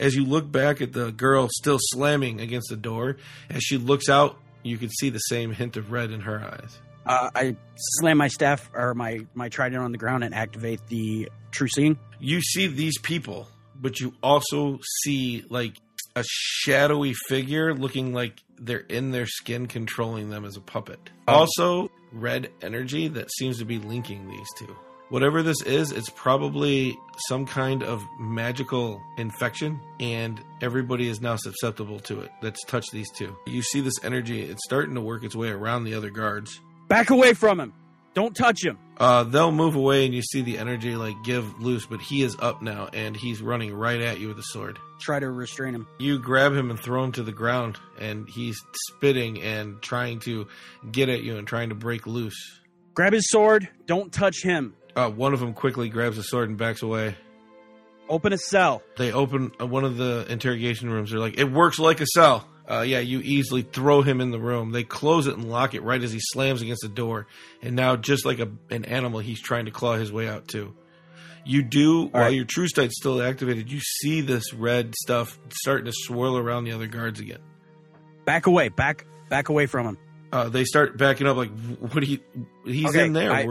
as 0.02 0.16
you 0.16 0.24
look 0.24 0.50
back 0.50 0.80
at 0.80 0.92
the 0.92 1.12
girl 1.12 1.48
still 1.48 1.78
slamming 1.80 2.40
against 2.40 2.68
the 2.68 2.76
door, 2.76 3.16
as 3.48 3.62
she 3.62 3.78
looks 3.78 4.08
out, 4.08 4.36
you 4.62 4.76
can 4.76 4.90
see 4.90 5.10
the 5.10 5.18
same 5.18 5.52
hint 5.52 5.76
of 5.76 5.92
red 5.92 6.10
in 6.10 6.20
her 6.20 6.40
eyes. 6.40 6.80
Uh, 7.04 7.30
I 7.34 7.56
slam 7.76 8.18
my 8.18 8.28
staff 8.28 8.70
or 8.74 8.94
my 8.94 9.20
my 9.34 9.48
trident 9.48 9.82
on 9.82 9.92
the 9.92 9.98
ground 9.98 10.24
and 10.24 10.34
activate 10.34 10.86
the 10.88 11.30
true 11.50 11.68
seeing. 11.68 11.98
You 12.20 12.40
see 12.40 12.66
these 12.68 12.98
people, 12.98 13.48
but 13.74 14.00
you 14.00 14.14
also 14.22 14.78
see 15.02 15.44
like 15.48 15.74
a 16.14 16.24
shadowy 16.26 17.14
figure 17.28 17.74
looking 17.74 18.12
like 18.12 18.42
they're 18.58 18.78
in 18.78 19.10
their 19.10 19.26
skin, 19.26 19.66
controlling 19.66 20.30
them 20.30 20.44
as 20.44 20.56
a 20.56 20.60
puppet. 20.60 21.10
Also, 21.26 21.90
red 22.12 22.50
energy 22.60 23.08
that 23.08 23.30
seems 23.32 23.58
to 23.58 23.64
be 23.64 23.78
linking 23.78 24.28
these 24.28 24.48
two. 24.58 24.76
Whatever 25.08 25.42
this 25.42 25.60
is, 25.62 25.92
it's 25.92 26.08
probably 26.08 26.96
some 27.28 27.44
kind 27.44 27.82
of 27.82 28.02
magical 28.18 29.02
infection, 29.18 29.78
and 30.00 30.40
everybody 30.62 31.08
is 31.08 31.20
now 31.20 31.36
susceptible 31.36 32.00
to 32.00 32.20
it 32.20 32.30
that's 32.40 32.64
touched 32.64 32.92
these 32.92 33.10
two. 33.10 33.36
You 33.46 33.60
see 33.62 33.82
this 33.82 34.02
energy, 34.02 34.40
it's 34.42 34.64
starting 34.64 34.94
to 34.94 35.02
work 35.02 35.22
its 35.22 35.36
way 35.36 35.48
around 35.48 35.84
the 35.84 35.94
other 35.94 36.08
guards. 36.08 36.58
Back 36.92 37.08
away 37.08 37.32
from 37.32 37.58
him. 37.58 37.72
Don't 38.12 38.36
touch 38.36 38.62
him. 38.62 38.78
Uh, 38.98 39.24
they'll 39.24 39.50
move 39.50 39.76
away, 39.76 40.04
and 40.04 40.12
you 40.12 40.20
see 40.20 40.42
the 40.42 40.58
energy 40.58 40.94
like 40.94 41.14
give 41.24 41.58
loose, 41.58 41.86
but 41.86 42.02
he 42.02 42.20
is 42.20 42.36
up 42.38 42.60
now, 42.60 42.90
and 42.92 43.16
he's 43.16 43.40
running 43.40 43.72
right 43.72 43.98
at 44.02 44.20
you 44.20 44.28
with 44.28 44.38
a 44.38 44.42
sword. 44.42 44.78
Try 45.00 45.18
to 45.18 45.30
restrain 45.30 45.74
him. 45.74 45.88
You 45.98 46.18
grab 46.18 46.52
him 46.52 46.68
and 46.68 46.78
throw 46.78 47.02
him 47.02 47.12
to 47.12 47.22
the 47.22 47.32
ground, 47.32 47.78
and 47.98 48.28
he's 48.28 48.60
spitting 48.90 49.40
and 49.40 49.80
trying 49.80 50.20
to 50.20 50.46
get 50.90 51.08
at 51.08 51.22
you 51.22 51.38
and 51.38 51.48
trying 51.48 51.70
to 51.70 51.74
break 51.74 52.06
loose. 52.06 52.60
Grab 52.92 53.14
his 53.14 53.26
sword. 53.30 53.70
Don't 53.86 54.12
touch 54.12 54.42
him. 54.42 54.74
Uh, 54.94 55.08
one 55.08 55.32
of 55.32 55.40
them 55.40 55.54
quickly 55.54 55.88
grabs 55.88 56.18
a 56.18 56.22
sword 56.22 56.50
and 56.50 56.58
backs 56.58 56.82
away. 56.82 57.16
Open 58.06 58.34
a 58.34 58.38
cell. 58.38 58.82
They 58.98 59.12
open 59.12 59.52
uh, 59.58 59.66
one 59.66 59.84
of 59.84 59.96
the 59.96 60.26
interrogation 60.28 60.90
rooms. 60.90 61.10
They're 61.10 61.20
like, 61.20 61.38
it 61.38 61.50
works 61.50 61.78
like 61.78 62.02
a 62.02 62.06
cell. 62.06 62.46
Uh, 62.72 62.80
yeah, 62.80 63.00
you 63.00 63.20
easily 63.20 63.60
throw 63.60 64.00
him 64.00 64.20
in 64.22 64.30
the 64.30 64.38
room. 64.38 64.70
They 64.72 64.82
close 64.82 65.26
it 65.26 65.36
and 65.36 65.50
lock 65.50 65.74
it 65.74 65.82
right 65.82 66.02
as 66.02 66.10
he 66.10 66.20
slams 66.22 66.62
against 66.62 66.80
the 66.82 66.88
door. 66.88 67.26
And 67.60 67.76
now, 67.76 67.96
just 67.96 68.24
like 68.24 68.38
a, 68.38 68.50
an 68.70 68.86
animal, 68.86 69.20
he's 69.20 69.40
trying 69.42 69.66
to 69.66 69.70
claw 69.70 69.96
his 69.96 70.10
way 70.10 70.26
out 70.26 70.48
too. 70.48 70.74
You 71.44 71.62
do, 71.62 72.06
while 72.06 72.22
right. 72.24 72.34
your 72.34 72.44
true 72.44 72.68
sight's 72.68 72.94
still 72.96 73.20
activated, 73.20 73.70
you 73.70 73.80
see 73.80 74.20
this 74.20 74.54
red 74.54 74.94
stuff 74.94 75.38
starting 75.52 75.86
to 75.86 75.92
swirl 75.92 76.38
around 76.38 76.64
the 76.64 76.72
other 76.72 76.86
guards 76.86 77.20
again. 77.20 77.40
Back 78.24 78.46
away. 78.46 78.68
Back 78.68 79.06
back 79.28 79.48
away 79.48 79.66
from 79.66 79.86
him. 79.88 79.98
Uh, 80.32 80.48
they 80.48 80.64
start 80.64 80.96
backing 80.96 81.26
up, 81.26 81.36
like, 81.36 81.50
what? 81.78 82.02
He 82.02 82.22
he's 82.64 82.86
Okay, 82.86 83.04
in 83.06 83.12
there. 83.12 83.32
I- 83.32 83.46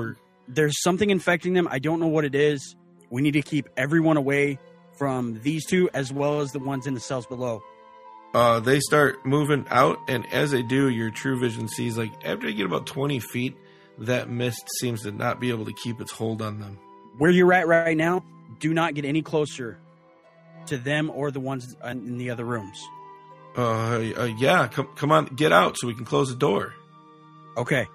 There's 0.47 0.81
something 0.81 1.09
infecting 1.09 1.53
them. 1.53 1.67
I 1.69 1.77
don't 1.77 1.99
know 1.99 2.07
what 2.07 2.25
it 2.25 2.33
is. 2.33 2.75
We 3.11 3.21
need 3.21 3.33
to 3.33 3.41
keep 3.41 3.69
everyone 3.77 4.17
away 4.17 4.57
from 4.97 5.39
these 5.41 5.65
two 5.65 5.89
as 5.93 6.11
well 6.11 6.41
as 6.41 6.51
the 6.51 6.59
ones 6.59 6.87
in 6.87 6.93
the 6.95 6.99
cells 6.99 7.27
below. 7.27 7.61
Uh, 8.33 8.59
they 8.59 8.79
start 8.79 9.25
moving 9.25 9.65
out, 9.69 9.97
and 10.07 10.25
as 10.31 10.51
they 10.51 10.61
do, 10.63 10.89
your 10.89 11.11
true 11.11 11.39
vision 11.39 11.67
sees 11.67 11.97
like 11.97 12.11
after 12.23 12.47
they 12.47 12.53
get 12.53 12.65
about 12.65 12.85
twenty 12.85 13.19
feet, 13.19 13.55
that 13.99 14.29
mist 14.29 14.63
seems 14.79 15.01
to 15.03 15.11
not 15.11 15.39
be 15.39 15.49
able 15.49 15.65
to 15.65 15.73
keep 15.73 15.99
its 15.99 16.11
hold 16.11 16.41
on 16.41 16.59
them. 16.59 16.77
Where 17.17 17.29
you're 17.31 17.51
at 17.53 17.67
right 17.67 17.97
now, 17.97 18.23
do 18.59 18.73
not 18.73 18.93
get 18.93 19.05
any 19.05 19.21
closer 19.21 19.77
to 20.67 20.77
them 20.77 21.09
or 21.13 21.31
the 21.31 21.39
ones 21.39 21.75
in 21.83 22.17
the 22.17 22.29
other 22.29 22.45
rooms. 22.45 22.81
Uh, 23.57 24.13
uh 24.17 24.29
yeah, 24.37 24.67
come 24.67 24.87
come 24.95 25.11
on, 25.11 25.25
get 25.25 25.51
out 25.51 25.77
so 25.77 25.87
we 25.87 25.93
can 25.93 26.05
close 26.05 26.29
the 26.29 26.35
door. 26.35 26.73
Okay. 27.57 27.85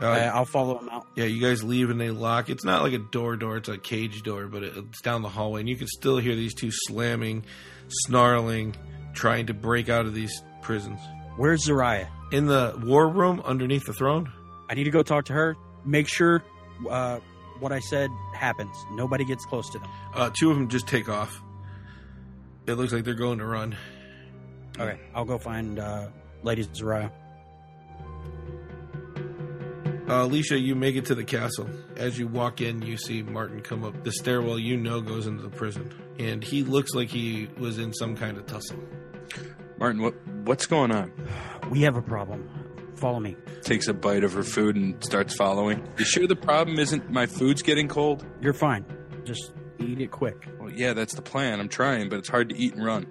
Uh, 0.00 0.06
I- 0.06 0.18
I'll 0.28 0.46
follow 0.46 0.78
them 0.78 0.88
out. 0.88 1.06
yeah, 1.14 1.26
you 1.26 1.40
guys 1.40 1.62
leave 1.62 1.90
and 1.90 2.00
they 2.00 2.10
lock. 2.10 2.48
It's 2.48 2.64
not 2.64 2.82
like 2.82 2.94
a 2.94 2.98
door 2.98 3.36
door; 3.36 3.58
it's 3.58 3.68
a 3.68 3.76
cage 3.78 4.22
door, 4.22 4.46
but 4.46 4.62
it's 4.62 5.02
down 5.02 5.22
the 5.22 5.28
hallway, 5.28 5.60
and 5.60 5.68
you 5.68 5.76
can 5.76 5.86
still 5.86 6.16
hear 6.16 6.34
these 6.34 6.54
two 6.54 6.70
slamming, 6.72 7.44
snarling, 7.88 8.74
trying 9.12 9.46
to 9.46 9.54
break 9.54 9.88
out 9.88 10.06
of 10.06 10.14
these 10.14 10.42
prisons. 10.60 11.00
Where's 11.36 11.66
Zariah? 11.66 12.08
In 12.30 12.46
the 12.46 12.78
war 12.84 13.08
room 13.08 13.42
underneath 13.44 13.84
the 13.84 13.92
throne. 13.92 14.30
I 14.68 14.74
need 14.74 14.84
to 14.84 14.90
go 14.90 15.02
talk 15.02 15.26
to 15.26 15.32
her. 15.32 15.56
Make 15.84 16.08
sure 16.08 16.42
uh, 16.88 17.20
what 17.60 17.72
I 17.72 17.80
said 17.80 18.10
happens. 18.34 18.74
Nobody 18.92 19.24
gets 19.24 19.44
close 19.44 19.68
to 19.70 19.78
them. 19.78 19.90
Uh, 20.14 20.30
two 20.38 20.50
of 20.50 20.56
them 20.56 20.68
just 20.68 20.86
take 20.86 21.08
off. 21.08 21.42
It 22.66 22.74
looks 22.74 22.92
like 22.92 23.04
they're 23.04 23.14
going 23.14 23.38
to 23.38 23.46
run. 23.46 23.76
Okay. 24.78 24.98
I'll 25.14 25.24
go 25.24 25.38
find 25.38 25.78
uh, 25.78 26.08
Lady 26.42 26.64
Zariah. 26.64 27.10
Uh, 30.08 30.24
Alicia, 30.24 30.58
you 30.58 30.74
make 30.74 30.96
it 30.96 31.04
to 31.06 31.14
the 31.14 31.24
castle. 31.24 31.68
As 31.96 32.18
you 32.18 32.26
walk 32.26 32.60
in, 32.60 32.82
you 32.82 32.96
see 32.96 33.22
Martin 33.22 33.60
come 33.60 33.84
up 33.84 34.02
the 34.02 34.12
stairwell 34.12 34.58
you 34.58 34.76
know 34.76 35.00
goes 35.00 35.26
into 35.26 35.42
the 35.42 35.50
prison. 35.50 35.92
And 36.18 36.42
he 36.42 36.64
looks 36.64 36.92
like 36.94 37.08
he 37.08 37.48
was 37.56 37.78
in 37.78 37.92
some 37.94 38.16
kind 38.16 38.36
of 38.36 38.46
tussle. 38.46 38.80
Martin, 39.78 40.02
what 40.02 40.14
what's 40.44 40.66
going 40.66 40.90
on? 40.90 41.12
We 41.70 41.82
have 41.82 41.96
a 41.96 42.02
problem. 42.02 42.48
Follow 42.96 43.20
me. 43.20 43.36
Takes 43.62 43.88
a 43.88 43.94
bite 43.94 44.24
of 44.24 44.32
her 44.32 44.42
food 44.42 44.76
and 44.76 45.02
starts 45.04 45.34
following. 45.34 45.86
You 45.98 46.04
sure 46.04 46.26
the 46.26 46.36
problem 46.36 46.78
isn't 46.78 47.10
my 47.10 47.26
food's 47.26 47.62
getting 47.62 47.88
cold? 47.88 48.24
You're 48.40 48.52
fine. 48.52 48.84
Just 49.24 49.52
eat 49.78 50.00
it 50.00 50.10
quick. 50.10 50.48
Well, 50.60 50.70
yeah, 50.70 50.92
that's 50.92 51.14
the 51.14 51.22
plan. 51.22 51.60
I'm 51.60 51.68
trying, 51.68 52.08
but 52.08 52.18
it's 52.18 52.28
hard 52.28 52.48
to 52.50 52.56
eat 52.56 52.74
and 52.74 52.84
run. 52.84 53.06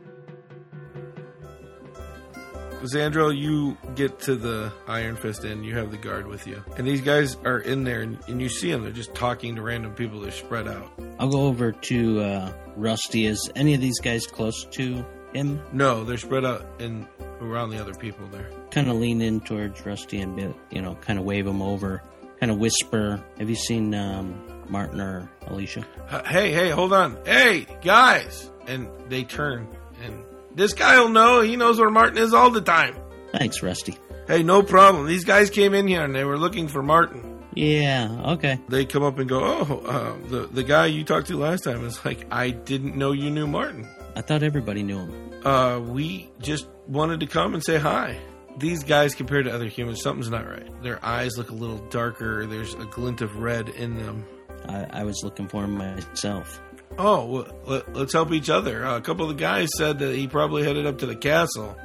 Xandro, 2.81 3.35
you 3.35 3.77
get 3.95 4.19
to 4.21 4.35
the 4.35 4.71
Iron 4.87 5.15
Fist 5.15 5.43
Inn. 5.45 5.63
You 5.63 5.75
have 5.77 5.91
the 5.91 5.97
guard 5.97 6.27
with 6.27 6.47
you. 6.47 6.63
And 6.77 6.87
these 6.87 7.01
guys 7.01 7.37
are 7.45 7.59
in 7.59 7.83
there, 7.83 8.01
and, 8.01 8.19
and 8.27 8.41
you 8.41 8.49
see 8.49 8.71
them. 8.71 8.83
They're 8.83 8.91
just 8.91 9.13
talking 9.13 9.55
to 9.55 9.61
random 9.61 9.93
people. 9.93 10.19
They're 10.19 10.31
spread 10.31 10.67
out. 10.67 10.91
I'll 11.19 11.29
go 11.29 11.41
over 11.47 11.71
to 11.71 12.19
uh, 12.21 12.53
Rusty. 12.75 13.25
Is 13.25 13.51
any 13.55 13.73
of 13.73 13.81
these 13.81 13.99
guys 13.99 14.25
close 14.25 14.65
to 14.71 15.05
him? 15.33 15.61
No, 15.71 16.03
they're 16.03 16.17
spread 16.17 16.45
out 16.45 16.81
and 16.81 17.07
around 17.39 17.69
the 17.69 17.79
other 17.79 17.93
people 17.93 18.27
there. 18.27 18.49
Kind 18.71 18.89
of 18.89 18.97
lean 18.97 19.21
in 19.21 19.41
towards 19.41 19.85
Rusty 19.85 20.19
and 20.19 20.55
you 20.69 20.81
know, 20.81 20.95
kind 20.95 21.19
of 21.19 21.25
wave 21.25 21.47
him 21.47 21.61
over. 21.61 22.03
Kind 22.39 22.51
of 22.51 22.57
whisper. 22.57 23.23
Have 23.37 23.49
you 23.49 23.55
seen 23.55 23.93
um, 23.93 24.63
Martin 24.67 24.99
or 24.99 25.29
Alicia? 25.47 25.85
Hey, 26.25 26.51
hey, 26.51 26.69
hold 26.69 26.93
on. 26.93 27.17
Hey, 27.25 27.67
guys. 27.81 28.49
And 28.67 28.87
they 29.09 29.23
turn, 29.23 29.67
and 30.03 30.23
this 30.55 30.73
guy 30.73 30.99
will 30.99 31.09
know. 31.09 31.41
He 31.41 31.55
knows 31.55 31.79
where 31.79 31.89
Martin 31.89 32.17
is 32.17 32.33
all 32.33 32.49
the 32.49 32.61
time. 32.61 32.95
Thanks, 33.31 33.61
Rusty. 33.63 33.97
Hey, 34.27 34.43
no 34.43 34.63
problem. 34.63 35.07
These 35.07 35.25
guys 35.25 35.49
came 35.49 35.73
in 35.73 35.87
here 35.87 36.03
and 36.03 36.13
they 36.15 36.23
were 36.23 36.37
looking 36.37 36.67
for 36.67 36.83
Martin. 36.83 37.43
Yeah. 37.53 38.21
Okay. 38.33 38.59
They 38.69 38.85
come 38.85 39.03
up 39.03 39.19
and 39.19 39.27
go, 39.27 39.41
"Oh, 39.43 39.81
uh, 39.85 40.27
the 40.29 40.47
the 40.47 40.63
guy 40.63 40.85
you 40.85 41.03
talked 41.03 41.27
to 41.27 41.37
last 41.37 41.63
time 41.65 41.85
is 41.85 42.03
like, 42.05 42.25
I 42.31 42.51
didn't 42.51 42.95
know 42.95 43.11
you 43.11 43.29
knew 43.29 43.45
Martin. 43.47 43.87
I 44.15 44.21
thought 44.21 44.43
everybody 44.43 44.83
knew 44.83 44.99
him. 44.99 45.45
Uh, 45.45 45.79
we 45.79 46.29
just 46.39 46.67
wanted 46.87 47.19
to 47.21 47.27
come 47.27 47.53
and 47.53 47.63
say 47.63 47.77
hi." 47.77 48.17
These 48.57 48.83
guys, 48.83 49.15
compared 49.15 49.45
to 49.45 49.53
other 49.53 49.67
humans, 49.67 50.01
something's 50.01 50.29
not 50.29 50.45
right. 50.45 50.83
Their 50.83 51.03
eyes 51.05 51.37
look 51.37 51.51
a 51.51 51.53
little 51.53 51.79
darker. 51.87 52.45
There's 52.45 52.73
a 52.73 52.85
glint 52.85 53.21
of 53.21 53.37
red 53.37 53.69
in 53.69 53.97
them. 53.97 54.25
I, 54.67 54.87
I 54.91 55.03
was 55.03 55.21
looking 55.23 55.47
for 55.47 55.63
him 55.63 55.77
myself. 55.77 56.61
Oh, 56.97 57.47
let, 57.65 57.93
let's 57.95 58.13
help 58.13 58.31
each 58.31 58.49
other. 58.49 58.85
Uh, 58.85 58.97
a 58.97 59.01
couple 59.01 59.29
of 59.29 59.35
the 59.35 59.41
guys 59.41 59.69
said 59.77 59.99
that 59.99 60.15
he 60.15 60.27
probably 60.27 60.63
headed 60.63 60.85
up 60.85 60.99
to 60.99 61.05
the 61.05 61.15
castle 61.15 61.75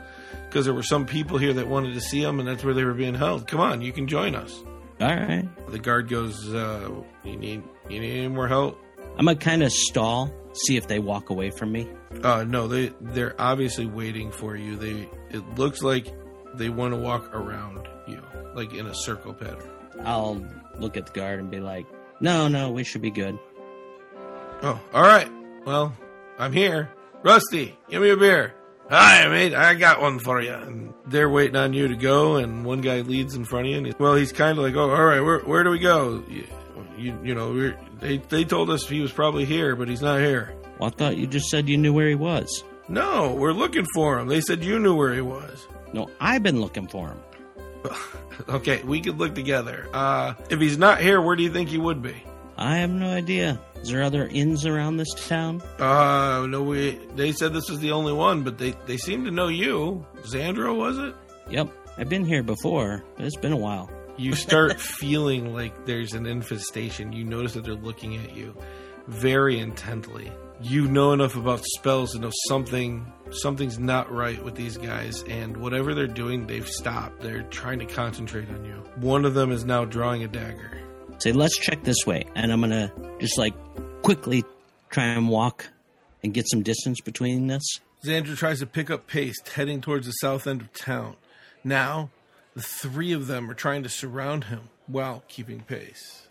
because 0.49 0.65
there 0.65 0.75
were 0.75 0.83
some 0.83 1.07
people 1.07 1.39
here 1.39 1.53
that 1.55 1.69
wanted 1.69 1.95
to 1.95 2.01
see 2.01 2.23
him, 2.23 2.39
and 2.41 2.49
that's 2.49 2.65
where 2.65 2.75
they 2.75 2.85
were 2.85 2.95
being 2.95 3.15
held. 3.15 3.47
Come 3.47 3.61
on, 3.61 3.83
you 3.83 3.93
can 3.93 4.07
join 4.09 4.35
us. 4.35 4.63
All 5.01 5.09
right. 5.09 5.47
The 5.71 5.79
guard 5.79 6.09
goes, 6.09 6.53
uh, 6.55 6.89
"You 7.25 7.37
need 7.37 7.63
you 7.89 8.01
need 8.01 8.19
any 8.19 8.29
more 8.29 8.49
help?" 8.49 8.79
I'm 9.19 9.27
gonna 9.27 9.37
kind 9.37 9.63
of 9.63 9.73
stall, 9.73 10.33
see 10.53 10.77
if 10.77 10.89
they 10.89 10.99
walk 10.99 11.31
away 11.31 11.51
from 11.51 11.73
me. 11.73 11.89
Uh, 12.23 12.45
no, 12.45 12.67
they 12.69 12.93
they're 13.01 13.35
obviously 13.39 13.87
waiting 13.87 14.31
for 14.31 14.57
you. 14.57 14.77
They 14.77 15.09
it 15.31 15.43
looks 15.57 15.83
like 15.83 16.07
they 16.55 16.71
want 16.71 16.95
to 16.95 16.99
walk 17.01 17.35
around 17.35 17.87
you, 18.09 18.23
like 18.55 18.73
in 18.73 18.87
a 18.87 18.95
circle 18.95 19.35
pattern. 19.35 19.71
I'll 20.05 20.43
look 20.79 20.97
at 20.97 21.07
the 21.07 21.13
guard 21.13 21.41
and 21.41 21.51
be 21.51 21.61
like, 21.61 21.87
"No, 22.21 22.49
no, 22.49 22.71
we 22.71 22.83
should 22.85 23.03
be 23.03 23.11
good." 23.11 23.39
Oh, 24.63 24.81
all 24.93 25.03
right. 25.03 25.31
Well, 25.65 25.95
I'm 26.39 26.53
here. 26.53 26.91
Rusty, 27.23 27.77
give 27.89 28.03
me 28.03 28.11
a 28.11 28.17
beer. 28.17 28.55
Hi, 28.89 29.27
mate. 29.29 29.53
I 29.55 29.75
got 29.75 30.01
one 30.01 30.19
for 30.19 30.41
you. 30.41 30.53
And 30.53 30.95
they're 31.07 31.29
waiting 31.29 31.57
on 31.57 31.73
you 31.73 31.89
to 31.89 31.97
go, 31.97 32.37
and 32.37 32.65
one 32.65 32.81
guy 32.81 33.01
leads 33.01 33.35
in 33.35 33.45
front 33.45 33.67
of 33.67 33.71
you. 33.73 33.79
And 33.79 33.87
he, 33.87 33.93
well, 33.99 34.15
he's 34.15 34.33
kind 34.33 34.57
of 34.59 34.65
like, 34.65 34.77
oh, 34.77 34.91
all 34.91 35.05
right. 35.05 35.21
Where 35.21 35.41
where 35.41 35.65
do 35.65 35.71
we 35.71 35.79
go? 35.81 36.23
You 36.29 36.45
you, 36.97 37.19
you 37.23 37.35
know, 37.35 37.51
we're, 37.53 37.79
they 38.01 38.19
they 38.19 38.45
told 38.45 38.71
us 38.71 38.87
he 38.87 39.01
was 39.01 39.13
probably 39.13 39.45
here, 39.45 39.77
but 39.77 39.89
he's 39.89 40.03
not 40.03 40.21
here. 40.21 40.55
Well, 40.79 40.89
I 40.89 40.97
thought 40.97 41.17
you 41.17 41.27
just 41.27 41.49
said 41.49 41.69
you 41.69 41.77
knew 41.77 41.93
where 41.93 42.09
he 42.09 42.15
was. 42.15 42.65
No, 42.89 43.35
we're 43.35 43.53
looking 43.53 43.87
for 43.95 44.19
him. 44.19 44.29
They 44.29 44.41
said 44.41 44.63
you 44.63 44.79
knew 44.79 44.95
where 44.95 45.13
he 45.13 45.21
was. 45.21 45.67
No, 45.93 46.09
I've 46.21 46.43
been 46.43 46.61
looking 46.61 46.87
for 46.87 47.09
him. 47.09 47.21
Okay, 48.51 48.83
we 48.83 49.01
could 49.01 49.17
look 49.17 49.35
together. 49.35 49.89
Uh, 49.95 50.35
if 50.51 50.61
he's 50.61 50.77
not 50.77 51.01
here, 51.01 51.23
where 51.23 51.37
do 51.37 51.43
you 51.43 51.51
think 51.51 51.71
he 51.71 51.79
would 51.79 52.03
be? 52.03 52.15
I 52.59 52.77
have 52.79 52.91
no 52.91 53.09
idea. 53.09 53.59
Is 53.87 53.93
there 53.93 54.03
other 54.03 54.27
inns 54.27 54.67
around 54.67 54.97
this 54.97 55.15
town? 55.29 55.63
Uh, 55.79 56.45
no, 56.51 56.61
we. 56.61 56.99
They 57.15 57.31
said 57.31 57.53
this 57.53 57.71
was 57.71 57.79
the 57.79 57.93
only 57.93 58.13
one, 58.13 58.43
but 58.43 58.59
they 58.59 58.75
they 58.87 58.97
seem 58.97 59.25
to 59.27 59.31
know 59.31 59.47
you. 59.47 60.05
Xandro, 60.23 60.77
was 60.77 60.99
it? 60.99 61.15
Yep, 61.51 61.71
I've 61.97 62.09
been 62.09 62.25
here 62.25 62.43
before, 62.43 63.05
but 63.17 63.27
it's 63.27 63.37
been 63.37 63.53
a 63.53 63.57
while. 63.57 63.89
You 64.17 64.35
start 64.35 64.81
feeling 64.81 65.55
like 65.55 65.87
there's 65.87 66.15
an 66.15 66.27
infestation. 66.27 67.13
You 67.13 67.23
notice 67.23 67.55
that 67.55 67.63
they're 67.63 67.75
looking 67.75 68.17
at 68.17 68.35
you 68.35 68.57
very 69.07 69.61
intently. 69.61 70.33
You 70.61 70.89
know 70.89 71.13
enough 71.13 71.37
about 71.37 71.65
spells 71.65 72.15
to 72.15 72.19
know 72.19 72.33
something 72.49 73.07
something's 73.31 73.79
not 73.79 74.11
right 74.11 74.43
with 74.43 74.57
these 74.57 74.77
guys, 74.77 75.23
and 75.29 75.57
whatever 75.57 75.95
they're 75.95 76.09
doing, 76.09 76.49
they've 76.49 76.69
stopped. 76.69 77.21
They're 77.21 77.45
trying 77.45 77.79
to 77.79 77.87
concentrate 77.87 78.49
on 78.51 78.65
you. 78.65 78.83
One 78.97 79.25
of 79.25 79.35
them 79.35 79.53
is 79.53 79.65
now 79.65 79.85
drawing 79.85 80.25
a 80.25 80.29
dagger. 80.29 80.77
Say, 81.19 81.33
let's 81.33 81.57
check 81.57 81.83
this 81.83 82.07
way, 82.07 82.25
and 82.35 82.53
I'm 82.53 82.61
gonna 82.61 82.93
just 83.19 83.39
like 83.39 83.55
quickly 84.03 84.45
try 84.91 85.05
and 85.05 85.29
walk 85.29 85.69
and 86.23 86.35
get 86.35 86.49
some 86.49 86.63
distance 86.63 87.01
between 87.01 87.51
us. 87.51 87.81
Xandro 88.05 88.37
tries 88.37 88.61
to 88.61 88.67
pick 88.67 88.91
up 88.91 89.07
pace, 89.07 89.35
heading 89.55 89.81
towards 89.81 90.07
the 90.07 90.13
south 90.13 90.47
end 90.47 90.61
of 90.61 90.73
town. 90.73 91.17
Now, 91.65 92.11
the 92.55 92.63
three 92.63 93.13
of 93.13 93.27
them 93.27 93.51
are 93.51 93.55
trying 93.55 93.83
to 93.83 93.89
surround 93.89 94.45
him 94.45 94.69
while 94.87 95.25
keeping 95.29 95.61
pace. 95.61 96.29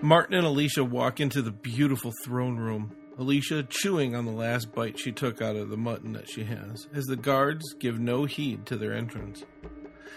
Martin 0.00 0.34
and 0.34 0.46
Alicia 0.46 0.84
walk 0.84 1.20
into 1.20 1.40
the 1.40 1.50
beautiful 1.50 2.12
throne 2.24 2.56
room. 2.58 2.94
Alicia 3.18 3.62
chewing 3.62 4.14
on 4.14 4.26
the 4.26 4.32
last 4.32 4.74
bite 4.74 4.98
she 4.98 5.12
took 5.12 5.40
out 5.40 5.56
of 5.56 5.70
the 5.70 5.76
mutton 5.76 6.12
that 6.12 6.28
she 6.28 6.44
has, 6.44 6.88
as 6.92 7.04
the 7.04 7.16
guards 7.16 7.74
give 7.74 7.98
no 7.98 8.24
heed 8.24 8.66
to 8.66 8.76
their 8.76 8.92
entrance. 8.92 9.44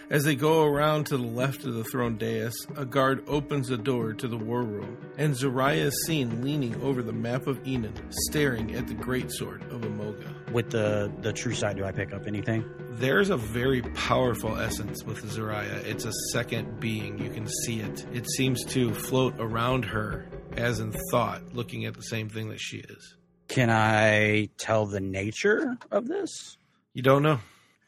As 0.09 0.23
they 0.23 0.35
go 0.35 0.63
around 0.63 1.07
to 1.07 1.17
the 1.17 1.23
left 1.23 1.65
of 1.65 1.73
the 1.73 1.83
throne 1.83 2.17
dais, 2.17 2.53
a 2.77 2.85
guard 2.85 3.25
opens 3.27 3.67
the 3.67 3.77
door 3.77 4.13
to 4.13 4.27
the 4.29 4.37
war 4.37 4.63
room, 4.63 4.97
and 5.17 5.33
Zariah 5.33 5.87
is 5.87 6.05
seen 6.05 6.41
leaning 6.41 6.81
over 6.81 7.03
the 7.03 7.11
map 7.11 7.45
of 7.45 7.59
Enon, 7.67 7.93
staring 8.09 8.73
at 8.73 8.87
the 8.87 8.93
greatsword 8.93 9.69
of 9.69 9.83
Amoga. 9.83 10.33
With 10.53 10.69
the 10.69 11.11
the 11.19 11.33
true 11.33 11.53
sight, 11.53 11.75
do 11.75 11.83
I 11.83 11.91
pick 11.91 12.13
up 12.13 12.25
anything? 12.25 12.63
There's 12.91 13.29
a 13.29 13.35
very 13.35 13.81
powerful 13.81 14.57
essence 14.57 15.03
with 15.03 15.21
Zariah. 15.25 15.83
It's 15.83 16.05
a 16.05 16.13
second 16.31 16.79
being. 16.79 17.19
You 17.19 17.29
can 17.29 17.45
see 17.65 17.81
it. 17.81 18.05
It 18.13 18.29
seems 18.31 18.63
to 18.67 18.93
float 18.93 19.35
around 19.39 19.83
her 19.83 20.29
as 20.53 20.79
in 20.79 20.93
thought, 21.11 21.53
looking 21.53 21.83
at 21.83 21.95
the 21.95 22.01
same 22.01 22.29
thing 22.29 22.47
that 22.47 22.61
she 22.61 22.77
is. 22.77 23.17
Can 23.49 23.69
I 23.69 24.47
tell 24.57 24.85
the 24.85 25.01
nature 25.01 25.77
of 25.91 26.07
this? 26.07 26.57
You 26.93 27.01
don't 27.01 27.23
know. 27.23 27.39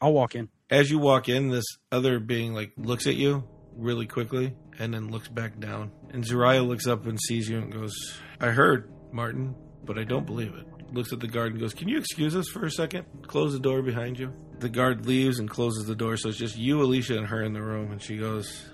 I'll 0.02 0.12
walk 0.12 0.34
in. 0.34 0.50
As 0.70 0.90
you 0.90 0.98
walk 0.98 1.28
in, 1.28 1.48
this 1.48 1.64
other 1.90 2.20
being 2.20 2.54
like 2.54 2.72
looks 2.76 3.06
at 3.06 3.16
you 3.16 3.44
really 3.76 4.06
quickly 4.06 4.54
and 4.78 4.94
then 4.94 5.10
looks 5.10 5.28
back 5.28 5.58
down. 5.58 5.90
And 6.10 6.24
Zariah 6.24 6.66
looks 6.66 6.86
up 6.86 7.06
and 7.06 7.18
sees 7.20 7.48
you 7.48 7.58
and 7.58 7.72
goes, 7.72 8.20
I 8.40 8.48
heard, 8.48 8.90
Martin, 9.12 9.54
but 9.84 9.98
I 9.98 10.04
don't 10.04 10.26
believe 10.26 10.54
it. 10.54 10.66
Looks 10.92 11.12
at 11.12 11.20
the 11.20 11.28
guard 11.28 11.52
and 11.52 11.60
goes, 11.60 11.74
Can 11.74 11.88
you 11.88 11.98
excuse 11.98 12.34
us 12.34 12.48
for 12.48 12.64
a 12.64 12.70
second? 12.70 13.04
Close 13.26 13.52
the 13.52 13.60
door 13.60 13.82
behind 13.82 14.18
you. 14.18 14.32
The 14.58 14.68
guard 14.68 15.06
leaves 15.06 15.38
and 15.38 15.48
closes 15.48 15.86
the 15.86 15.94
door, 15.94 16.16
so 16.16 16.28
it's 16.28 16.38
just 16.38 16.56
you, 16.58 16.82
Alicia, 16.82 17.16
and 17.16 17.26
her 17.26 17.42
in 17.42 17.52
the 17.52 17.62
room. 17.62 17.92
And 17.92 18.02
she 18.02 18.16
goes, 18.16 18.68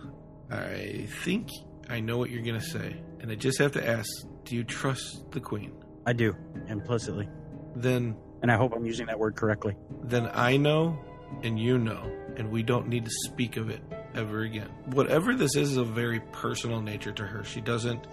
I 0.51 1.07
think 1.23 1.49
I 1.89 2.01
know 2.01 2.19
what 2.19 2.31
you're 2.31 2.43
going 2.43 2.59
to 2.59 2.67
say. 2.67 2.97
And 3.21 3.31
I 3.31 3.35
just 3.35 3.59
have 3.59 3.73
to 3.73 3.87
ask 3.87 4.09
Do 4.45 4.57
you 4.57 4.65
trust 4.65 5.31
the 5.31 5.41
Queen? 5.41 5.73
I 6.07 6.13
do 6.13 6.35
implicitly, 6.69 7.29
Then, 7.75 8.17
and 8.43 8.51
I 8.51 8.57
hope 8.57 8.73
I'm 8.75 8.87
using 8.87 9.07
that 9.07 9.19
word 9.19 9.37
correctly. 9.37 9.77
then 10.05 10.31
I 10.33 10.57
know 10.57 10.99
and 11.43 11.59
you 11.59 11.79
know, 11.79 12.03
and 12.37 12.51
we 12.51 12.63
don't 12.63 12.89
need 12.89 13.05
to 13.05 13.11
speak 13.27 13.57
of 13.57 13.71
it 13.71 13.81
ever 14.15 14.41
again. 14.43 14.69
Whatever 14.87 15.35
this 15.35 15.57
is, 15.57 15.73
is 15.73 15.77
of 15.77 15.89
very 15.89 16.21
personal 16.33 16.81
nature 16.81 17.13
to 17.13 17.25
her. 17.25 17.45
She 17.45 17.61
doesn't 17.61 18.07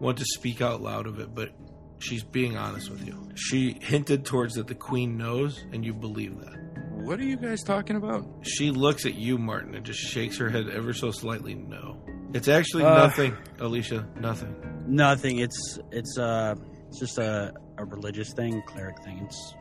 want 0.00 0.18
to 0.18 0.24
speak 0.24 0.60
out 0.60 0.80
loud 0.82 1.06
of 1.06 1.20
it, 1.20 1.34
but 1.34 1.50
she's 1.98 2.22
being 2.24 2.56
honest 2.56 2.90
with 2.90 3.06
you. 3.06 3.28
She 3.34 3.78
hinted 3.80 4.24
towards 4.24 4.54
that 4.54 4.66
the 4.66 4.74
Queen 4.74 5.16
knows, 5.16 5.64
and 5.72 5.84
you 5.84 5.92
believe 5.94 6.38
that. 6.40 6.58
What 7.04 7.18
are 7.18 7.24
you 7.24 7.36
guys 7.36 7.62
talking 7.62 7.96
about? 7.96 8.24
She 8.42 8.70
looks 8.70 9.06
at 9.06 9.14
you, 9.16 9.36
Martin, 9.38 9.74
and 9.74 9.84
just 9.84 9.98
shakes 10.00 10.38
her 10.38 10.48
head 10.48 10.68
ever 10.68 10.92
so 10.92 11.10
slightly. 11.10 11.54
No, 11.54 11.98
it's 12.32 12.48
actually 12.48 12.84
Uh. 12.84 12.94
nothing, 12.96 13.36
Alicia. 13.58 14.06
Nothing. 14.20 14.54
Nothing. 14.86 15.38
It's 15.38 15.78
it's 15.90 16.16
uh 16.18 16.54
it's 16.88 17.00
just 17.00 17.18
a, 17.18 17.52
a 17.78 17.84
religious 17.84 18.32
thing, 18.34 18.62
cleric 18.66 19.02
thing. 19.02 19.18
It's 19.24 19.54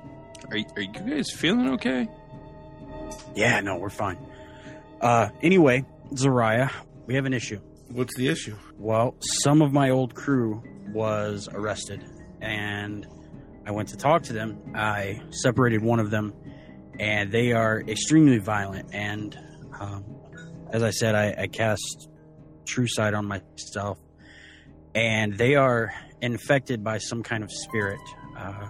Are, 0.51 0.57
are 0.75 0.81
you 0.81 0.91
guys 1.15 1.31
feeling 1.31 1.69
okay? 1.71 2.07
Yeah, 3.35 3.59
no, 3.61 3.77
we're 3.77 3.89
fine. 3.89 4.17
Uh, 4.99 5.29
anyway, 5.41 5.85
Zariah, 6.13 6.71
we 7.07 7.15
have 7.15 7.25
an 7.25 7.33
issue. 7.33 7.59
What's 7.89 8.15
the 8.15 8.27
issue? 8.27 8.55
Well, 8.77 9.15
some 9.21 9.61
of 9.61 9.73
my 9.73 9.89
old 9.89 10.15
crew 10.15 10.63
was 10.93 11.49
arrested, 11.51 12.03
and 12.41 13.05
I 13.65 13.71
went 13.71 13.89
to 13.89 13.97
talk 13.97 14.23
to 14.23 14.33
them. 14.33 14.59
I 14.75 15.21
separated 15.31 15.81
one 15.81 15.99
of 15.99 16.09
them, 16.09 16.33
and 16.99 17.31
they 17.31 17.51
are 17.51 17.81
extremely 17.81 18.37
violent. 18.37 18.93
And 18.93 19.37
um, 19.79 20.05
as 20.69 20.83
I 20.83 20.91
said, 20.91 21.15
I, 21.15 21.35
I 21.43 21.47
cast 21.47 22.09
True 22.65 22.87
Sight 22.87 23.13
on 23.13 23.25
myself, 23.25 23.99
and 24.95 25.37
they 25.37 25.55
are 25.55 25.93
infected 26.21 26.83
by 26.83 26.97
some 26.99 27.23
kind 27.23 27.43
of 27.43 27.51
spirit. 27.51 28.01
Uh, 28.37 28.67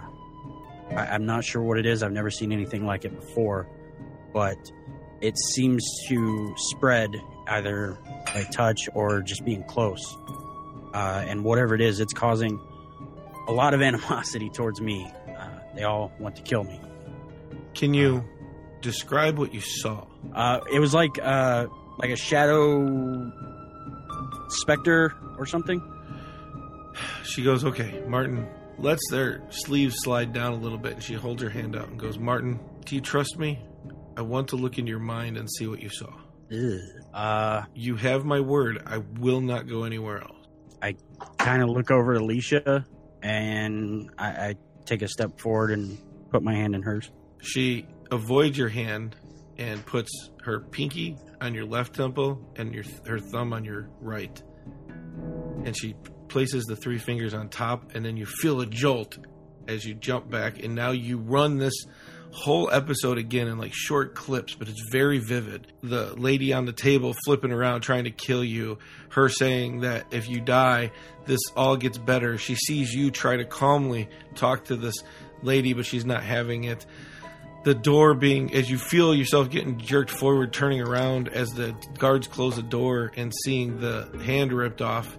I, 0.90 1.06
I'm 1.08 1.26
not 1.26 1.44
sure 1.44 1.62
what 1.62 1.78
it 1.78 1.86
is. 1.86 2.02
I've 2.02 2.12
never 2.12 2.30
seen 2.30 2.52
anything 2.52 2.86
like 2.86 3.04
it 3.04 3.14
before, 3.14 3.68
but 4.32 4.56
it 5.20 5.38
seems 5.38 5.84
to 6.08 6.54
spread 6.56 7.14
either 7.48 7.98
by 8.26 8.44
touch 8.52 8.88
or 8.94 9.22
just 9.22 9.44
being 9.44 9.62
close. 9.64 10.16
Uh, 10.94 11.24
and 11.26 11.44
whatever 11.44 11.74
it 11.74 11.80
is, 11.80 12.00
it's 12.00 12.12
causing 12.12 12.60
a 13.48 13.52
lot 13.52 13.74
of 13.74 13.82
animosity 13.90 14.50
towards 14.50 14.80
me. 14.80 15.10
Uh, 15.28 15.48
they 15.74 15.84
all 15.84 16.12
want 16.18 16.36
to 16.36 16.42
kill 16.42 16.64
me. 16.64 16.80
Can 17.74 17.94
you 17.94 18.24
describe 18.80 19.38
what 19.38 19.54
you 19.54 19.60
saw? 19.60 20.04
Uh, 20.34 20.60
it 20.72 20.78
was 20.78 20.92
like 20.92 21.18
uh, 21.22 21.66
like 21.98 22.10
a 22.10 22.16
shadow 22.16 23.32
specter 24.48 25.14
or 25.38 25.46
something. 25.46 25.82
She 27.24 27.42
goes, 27.42 27.64
Okay, 27.64 28.02
Martin, 28.06 28.46
lets 28.78 29.00
their 29.10 29.42
sleeves 29.50 29.94
slide 30.02 30.32
down 30.32 30.52
a 30.52 30.56
little 30.56 30.78
bit, 30.78 30.94
and 30.94 31.02
she 31.02 31.14
holds 31.14 31.42
her 31.42 31.48
hand 31.48 31.76
out 31.76 31.88
and 31.88 31.98
goes, 31.98 32.18
Martin, 32.18 32.60
do 32.84 32.94
you 32.94 33.00
trust 33.00 33.38
me? 33.38 33.58
I 34.16 34.22
want 34.22 34.48
to 34.48 34.56
look 34.56 34.78
in 34.78 34.86
your 34.86 34.98
mind 34.98 35.36
and 35.36 35.48
see 35.50 35.66
what 35.66 35.80
you 35.82 35.88
saw. 35.88 36.12
Uh, 37.14 37.64
You 37.74 37.96
have 37.96 38.24
my 38.24 38.40
word. 38.40 38.82
I 38.86 38.98
will 39.18 39.40
not 39.40 39.68
go 39.68 39.84
anywhere 39.84 40.20
else. 40.22 40.46
I 40.82 40.96
kind 41.38 41.62
of 41.62 41.68
look 41.70 41.90
over 41.90 42.14
at 42.14 42.20
Alicia, 42.20 42.84
and 43.22 44.10
I, 44.18 44.26
I 44.28 44.54
take 44.84 45.02
a 45.02 45.08
step 45.08 45.40
forward 45.40 45.70
and 45.70 45.96
put 46.30 46.42
my 46.42 46.54
hand 46.54 46.74
in 46.74 46.82
hers. 46.82 47.10
She 47.40 47.86
avoids 48.10 48.58
your 48.58 48.68
hand 48.68 49.16
and 49.58 49.84
puts 49.86 50.10
her 50.44 50.60
pinky 50.60 51.16
on 51.40 51.54
your 51.54 51.64
left 51.64 51.94
temple 51.94 52.40
and 52.56 52.74
your 52.74 52.84
her 53.06 53.18
thumb 53.18 53.52
on 53.52 53.64
your 53.64 53.88
right. 54.00 54.42
And 55.64 55.76
she 55.76 55.94
places 56.28 56.64
the 56.64 56.76
three 56.76 56.98
fingers 56.98 57.32
on 57.32 57.48
top, 57.48 57.92
and 57.94 58.04
then 58.04 58.16
you 58.16 58.26
feel 58.26 58.60
a 58.60 58.66
jolt 58.66 59.18
as 59.68 59.84
you 59.84 59.94
jump 59.94 60.28
back. 60.28 60.62
And 60.62 60.74
now 60.74 60.90
you 60.90 61.18
run 61.18 61.58
this 61.58 61.74
whole 62.32 62.70
episode 62.70 63.18
again 63.18 63.46
in 63.46 63.58
like 63.58 63.72
short 63.74 64.14
clips, 64.14 64.54
but 64.54 64.68
it's 64.68 64.82
very 64.90 65.18
vivid. 65.18 65.66
The 65.82 66.14
lady 66.14 66.52
on 66.52 66.64
the 66.64 66.72
table 66.72 67.14
flipping 67.24 67.52
around 67.52 67.82
trying 67.82 68.04
to 68.04 68.10
kill 68.10 68.42
you, 68.42 68.78
her 69.10 69.28
saying 69.28 69.80
that 69.80 70.06
if 70.10 70.28
you 70.28 70.40
die, 70.40 70.92
this 71.26 71.40
all 71.56 71.76
gets 71.76 71.98
better. 71.98 72.38
She 72.38 72.54
sees 72.54 72.92
you 72.92 73.10
try 73.10 73.36
to 73.36 73.44
calmly 73.44 74.08
talk 74.34 74.64
to 74.64 74.76
this 74.76 74.96
lady, 75.42 75.74
but 75.74 75.86
she's 75.86 76.04
not 76.04 76.22
having 76.22 76.64
it 76.64 76.86
the 77.64 77.74
door 77.74 78.14
being 78.14 78.52
as 78.54 78.68
you 78.68 78.76
feel 78.76 79.14
yourself 79.14 79.48
getting 79.48 79.78
jerked 79.78 80.10
forward 80.10 80.52
turning 80.52 80.80
around 80.80 81.28
as 81.28 81.50
the 81.50 81.74
guards 81.98 82.26
close 82.26 82.56
the 82.56 82.62
door 82.62 83.12
and 83.16 83.32
seeing 83.44 83.78
the 83.80 84.08
hand 84.24 84.52
ripped 84.52 84.82
off 84.82 85.16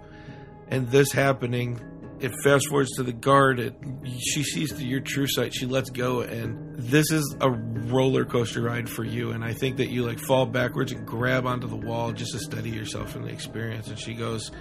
and 0.67 0.89
this 0.89 1.11
happening 1.11 1.79
it 2.23 2.31
fast 2.43 2.67
forwards 2.69 2.91
to 2.91 3.03
the 3.03 3.13
guard 3.13 3.59
it, 3.59 3.75
she 4.17 4.43
sees 4.43 4.71
through 4.71 4.85
your 4.85 5.01
true 5.01 5.27
sight 5.27 5.53
she 5.53 5.65
lets 5.65 5.89
go 5.89 6.21
and 6.21 6.75
this 6.77 7.11
is 7.11 7.35
a 7.41 7.49
roller 7.49 8.25
coaster 8.25 8.61
ride 8.61 8.89
for 8.89 9.03
you 9.03 9.31
and 9.31 9.43
i 9.43 9.53
think 9.53 9.77
that 9.77 9.89
you 9.89 10.03
like 10.03 10.19
fall 10.19 10.45
backwards 10.45 10.91
and 10.91 11.05
grab 11.05 11.45
onto 11.45 11.67
the 11.67 11.75
wall 11.75 12.11
just 12.11 12.31
to 12.31 12.39
steady 12.39 12.69
yourself 12.69 13.15
in 13.15 13.23
the 13.23 13.29
experience 13.29 13.87
and 13.87 13.99
she 13.99 14.13
goes 14.13 14.51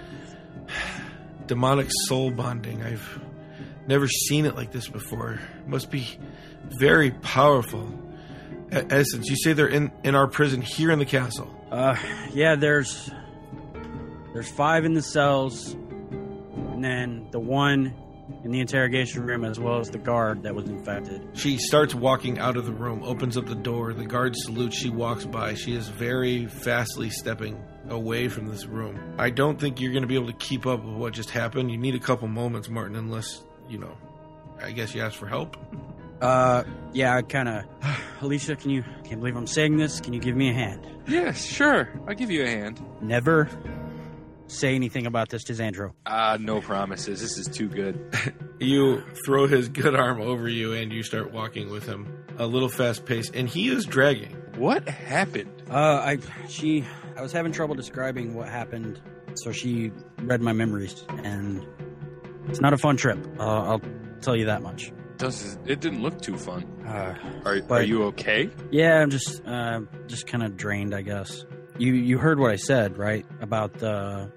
demonic 1.47 1.87
soul 2.07 2.31
bonding 2.31 2.81
i've 2.83 3.21
never 3.87 4.07
seen 4.07 4.45
it 4.45 4.55
like 4.55 4.71
this 4.71 4.87
before 4.87 5.39
must 5.67 5.89
be 5.89 6.07
very 6.79 7.11
powerful 7.11 7.99
essence. 8.73 9.29
You 9.29 9.35
say 9.35 9.53
they're 9.53 9.67
in 9.67 9.91
in 10.03 10.15
our 10.15 10.27
prison 10.27 10.61
here 10.61 10.91
in 10.91 10.99
the 10.99 11.05
castle. 11.05 11.49
Uh, 11.71 11.95
yeah, 12.33 12.55
there's 12.55 13.09
there's 14.33 14.49
five 14.49 14.85
in 14.85 14.93
the 14.93 15.01
cells, 15.01 15.75
and 16.83 17.21
then 17.21 17.27
the 17.31 17.39
one 17.39 17.93
in 18.43 18.51
the 18.51 18.59
interrogation 18.59 19.23
room, 19.23 19.43
as 19.43 19.59
well 19.59 19.79
as 19.79 19.89
the 19.89 19.97
guard 19.97 20.43
that 20.43 20.55
was 20.55 20.67
infected. 20.67 21.21
She 21.33 21.57
starts 21.57 21.93
walking 21.93 22.39
out 22.39 22.57
of 22.57 22.65
the 22.65 22.71
room, 22.71 23.03
opens 23.03 23.37
up 23.37 23.45
the 23.45 23.55
door. 23.55 23.93
The 23.93 24.05
guard 24.05 24.35
salutes. 24.35 24.77
She 24.77 24.89
walks 24.89 25.25
by. 25.25 25.53
She 25.55 25.75
is 25.75 25.89
very 25.89 26.47
fastly 26.47 27.09
stepping 27.09 27.61
away 27.89 28.29
from 28.29 28.47
this 28.47 28.65
room. 28.65 29.15
I 29.17 29.29
don't 29.29 29.59
think 29.59 29.79
you're 29.79 29.91
going 29.91 30.03
to 30.03 30.07
be 30.07 30.15
able 30.15 30.27
to 30.27 30.37
keep 30.37 30.65
up 30.65 30.83
with 30.83 30.95
what 30.95 31.13
just 31.13 31.29
happened. 31.29 31.71
You 31.71 31.77
need 31.77 31.95
a 31.95 31.99
couple 31.99 32.27
moments, 32.27 32.69
Martin, 32.69 32.95
unless 32.95 33.43
you 33.69 33.77
know. 33.77 33.97
I 34.61 34.71
guess 34.71 34.95
you 34.95 35.01
ask 35.01 35.17
for 35.17 35.27
help. 35.27 35.57
Uh, 36.21 36.63
yeah, 36.93 37.15
I 37.15 37.21
kind 37.21 37.49
of. 37.49 37.65
Alicia, 38.21 38.55
can 38.55 38.69
you? 38.69 38.83
Can't 39.03 39.19
believe 39.19 39.35
I'm 39.35 39.47
saying 39.47 39.77
this. 39.77 39.99
Can 39.99 40.13
you 40.13 40.21
give 40.21 40.35
me 40.35 40.49
a 40.49 40.53
hand? 40.53 40.87
Yes, 41.05 41.43
sure. 41.43 41.89
I'll 42.07 42.15
give 42.15 42.31
you 42.31 42.43
a 42.43 42.47
hand. 42.47 42.81
Never 43.01 43.49
say 44.53 44.75
anything 44.75 45.05
about 45.07 45.29
this 45.29 45.43
to 45.45 45.53
Xandro. 45.53 45.91
Ah, 46.05 46.37
no 46.39 46.61
promises. 46.61 47.19
This 47.21 47.37
is 47.37 47.47
too 47.47 47.67
good. 47.67 47.99
You 48.59 49.03
throw 49.25 49.45
his 49.45 49.67
good 49.67 49.93
arm 49.93 50.21
over 50.21 50.47
you, 50.47 50.71
and 50.71 50.93
you 50.93 51.03
start 51.03 51.33
walking 51.33 51.69
with 51.69 51.85
him, 51.85 52.07
a 52.37 52.45
little 52.47 52.69
fast 52.69 53.05
pace, 53.05 53.29
and 53.33 53.49
he 53.49 53.67
is 53.67 53.83
dragging. 53.85 54.31
What 54.55 54.87
happened? 54.87 55.51
Uh, 55.69 55.75
I 55.75 56.17
she 56.47 56.85
I 57.17 57.21
was 57.21 57.33
having 57.33 57.51
trouble 57.51 57.75
describing 57.75 58.35
what 58.35 58.47
happened, 58.47 59.01
so 59.33 59.51
she 59.51 59.91
read 60.21 60.39
my 60.41 60.53
memories, 60.53 61.03
and 61.25 61.65
it's 62.47 62.61
not 62.61 62.71
a 62.71 62.77
fun 62.77 62.95
trip. 62.95 63.19
Uh, 63.37 63.43
I'll 63.63 63.81
tell 64.21 64.35
you 64.35 64.45
that 64.45 64.61
much. 64.61 64.93
Does 65.17 65.57
it 65.65 65.81
didn't 65.81 66.01
look 66.01 66.21
too 66.21 66.37
fun? 66.37 66.63
Uh, 66.87 67.15
Are, 67.43 67.59
are 67.69 67.83
you 67.83 68.03
okay? 68.03 68.49
yeah, 68.71 69.01
I'm 69.01 69.09
just 69.09 69.45
uh, 69.45 69.81
just 70.07 70.25
kind 70.25 70.41
of 70.43 70.55
drained, 70.55 70.95
I 70.95 71.01
guess. 71.01 71.43
You 71.77 71.93
you 71.95 72.17
heard 72.17 72.39
what 72.39 72.51
I 72.51 72.55
said, 72.55 72.97
right? 72.97 73.25
About 73.41 73.73
the 73.73 74.31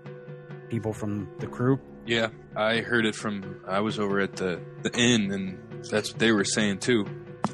people 0.69 0.93
from 0.93 1.29
the 1.39 1.47
crew? 1.47 1.81
Yeah, 2.07 2.29
I 2.55 2.79
heard 2.79 3.05
it 3.07 3.15
from. 3.15 3.61
I 3.67 3.81
was 3.81 3.99
over 3.99 4.21
at 4.21 4.37
the 4.37 4.61
the 4.83 4.97
inn, 4.97 5.33
and 5.33 5.83
that's 5.91 6.13
what 6.13 6.19
they 6.19 6.33
were 6.33 6.45
saying 6.45 6.79
too. 6.79 7.05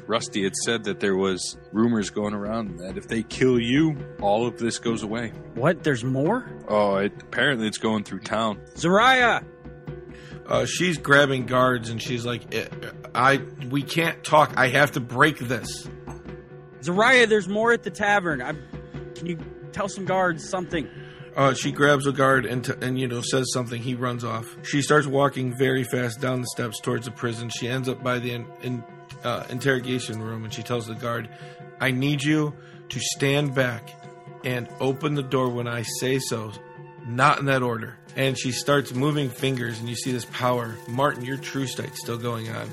Rusty 0.07 0.43
had 0.43 0.55
said 0.55 0.83
that 0.85 0.99
there 0.99 1.15
was 1.15 1.57
rumors 1.71 2.09
going 2.09 2.33
around 2.33 2.79
that 2.79 2.97
if 2.97 3.07
they 3.07 3.23
kill 3.23 3.59
you, 3.59 3.95
all 4.21 4.45
of 4.45 4.57
this 4.57 4.79
goes 4.79 5.03
away. 5.03 5.29
What? 5.55 5.83
There's 5.83 6.03
more? 6.03 6.49
Oh, 6.67 6.97
it, 6.97 7.13
apparently 7.21 7.67
it's 7.67 7.77
going 7.77 8.03
through 8.03 8.19
town. 8.19 8.59
Zariah! 8.75 9.45
Uh, 10.45 10.65
she's 10.65 10.97
grabbing 10.97 11.45
guards 11.45 11.89
and 11.89 12.01
she's 12.01 12.25
like, 12.25 12.53
"Eh, 12.53 12.67
"I, 13.15 13.41
we 13.69 13.81
can't 13.81 14.23
talk. 14.23 14.53
I 14.57 14.67
have 14.67 14.91
to 14.93 14.99
break 14.99 15.39
this." 15.39 15.87
Zariah, 16.81 17.27
there's 17.27 17.47
more 17.47 17.71
at 17.71 17.83
the 17.83 17.89
tavern. 17.89 18.41
I, 18.41 18.53
can 19.15 19.25
you 19.25 19.37
tell 19.71 19.87
some 19.87 20.05
guards 20.05 20.47
something? 20.49 20.87
Uh, 21.35 21.53
she 21.53 21.71
grabs 21.71 22.05
a 22.05 22.11
guard 22.11 22.45
and, 22.45 22.63
t- 22.63 22.73
and 22.81 22.99
you 22.99 23.07
know 23.07 23.21
says 23.21 23.51
something. 23.53 23.81
He 23.81 23.95
runs 23.95 24.23
off. 24.23 24.55
She 24.63 24.81
starts 24.81 25.07
walking 25.07 25.57
very 25.57 25.83
fast 25.83 26.21
down 26.21 26.41
the 26.41 26.47
steps 26.47 26.79
towards 26.79 27.05
the 27.05 27.11
prison. 27.11 27.49
She 27.49 27.67
ends 27.67 27.89
up 27.89 28.03
by 28.03 28.19
the 28.19 28.33
in, 28.33 28.45
in, 28.61 28.83
uh, 29.23 29.45
interrogation 29.49 30.21
room 30.21 30.43
and 30.43 30.53
she 30.53 30.61
tells 30.61 30.85
the 30.85 30.93
guard, 30.93 31.29
"I 31.79 31.91
need 31.91 32.23
you 32.23 32.53
to 32.89 32.99
stand 32.99 33.55
back 33.55 33.89
and 34.43 34.67
open 34.79 35.15
the 35.15 35.23
door 35.23 35.49
when 35.49 35.67
I 35.67 35.83
say 35.99 36.19
so, 36.19 36.51
not 37.07 37.39
in 37.39 37.45
that 37.45 37.63
order." 37.63 37.97
And 38.15 38.37
she 38.37 38.51
starts 38.51 38.93
moving 38.93 39.29
fingers, 39.29 39.79
and 39.79 39.89
you 39.89 39.95
see 39.95 40.11
this 40.11 40.25
power. 40.25 40.75
Martin, 40.87 41.25
your 41.25 41.37
true 41.37 41.65
sight's 41.65 41.99
still 41.99 42.17
going 42.17 42.49
on. 42.49 42.69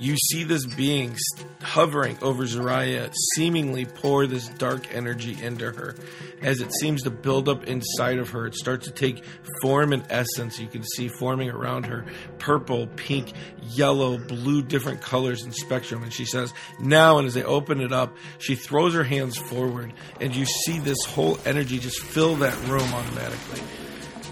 You 0.00 0.16
see 0.16 0.44
this 0.44 0.66
being 0.66 1.16
hovering 1.62 2.18
over 2.22 2.44
Zariah, 2.44 3.12
seemingly 3.34 3.84
pour 3.84 4.26
this 4.26 4.48
dark 4.48 4.92
energy 4.94 5.36
into 5.40 5.70
her. 5.70 5.94
As 6.40 6.60
it 6.60 6.72
seems 6.72 7.02
to 7.02 7.10
build 7.10 7.48
up 7.48 7.64
inside 7.64 8.18
of 8.18 8.30
her, 8.30 8.46
it 8.46 8.54
starts 8.54 8.86
to 8.86 8.92
take 8.92 9.22
form 9.60 9.92
and 9.92 10.04
essence. 10.08 10.58
You 10.58 10.68
can 10.68 10.82
see 10.82 11.08
forming 11.08 11.50
around 11.50 11.84
her 11.86 12.06
purple, 12.38 12.86
pink, 12.86 13.32
yellow, 13.62 14.16
blue, 14.16 14.62
different 14.62 15.02
colors 15.02 15.42
and 15.42 15.54
spectrum. 15.54 16.02
And 16.02 16.12
she 16.12 16.24
says, 16.24 16.52
Now, 16.80 17.18
and 17.18 17.26
as 17.26 17.34
they 17.34 17.44
open 17.44 17.80
it 17.80 17.92
up, 17.92 18.16
she 18.38 18.54
throws 18.54 18.94
her 18.94 19.04
hands 19.04 19.36
forward, 19.36 19.92
and 20.20 20.34
you 20.34 20.46
see 20.46 20.78
this 20.78 21.04
whole 21.04 21.38
energy 21.44 21.78
just 21.78 22.00
fill 22.00 22.36
that 22.36 22.56
room 22.68 22.92
automatically. 22.94 23.60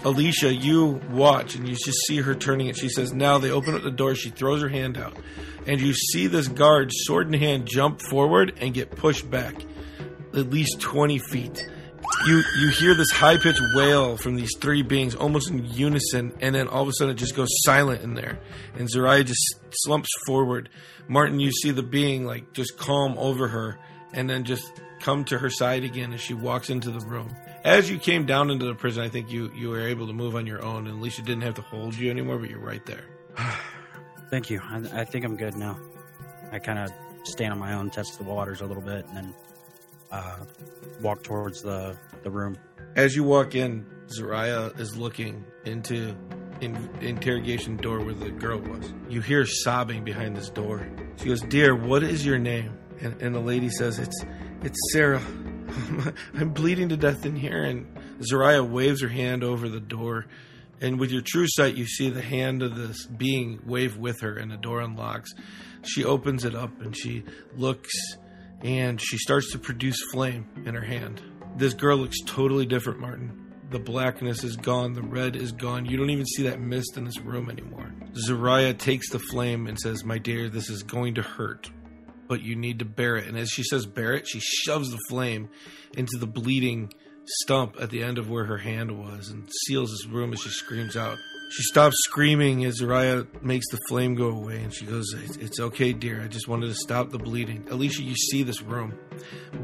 Alicia, 0.03 0.53
you 0.53 1.01
watch 1.11 1.55
and 1.55 1.67
you 1.67 1.75
just 1.75 2.05
see 2.07 2.17
her 2.17 2.33
turning 2.33 2.67
it. 2.67 2.77
She 2.77 2.89
says, 2.89 3.13
Now 3.13 3.37
they 3.37 3.51
open 3.51 3.75
up 3.75 3.83
the 3.83 3.91
door. 3.91 4.15
She 4.15 4.29
throws 4.29 4.61
her 4.61 4.69
hand 4.69 4.97
out. 4.97 5.17
And 5.67 5.81
you 5.81 5.93
see 5.93 6.27
this 6.27 6.47
guard, 6.47 6.91
sword 6.91 7.27
in 7.27 7.39
hand, 7.39 7.67
jump 7.67 8.01
forward 8.01 8.53
and 8.59 8.73
get 8.73 8.91
pushed 8.91 9.29
back 9.29 9.55
at 10.33 10.49
least 10.49 10.79
20 10.79 11.19
feet. 11.19 11.69
You, 12.25 12.41
you 12.59 12.69
hear 12.69 12.95
this 12.95 13.11
high 13.11 13.37
pitched 13.37 13.61
wail 13.75 14.17
from 14.17 14.35
these 14.35 14.55
three 14.57 14.81
beings 14.81 15.15
almost 15.15 15.51
in 15.51 15.65
unison, 15.65 16.33
and 16.41 16.55
then 16.55 16.67
all 16.67 16.81
of 16.81 16.89
a 16.89 16.91
sudden 16.93 17.13
it 17.13 17.17
just 17.17 17.35
goes 17.35 17.49
silent 17.63 18.01
in 18.01 18.13
there. 18.13 18.39
And 18.75 18.89
Zariah 18.89 19.25
just 19.25 19.59
slumps 19.71 20.09
forward. 20.25 20.69
Martin, 21.07 21.39
you 21.39 21.51
see 21.51 21.71
the 21.71 21.83
being 21.83 22.25
like 22.25 22.53
just 22.53 22.77
calm 22.77 23.17
over 23.17 23.47
her 23.47 23.77
and 24.13 24.29
then 24.29 24.43
just 24.43 24.81
come 24.99 25.23
to 25.25 25.37
her 25.37 25.49
side 25.49 25.83
again 25.83 26.13
as 26.13 26.21
she 26.21 26.33
walks 26.33 26.69
into 26.69 26.91
the 26.91 26.99
room. 26.99 27.35
As 27.63 27.89
you 27.89 27.97
came 27.97 28.25
down 28.25 28.49
into 28.49 28.65
the 28.65 28.75
prison, 28.75 29.03
I 29.03 29.09
think 29.09 29.29
you, 29.31 29.51
you 29.55 29.69
were 29.69 29.87
able 29.87 30.07
to 30.07 30.13
move 30.13 30.35
on 30.35 30.47
your 30.47 30.63
own, 30.63 30.87
and 30.87 30.99
Alicia 30.99 31.21
didn't 31.23 31.41
have 31.41 31.55
to 31.55 31.61
hold 31.61 31.95
you 31.95 32.09
anymore, 32.09 32.37
but 32.37 32.49
you're 32.49 32.59
right 32.59 32.85
there. 32.85 33.03
Thank 34.29 34.49
you. 34.49 34.61
I, 34.63 35.01
I 35.01 35.05
think 35.05 35.25
I'm 35.25 35.35
good 35.35 35.55
now. 35.55 35.77
I 36.51 36.59
kind 36.59 36.79
of 36.79 36.91
stand 37.23 37.51
on 37.51 37.59
my 37.59 37.73
own, 37.73 37.89
test 37.89 38.17
the 38.17 38.23
waters 38.23 38.61
a 38.61 38.65
little 38.65 38.83
bit, 38.83 39.05
and 39.07 39.17
then 39.17 39.35
uh, 40.11 40.37
walk 41.01 41.23
towards 41.23 41.61
the, 41.61 41.97
the 42.23 42.29
room. 42.29 42.57
As 42.95 43.15
you 43.15 43.23
walk 43.23 43.55
in, 43.55 43.85
Zariah 44.07 44.77
is 44.79 44.97
looking 44.97 45.45
into 45.65 46.15
in 46.61 46.75
interrogation 46.99 47.77
door 47.77 48.03
where 48.03 48.13
the 48.13 48.31
girl 48.31 48.59
was. 48.59 48.91
You 49.07 49.21
hear 49.21 49.45
sobbing 49.45 50.03
behind 50.03 50.35
this 50.35 50.49
door. 50.49 50.87
She 51.17 51.25
goes, 51.25 51.41
"Dear, 51.41 51.75
what 51.75 52.03
is 52.03 52.25
your 52.25 52.37
name?" 52.37 52.77
And, 52.99 53.21
and 53.21 53.33
the 53.33 53.39
lady 53.39 53.69
says, 53.69 53.99
"It's 53.99 54.25
it's 54.61 54.77
Sarah. 54.91 55.21
I'm 56.33 56.49
bleeding 56.49 56.89
to 56.89 56.97
death 56.97 57.25
in 57.25 57.35
here." 57.35 57.63
And 57.63 57.87
Zariah 58.19 58.67
waves 58.67 59.01
her 59.01 59.07
hand 59.07 59.43
over 59.43 59.69
the 59.69 59.79
door, 59.79 60.25
and 60.81 60.99
with 60.99 61.11
your 61.11 61.21
true 61.21 61.47
sight, 61.47 61.75
you 61.75 61.85
see 61.85 62.09
the 62.09 62.21
hand 62.21 62.61
of 62.61 62.75
this 62.75 63.05
being 63.05 63.59
wave 63.65 63.97
with 63.97 64.21
her, 64.21 64.35
and 64.35 64.51
the 64.51 64.57
door 64.57 64.81
unlocks. 64.81 65.31
She 65.83 66.03
opens 66.03 66.45
it 66.45 66.55
up 66.55 66.81
and 66.81 66.95
she 66.95 67.23
looks, 67.55 67.91
and 68.61 68.99
she 69.01 69.17
starts 69.17 69.51
to 69.51 69.59
produce 69.59 69.97
flame 70.11 70.47
in 70.65 70.75
her 70.75 70.83
hand. 70.83 71.21
This 71.55 71.73
girl 71.73 71.97
looks 71.97 72.17
totally 72.25 72.65
different, 72.65 72.99
Martin. 72.99 73.45
The 73.69 73.79
blackness 73.79 74.43
is 74.43 74.55
gone, 74.55 74.93
the 74.93 75.01
red 75.01 75.35
is 75.35 75.51
gone. 75.51 75.85
You 75.85 75.97
don't 75.97 76.09
even 76.09 76.25
see 76.25 76.43
that 76.43 76.59
mist 76.59 76.97
in 76.97 77.05
this 77.05 77.19
room 77.19 77.49
anymore. 77.49 77.93
Zariah 78.27 78.77
takes 78.77 79.09
the 79.09 79.19
flame 79.19 79.67
and 79.67 79.79
says, 79.79 80.03
My 80.03 80.17
dear, 80.17 80.49
this 80.49 80.69
is 80.69 80.83
going 80.83 81.15
to 81.15 81.21
hurt, 81.21 81.69
but 82.29 82.41
you 82.41 82.55
need 82.55 82.79
to 82.79 82.85
bear 82.85 83.17
it. 83.17 83.27
And 83.27 83.37
as 83.37 83.49
she 83.49 83.63
says, 83.63 83.85
Bear 83.85 84.13
it, 84.13 84.27
she 84.27 84.39
shoves 84.39 84.91
the 84.91 84.99
flame 85.09 85.49
into 85.97 86.17
the 86.17 86.27
bleeding 86.27 86.93
stump 87.25 87.75
at 87.81 87.89
the 87.89 88.01
end 88.03 88.17
of 88.17 88.29
where 88.29 88.45
her 88.45 88.57
hand 88.57 88.97
was 88.97 89.29
and 89.29 89.49
seals 89.65 89.89
this 89.91 90.07
room 90.07 90.31
as 90.31 90.39
she 90.39 90.49
screams 90.49 90.95
out. 90.95 91.17
She 91.51 91.63
stops 91.63 91.95
screaming 92.05 92.63
as 92.65 92.79
Zariah 92.79 93.27
makes 93.41 93.65
the 93.71 93.79
flame 93.89 94.13
go 94.13 94.29
away, 94.29 94.61
and 94.61 94.71
she 94.71 94.85
goes, 94.85 95.11
"It's- 95.13 95.59
okay, 95.59 95.93
dear. 95.93 96.21
I 96.21 96.27
just 96.27 96.47
wanted 96.47 96.67
to 96.67 96.75
stop 96.75 97.09
the 97.09 97.17
bleeding. 97.17 97.65
Alicia, 97.71 98.03
you 98.03 98.15
see 98.15 98.43
this 98.43 98.61
room. 98.61 98.93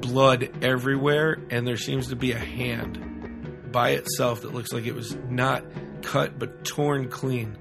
Blood 0.01 0.49
everywhere, 0.63 1.37
and 1.51 1.67
there 1.67 1.77
seems 1.77 2.07
to 2.07 2.15
be 2.15 2.31
a 2.31 2.39
hand 2.39 3.71
by 3.71 3.91
itself 3.91 4.41
that 4.41 4.53
looks 4.53 4.73
like 4.73 4.87
it 4.87 4.95
was 4.95 5.15
not 5.29 5.63
cut 6.01 6.39
but 6.39 6.65
torn 6.65 7.07
clean, 7.09 7.55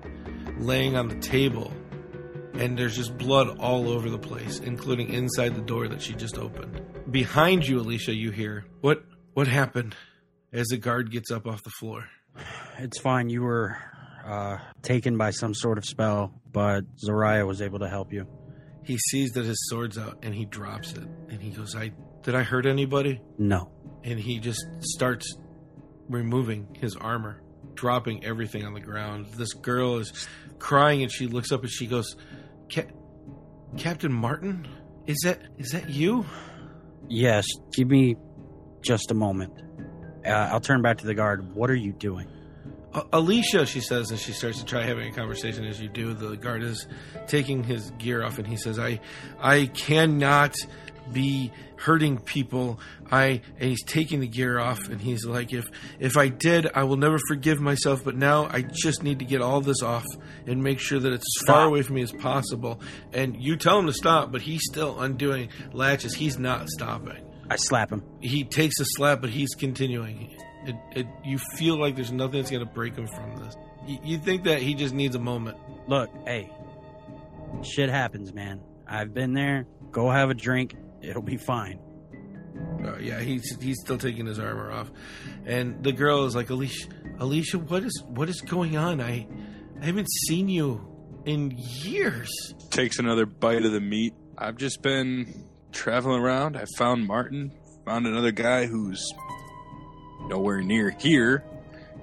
laying 0.59 0.97
on 0.97 1.09
the 1.09 1.17
table. 1.17 1.71
And 2.55 2.79
there's 2.79 2.95
just 2.97 3.17
blood 3.19 3.59
all 3.59 3.89
over 3.89 4.09
the 4.09 4.19
place, 4.19 4.61
including 4.61 5.13
inside 5.13 5.55
the 5.55 5.61
door 5.61 5.89
that 5.89 6.01
she 6.01 6.15
just 6.15 6.39
opened. 6.39 6.81
Behind 7.11 7.67
you, 7.67 7.81
Alicia, 7.81 8.15
you 8.15 8.31
hear, 8.31 8.65
What 8.81 9.05
what 9.35 9.49
happened? 9.49 9.97
As 10.53 10.69
the 10.69 10.77
guard 10.77 11.11
gets 11.11 11.33
up 11.33 11.47
off 11.49 11.63
the 11.65 11.71
floor. 11.71 12.09
It's 12.79 13.01
fine. 13.01 13.29
You 13.29 13.43
were 13.43 13.77
uh, 14.25 14.59
taken 14.83 15.19
by 15.19 15.31
some 15.33 15.53
sort 15.55 15.79
of 15.79 15.85
spell, 15.85 16.41
but 16.53 16.85
Zariah 17.05 17.45
was 17.47 17.61
able 17.61 17.81
to 17.81 17.89
help 17.89 18.13
you. 18.13 18.27
He 18.85 18.99
sees 18.99 19.33
that 19.33 19.45
his 19.45 19.59
sword's 19.69 19.99
out 19.99 20.19
and 20.23 20.33
he 20.35 20.45
drops 20.45 20.93
it. 20.93 21.03
And 21.29 21.43
he 21.43 21.51
goes, 21.51 21.75
I 21.75 21.93
did 22.23 22.35
I 22.37 22.43
hurt 22.45 22.67
anybody? 22.67 23.21
No. 23.39 23.71
and 24.05 24.19
he 24.21 24.39
just 24.39 24.65
starts 24.81 25.37
removing 26.09 26.69
his 26.81 26.95
armor, 26.97 27.43
dropping 27.75 28.25
everything 28.25 28.65
on 28.65 28.75
the 28.75 28.81
ground. 28.81 29.27
This 29.37 29.53
girl 29.55 29.99
is 29.99 30.13
crying, 30.59 31.03
and 31.03 31.11
she 31.11 31.27
looks 31.27 31.51
up 31.53 31.63
and 31.63 31.71
she 31.71 31.87
goes, 31.87 32.15
Ca- 32.73 32.91
"Captain 33.77 34.13
Martin, 34.13 34.67
is 35.07 35.19
that 35.25 35.41
is 35.59 35.71
that 35.73 35.89
you?" 35.91 36.25
Yes. 37.09 37.45
Give 37.77 37.89
me 37.89 38.17
just 38.83 39.11
a 39.11 39.15
moment. 39.15 39.53
Uh, 40.27 40.31
I'll 40.31 40.61
turn 40.61 40.81
back 40.83 40.99
to 40.99 41.07
the 41.07 41.15
guard. 41.15 41.55
What 41.55 41.71
are 41.71 41.75
you 41.75 41.93
doing? 41.93 42.29
"A- 42.95 43.05
Alicia, 43.13 43.67
she 43.67 43.81
says, 43.81 44.11
and 44.11 44.19
she 44.19 44.33
starts 44.33 44.59
to 44.61 44.65
try 44.65 44.83
having 44.83 45.11
a 45.11 45.15
conversation 45.15 45.65
as 45.65 45.81
you 45.81 45.89
do. 45.89 46.15
The 46.15 46.37
guard 46.37 46.63
is 46.63 46.87
taking 47.27 47.63
his 47.65 47.91
gear 47.99 48.23
off, 48.25 48.39
and 48.39 48.47
he 48.47 48.57
says, 48.57 48.79
"I, 48.79 49.01
I 49.41 49.67
cannot 49.67 50.55
be 51.13 51.53
hurting 51.77 52.19
people." 52.19 52.81
I 53.11 53.43
and 53.59 53.71
he's 53.71 53.85
taking 53.85 54.21
the 54.21 54.27
gear 54.27 54.59
off, 54.59 54.89
and 54.89 55.01
he's 55.01 55.25
like, 55.25 55.53
"If 55.53 55.67
if 55.99 56.17
I 56.17 56.29
did, 56.29 56.69
I 56.75 56.85
will 56.85 56.97
never 56.97 57.19
forgive 57.29 57.61
myself. 57.61 58.05
But 58.05 58.17
now 58.17 58.47
I 58.51 58.63
just 58.63 59.03
need 59.03 59.19
to 59.21 59.25
get 59.25 59.41
all 59.41 59.61
this 59.61 59.83
off 59.83 60.05
and 60.47 60.63
make 60.63 60.81
sure 60.81 60.99
that 60.99 61.13
it's 61.13 61.27
as 61.41 61.47
far 61.47 61.67
away 61.67 61.83
from 61.83 61.97
me 61.97 62.03
as 62.03 62.13
possible." 62.13 62.81
And 63.13 63.37
you 63.41 63.57
tell 63.57 63.79
him 63.79 63.87
to 63.87 63.93
stop, 63.93 64.33
but 64.33 64.43
he's 64.43 64.63
still 64.65 65.01
undoing 65.01 65.49
latches. 65.73 66.15
He's 66.15 66.39
not 66.39 66.69
stopping 66.69 67.25
I 67.51 67.57
slap 67.57 67.91
him. 67.91 68.03
he 68.21 68.45
takes 68.45 68.81
a 68.81 68.85
slap, 68.85 69.21
but 69.21 69.31
he's 69.31 69.55
continuing. 69.55 70.37
It, 70.67 70.77
it, 70.97 71.07
you 71.25 71.39
feel 71.39 71.79
like 71.79 71.95
there's 71.95 72.13
nothing 72.13 72.41
that's 72.41 72.51
going 72.51 72.67
to 72.67 72.73
break 72.73 72.97
him 72.97 73.07
from 73.07 73.37
this. 73.37 73.55
You, 73.87 73.99
you 74.03 74.19
think 74.19 74.45
that 74.45 74.63
he 74.63 74.75
just 74.75 74.95
needs 74.95 75.15
a 75.15 75.19
moment. 75.19 75.59
Look, 75.87 76.11
hey, 76.27 76.51
shit 77.63 77.91
happens, 77.91 78.33
man. 78.33 78.61
I've 78.87 79.13
been 79.13 79.35
there. 79.35 79.67
Go 79.91 80.11
have 80.11 80.31
a 80.31 80.35
drink. 80.35 80.75
It'll 81.09 81.23
be 81.23 81.37
fine. 81.37 81.79
Uh, 82.85 82.99
yeah, 82.99 83.21
he's 83.21 83.57
he's 83.61 83.81
still 83.81 83.99
taking 83.99 84.27
his 84.27 84.39
armor 84.39 84.71
off, 84.71 84.91
and 85.45 85.83
the 85.83 85.93
girl 85.93 86.25
is 86.25 86.37
like, 86.37 86.51
Alicia, 86.51 86.89
Alicia, 87.19 87.59
what 87.59 87.83
is 87.83 88.03
what 88.07 88.29
is 88.29 88.41
going 88.43 88.77
on? 88.77 89.01
I 89.01 89.27
I 89.81 89.87
haven't 89.87 90.09
seen 90.29 90.49
you 90.49 90.81
in 91.25 91.55
years. 91.57 92.31
Takes 92.71 92.99
another 92.99 93.27
bite 93.27 93.65
of 93.65 93.73
the 93.73 93.81
meat. 93.81 94.15
I've 94.39 94.57
just 94.57 94.83
been 94.83 95.47
traveling 95.73 96.21
around. 96.23 96.57
I 96.57 96.65
found 96.77 97.07
Martin, 97.07 97.53
found 97.85 98.07
another 98.07 98.31
guy 98.31 98.67
who's 98.67 99.13
nowhere 100.29 100.63
near 100.63 100.91
here, 100.91 101.45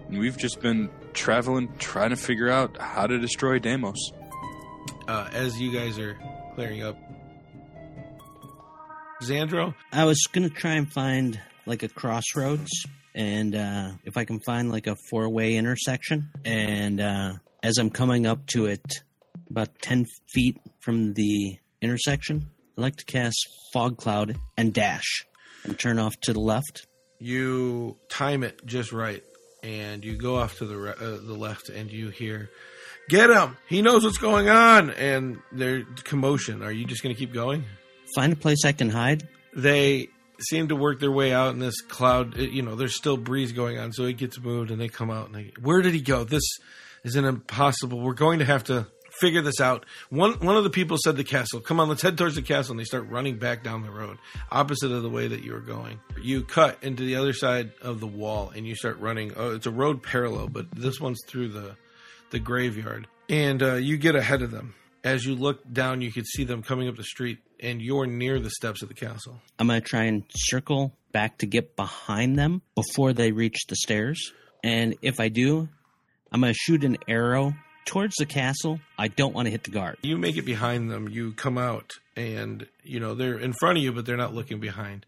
and 0.07 0.19
we've 0.19 0.37
just 0.37 0.61
been 0.61 0.89
traveling, 1.13 1.73
trying 1.77 2.09
to 2.09 2.15
figure 2.15 2.49
out 2.49 2.77
how 2.79 3.07
to 3.07 3.19
destroy 3.19 3.59
Deimos. 3.59 4.11
Uh, 5.07 5.29
as 5.33 5.59
you 5.59 5.71
guys 5.71 5.99
are 5.99 6.17
clearing 6.55 6.83
up, 6.83 6.97
Xandro, 9.21 9.73
I 9.91 10.05
was 10.05 10.27
gonna 10.31 10.49
try 10.49 10.73
and 10.73 10.91
find 10.91 11.39
like 11.65 11.83
a 11.83 11.89
crossroads 11.89 12.69
and 13.13 13.55
uh, 13.55 13.91
if 14.05 14.17
I 14.17 14.25
can 14.25 14.39
find 14.39 14.71
like 14.71 14.87
a 14.87 14.95
four 15.09 15.29
way 15.29 15.55
intersection, 15.55 16.29
and 16.45 17.01
uh, 17.01 17.33
as 17.61 17.77
I'm 17.77 17.89
coming 17.89 18.25
up 18.25 18.45
to 18.47 18.67
it, 18.67 19.03
about 19.49 19.69
10 19.81 20.05
feet 20.29 20.57
from 20.79 21.13
the 21.13 21.57
intersection, 21.81 22.49
I 22.77 22.81
like 22.81 22.95
to 22.97 23.05
cast 23.05 23.37
Fog 23.73 23.97
Cloud 23.97 24.37
and 24.57 24.73
dash 24.73 25.25
and 25.63 25.77
turn 25.77 25.99
off 25.99 26.15
to 26.21 26.33
the 26.33 26.39
left. 26.39 26.87
You 27.19 27.97
time 28.09 28.43
it 28.43 28.65
just 28.65 28.91
right, 28.93 29.23
and 29.61 30.03
you 30.03 30.17
go 30.17 30.37
off 30.37 30.57
to 30.57 30.65
the 30.65 30.77
re- 30.77 30.93
uh, 30.99 31.17
the 31.17 31.35
left, 31.37 31.69
and 31.69 31.91
you 31.91 32.09
hear, 32.09 32.49
"Get 33.09 33.29
him! 33.29 33.57
He 33.67 33.81
knows 33.81 34.03
what's 34.03 34.17
going 34.17 34.49
on!" 34.49 34.89
And 34.91 35.37
there's 35.51 35.85
commotion. 36.03 36.63
Are 36.63 36.71
you 36.71 36.85
just 36.85 37.03
going 37.03 37.13
to 37.13 37.19
keep 37.19 37.33
going? 37.33 37.65
Find 38.15 38.33
a 38.33 38.35
place 38.35 38.65
I 38.65 38.71
can 38.71 38.89
hide. 38.89 39.27
They 39.55 40.09
seem 40.49 40.69
to 40.69 40.75
work 40.75 40.99
their 40.99 41.11
way 41.11 41.33
out 41.33 41.53
in 41.53 41.59
this 41.59 41.81
cloud. 41.81 42.37
You 42.37 42.61
know, 42.61 42.75
there's 42.75 42.95
still 42.95 43.17
breeze 43.17 43.51
going 43.51 43.77
on, 43.77 43.91
so 43.93 44.03
it 44.05 44.17
gets 44.17 44.39
moved, 44.39 44.71
and 44.71 44.79
they 44.79 44.87
come 44.87 45.11
out. 45.11 45.27
And 45.27 45.35
they, 45.35 45.53
where 45.61 45.81
did 45.81 45.93
he 45.93 46.01
go? 46.01 46.23
This 46.23 46.43
is 47.03 47.15
an 47.15 47.25
impossible. 47.25 47.99
We're 47.99 48.13
going 48.13 48.39
to 48.39 48.45
have 48.45 48.63
to 48.65 48.87
figure 49.19 49.41
this 49.41 49.59
out. 49.59 49.85
One 50.09 50.33
one 50.39 50.57
of 50.57 50.63
the 50.63 50.69
people 50.69 50.97
said 50.97 51.15
the 51.15 51.23
castle. 51.23 51.59
Come 51.59 51.79
on, 51.79 51.89
let's 51.89 52.01
head 52.01 52.17
towards 52.17 52.35
the 52.35 52.41
castle. 52.41 52.71
And 52.71 52.79
they 52.79 52.85
start 52.85 53.09
running 53.09 53.37
back 53.37 53.63
down 53.63 53.83
the 53.83 53.91
road, 53.91 54.17
opposite 54.51 54.91
of 54.91 55.03
the 55.03 55.09
way 55.09 55.27
that 55.27 55.43
you 55.43 55.53
were 55.53 55.59
going. 55.59 55.99
You 56.21 56.43
cut 56.43 56.77
into 56.81 57.03
the 57.03 57.15
other 57.15 57.33
side 57.33 57.71
of 57.81 57.99
the 57.99 58.07
wall, 58.07 58.51
and 58.55 58.65
you 58.65 58.75
start 58.75 58.99
running. 58.99 59.33
Oh, 59.35 59.55
it's 59.55 59.67
a 59.67 59.71
road 59.71 60.01
parallel, 60.03 60.47
but 60.47 60.71
this 60.71 60.99
one's 60.99 61.19
through 61.27 61.49
the 61.49 61.75
the 62.31 62.39
graveyard, 62.39 63.07
and 63.29 63.61
uh, 63.61 63.73
you 63.75 63.97
get 63.97 64.15
ahead 64.15 64.41
of 64.41 64.51
them. 64.51 64.73
As 65.03 65.25
you 65.25 65.33
look 65.33 65.59
down, 65.71 66.01
you 66.01 66.11
can 66.11 66.25
see 66.25 66.43
them 66.43 66.61
coming 66.61 66.87
up 66.87 66.95
the 66.95 67.03
street, 67.03 67.39
and 67.61 67.81
you're 67.81 68.05
near 68.05 68.39
the 68.39 68.49
steps 68.49 68.81
of 68.81 68.87
the 68.87 68.93
castle. 68.93 69.39
I'm 69.59 69.67
going 69.67 69.81
to 69.81 69.87
try 69.87 70.03
and 70.03 70.23
circle 70.35 70.93
back 71.11 71.39
to 71.39 71.45
get 71.45 71.75
behind 71.75 72.37
them 72.37 72.61
before 72.75 73.13
they 73.13 73.31
reach 73.31 73.67
the 73.67 73.75
stairs. 73.75 74.31
And 74.63 74.95
if 75.01 75.19
I 75.19 75.29
do, 75.29 75.69
I'm 76.31 76.41
going 76.41 76.53
to 76.53 76.57
shoot 76.57 76.83
an 76.83 76.97
arrow 77.07 77.53
towards 77.85 78.15
the 78.17 78.25
castle. 78.25 78.79
I 78.97 79.07
don't 79.07 79.33
want 79.33 79.47
to 79.47 79.51
hit 79.51 79.63
the 79.63 79.71
guard. 79.71 79.97
You 80.01 80.17
make 80.17 80.37
it 80.37 80.43
behind 80.43 80.89
them. 80.89 81.09
You 81.09 81.33
come 81.33 81.57
out, 81.57 81.91
and 82.15 82.67
you 82.83 82.99
know 82.99 83.15
they're 83.15 83.39
in 83.39 83.53
front 83.53 83.77
of 83.77 83.83
you, 83.83 83.91
but 83.91 84.05
they're 84.05 84.17
not 84.17 84.33
looking 84.33 84.59
behind. 84.59 85.05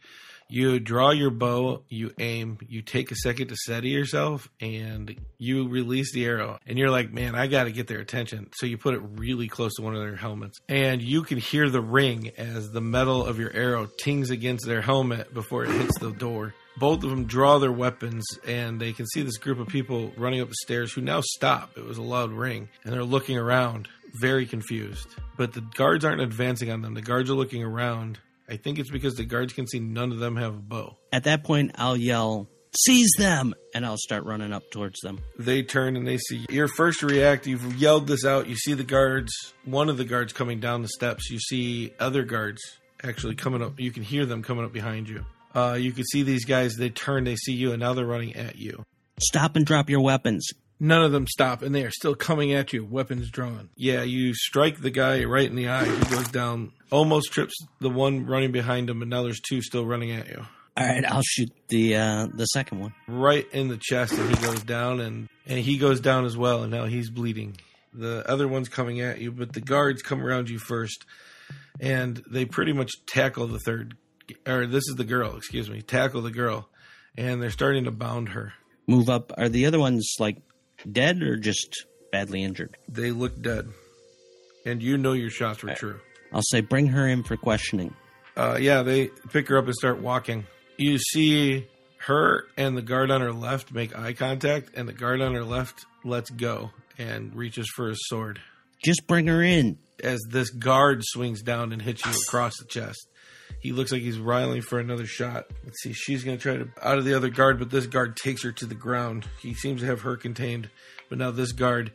You 0.54 0.80
draw 0.80 1.10
your 1.10 1.32
bow, 1.32 1.82
you 1.90 2.12
aim, 2.20 2.60
you 2.70 2.84
take 2.84 3.10
a 3.10 3.16
second 3.16 3.48
to 3.48 3.56
steady 3.56 3.90
yourself, 3.90 4.52
and 4.62 5.20
you 5.40 5.68
release 5.68 6.14
the 6.14 6.26
arrow. 6.26 6.60
And 6.68 6.78
you're 6.78 6.92
like, 6.92 7.12
man, 7.12 7.34
I 7.34 7.48
got 7.48 7.64
to 7.64 7.72
get 7.72 7.88
their 7.88 7.98
attention. 7.98 8.52
So 8.54 8.68
you 8.68 8.78
put 8.78 8.94
it 8.94 9.02
really 9.04 9.48
close 9.48 9.74
to 9.78 9.82
one 9.82 9.96
of 9.96 10.02
their 10.02 10.16
helmets. 10.16 10.60
And 10.70 11.02
you 11.02 11.24
can 11.24 11.40
hear 11.40 11.72
the 11.72 11.82
ring 11.82 12.34
as 12.38 12.70
the 12.70 12.82
metal 12.82 13.26
of 13.26 13.40
your 13.40 13.52
arrow 13.52 13.88
tings 13.98 14.30
against 14.30 14.68
their 14.68 14.84
helmet 14.84 15.34
before 15.34 15.64
it 15.64 15.72
hits 15.72 15.98
the 15.98 16.12
door. 16.12 16.54
Both 16.78 17.04
of 17.04 17.10
them 17.10 17.26
draw 17.26 17.58
their 17.58 17.72
weapons, 17.72 18.24
and 18.46 18.80
they 18.80 18.94
can 18.94 19.08
see 19.08 19.24
this 19.24 19.38
group 19.38 19.58
of 19.58 19.70
people 19.70 20.12
running 20.18 20.42
up 20.42 20.50
the 20.50 20.56
stairs 20.62 20.94
who 20.94 21.02
now 21.02 21.22
stop. 21.22 21.80
It 21.80 21.84
was 21.84 21.98
a 21.98 22.04
loud 22.04 22.32
ring, 22.32 22.70
and 22.84 22.94
they're 22.94 23.04
looking 23.04 23.40
around, 23.40 23.88
very 24.22 24.46
confused. 24.46 25.08
But 25.36 25.54
the 25.54 25.62
guards 25.62 26.06
aren't 26.06 26.22
advancing 26.22 26.70
on 26.70 26.84
them. 26.84 26.94
The 26.94 27.02
guards 27.02 27.32
are 27.32 27.36
looking 27.36 27.64
around. 27.64 28.20
I 28.54 28.58
think 28.58 28.78
it's 28.78 28.92
because 28.92 29.16
the 29.16 29.26
guards 29.26 29.52
can 29.52 29.66
see 29.66 29.80
none 29.80 30.12
of 30.12 30.20
them 30.20 30.36
have 30.36 30.54
a 30.54 30.62
bow. 30.62 30.96
At 31.12 31.24
that 31.24 31.44
point, 31.44 31.72
I'll 31.74 31.98
yell, 31.98 32.48
Seize 32.76 33.10
them! 33.18 33.56
And 33.74 33.84
I'll 33.84 33.98
start 33.98 34.26
running 34.26 34.54
up 34.54 34.70
towards 34.70 35.00
them. 35.02 35.22
They 35.40 35.64
turn 35.64 35.98
and 35.98 36.08
they 36.08 36.20
see 36.20 36.46
your 36.50 36.68
first 36.68 37.02
react. 37.02 37.48
You've 37.48 37.76
yelled 37.78 38.06
this 38.06 38.24
out. 38.24 38.48
You 38.48 38.56
see 38.56 38.76
the 38.76 38.84
guards, 38.84 39.32
one 39.66 39.90
of 39.90 39.98
the 39.98 40.06
guards 40.06 40.34
coming 40.34 40.60
down 40.60 40.84
the 40.84 40.88
steps. 40.88 41.32
You 41.32 41.40
see 41.40 41.94
other 42.00 42.22
guards 42.22 42.62
actually 43.04 43.34
coming 43.34 43.64
up. 43.64 43.80
You 43.80 43.92
can 43.92 44.04
hear 44.04 44.28
them 44.28 44.44
coming 44.44 44.66
up 44.66 44.72
behind 44.72 45.10
you. 45.10 45.26
Uh, 45.56 45.78
you 45.80 45.92
can 45.92 46.04
see 46.04 46.22
these 46.22 46.46
guys. 46.46 46.76
They 46.76 46.90
turn, 46.92 47.24
they 47.24 47.36
see 47.36 47.54
you, 47.54 47.72
and 47.72 47.80
now 47.80 47.96
they're 47.96 48.06
running 48.06 48.36
at 48.36 48.58
you. 48.58 48.84
Stop 49.20 49.56
and 49.56 49.66
drop 49.66 49.90
your 49.90 50.02
weapons. 50.02 50.48
None 50.84 51.06
of 51.06 51.14
them 51.14 51.28
stop, 51.28 51.62
and 51.62 51.74
they 51.74 51.84
are 51.84 51.92
still 51.92 52.14
coming 52.14 52.52
at 52.52 52.74
you, 52.74 52.84
weapons 52.84 53.30
drawn. 53.30 53.70
Yeah, 53.78 54.04
you 54.04 54.34
strike 54.34 54.82
the 54.82 54.90
guy 54.90 55.24
right 55.24 55.50
in 55.50 55.56
the 55.56 55.70
eye. 55.70 55.86
He 55.86 56.14
goes 56.14 56.28
down, 56.28 56.74
almost 56.92 57.32
trips 57.32 57.56
the 57.80 57.90
one 57.90 58.26
running 58.26 58.52
behind 58.52 58.90
him, 58.90 59.02
and 59.02 59.10
now 59.10 59.24
there's 59.24 59.40
two 59.40 59.62
still 59.62 59.86
running 59.86 60.12
at 60.12 60.28
you. 60.28 60.46
All 60.76 60.86
right, 60.86 61.06
I'll 61.06 61.22
shoot 61.22 61.54
the 61.70 61.96
uh, 61.96 62.28
the 62.34 62.44
second 62.48 62.82
one. 62.82 62.94
Right 63.08 63.48
in 63.54 63.70
the 63.70 63.78
chest, 63.78 64.12
and 64.12 64.28
he 64.28 64.46
goes 64.46 64.62
down, 64.64 65.00
and, 65.00 65.30
and 65.46 65.58
he 65.58 65.78
goes 65.78 66.02
down 66.02 66.26
as 66.26 66.36
well, 66.36 66.64
and 66.64 66.72
now 66.74 66.84
he's 66.84 67.10
bleeding. 67.10 67.56
The 67.94 68.30
other 68.30 68.50
one's 68.50 68.68
coming 68.68 69.00
at 69.00 69.22
you, 69.22 69.32
but 69.32 69.54
the 69.54 69.62
guards 69.62 70.02
come 70.02 70.22
around 70.22 70.50
you 70.50 70.60
first, 70.60 71.06
and 71.80 72.22
they 72.30 72.44
pretty 72.44 72.74
much 72.74 72.92
tackle 73.06 73.48
the 73.48 73.60
third, 73.60 73.96
or 74.46 74.68
this 74.68 74.90
is 74.90 74.96
the 74.98 75.06
girl, 75.06 75.38
excuse 75.38 75.70
me, 75.70 75.82
tackle 75.82 76.24
the 76.24 76.32
girl, 76.32 76.68
and 77.16 77.42
they're 77.42 77.52
starting 77.52 77.86
to 77.86 77.92
bound 77.92 78.28
her. 78.30 78.52
Move 78.86 79.10
up. 79.10 79.32
Are 79.38 79.48
the 79.48 79.66
other 79.66 79.80
ones 79.80 80.16
like 80.20 80.42
dead 80.92 81.22
or 81.22 81.38
just 81.38 81.86
badly 82.12 82.44
injured? 82.44 82.78
They 82.88 83.12
look 83.12 83.42
dead, 83.42 83.70
and 84.66 84.82
you 84.82 84.98
know 84.98 85.14
your 85.14 85.30
shots 85.30 85.64
were 85.64 85.74
true. 85.76 86.00
I'll 86.32 86.42
say 86.44 86.62
bring 86.62 86.88
her 86.88 87.08
in 87.08 87.24
for 87.24 87.38
questioning. 87.38 87.96
Uh, 88.36 88.58
yeah, 88.60 88.82
they 88.82 89.08
pick 89.32 89.48
her 89.50 89.58
up 89.58 89.66
and 89.66 89.76
start 89.76 90.02
walking. 90.02 90.46
You 90.78 90.98
see 90.98 91.68
her 91.98 92.46
and 92.58 92.76
the 92.76 92.82
guard 92.82 93.12
on 93.12 93.22
her 93.22 93.32
left 93.32 93.72
make 93.72 93.98
eye 93.98 94.14
contact, 94.14 94.72
and 94.76 94.88
the 94.88 94.94
guard 94.94 95.22
on 95.22 95.34
her 95.34 95.44
left 95.44 95.86
lets 96.04 96.30
go 96.30 96.72
and 96.98 97.36
reaches 97.36 97.70
for 97.76 97.90
his 97.90 98.00
sword. 98.08 98.40
Just 98.84 99.08
bring 99.08 99.28
her 99.28 99.42
in. 99.42 99.78
As 100.04 100.20
this 100.30 100.50
guard 100.50 101.02
swings 101.04 101.42
down 101.42 101.72
and 101.72 101.82
hits 101.82 102.06
you 102.06 102.12
across 102.28 102.58
the 102.58 102.66
chest, 102.66 103.08
he 103.64 103.72
looks 103.72 103.94
like 103.94 104.02
he's 104.02 104.20
riling 104.20 104.62
for 104.62 104.78
another 104.78 105.06
shot. 105.06 105.46
Let's 105.64 105.82
see, 105.82 105.94
she's 105.94 106.26
going 106.26 106.38
to 106.38 106.42
try 106.44 106.58
to 106.58 106.68
out 106.82 106.98
of 106.98 107.06
the 107.06 107.14
other 107.14 107.30
guard, 107.30 107.60
but 107.60 107.70
this 107.70 107.88
guard 107.88 108.18
takes 108.18 108.44
her 108.44 108.52
to 108.52 108.66
the 108.66 108.76
ground. 108.76 109.26
He 109.42 109.54
seems 109.54 109.80
to 109.80 109.88
have 109.88 110.02
her 110.02 110.18
contained, 110.18 110.70
but 111.08 111.18
now 111.18 111.32
this 111.32 111.54
guard 111.54 111.94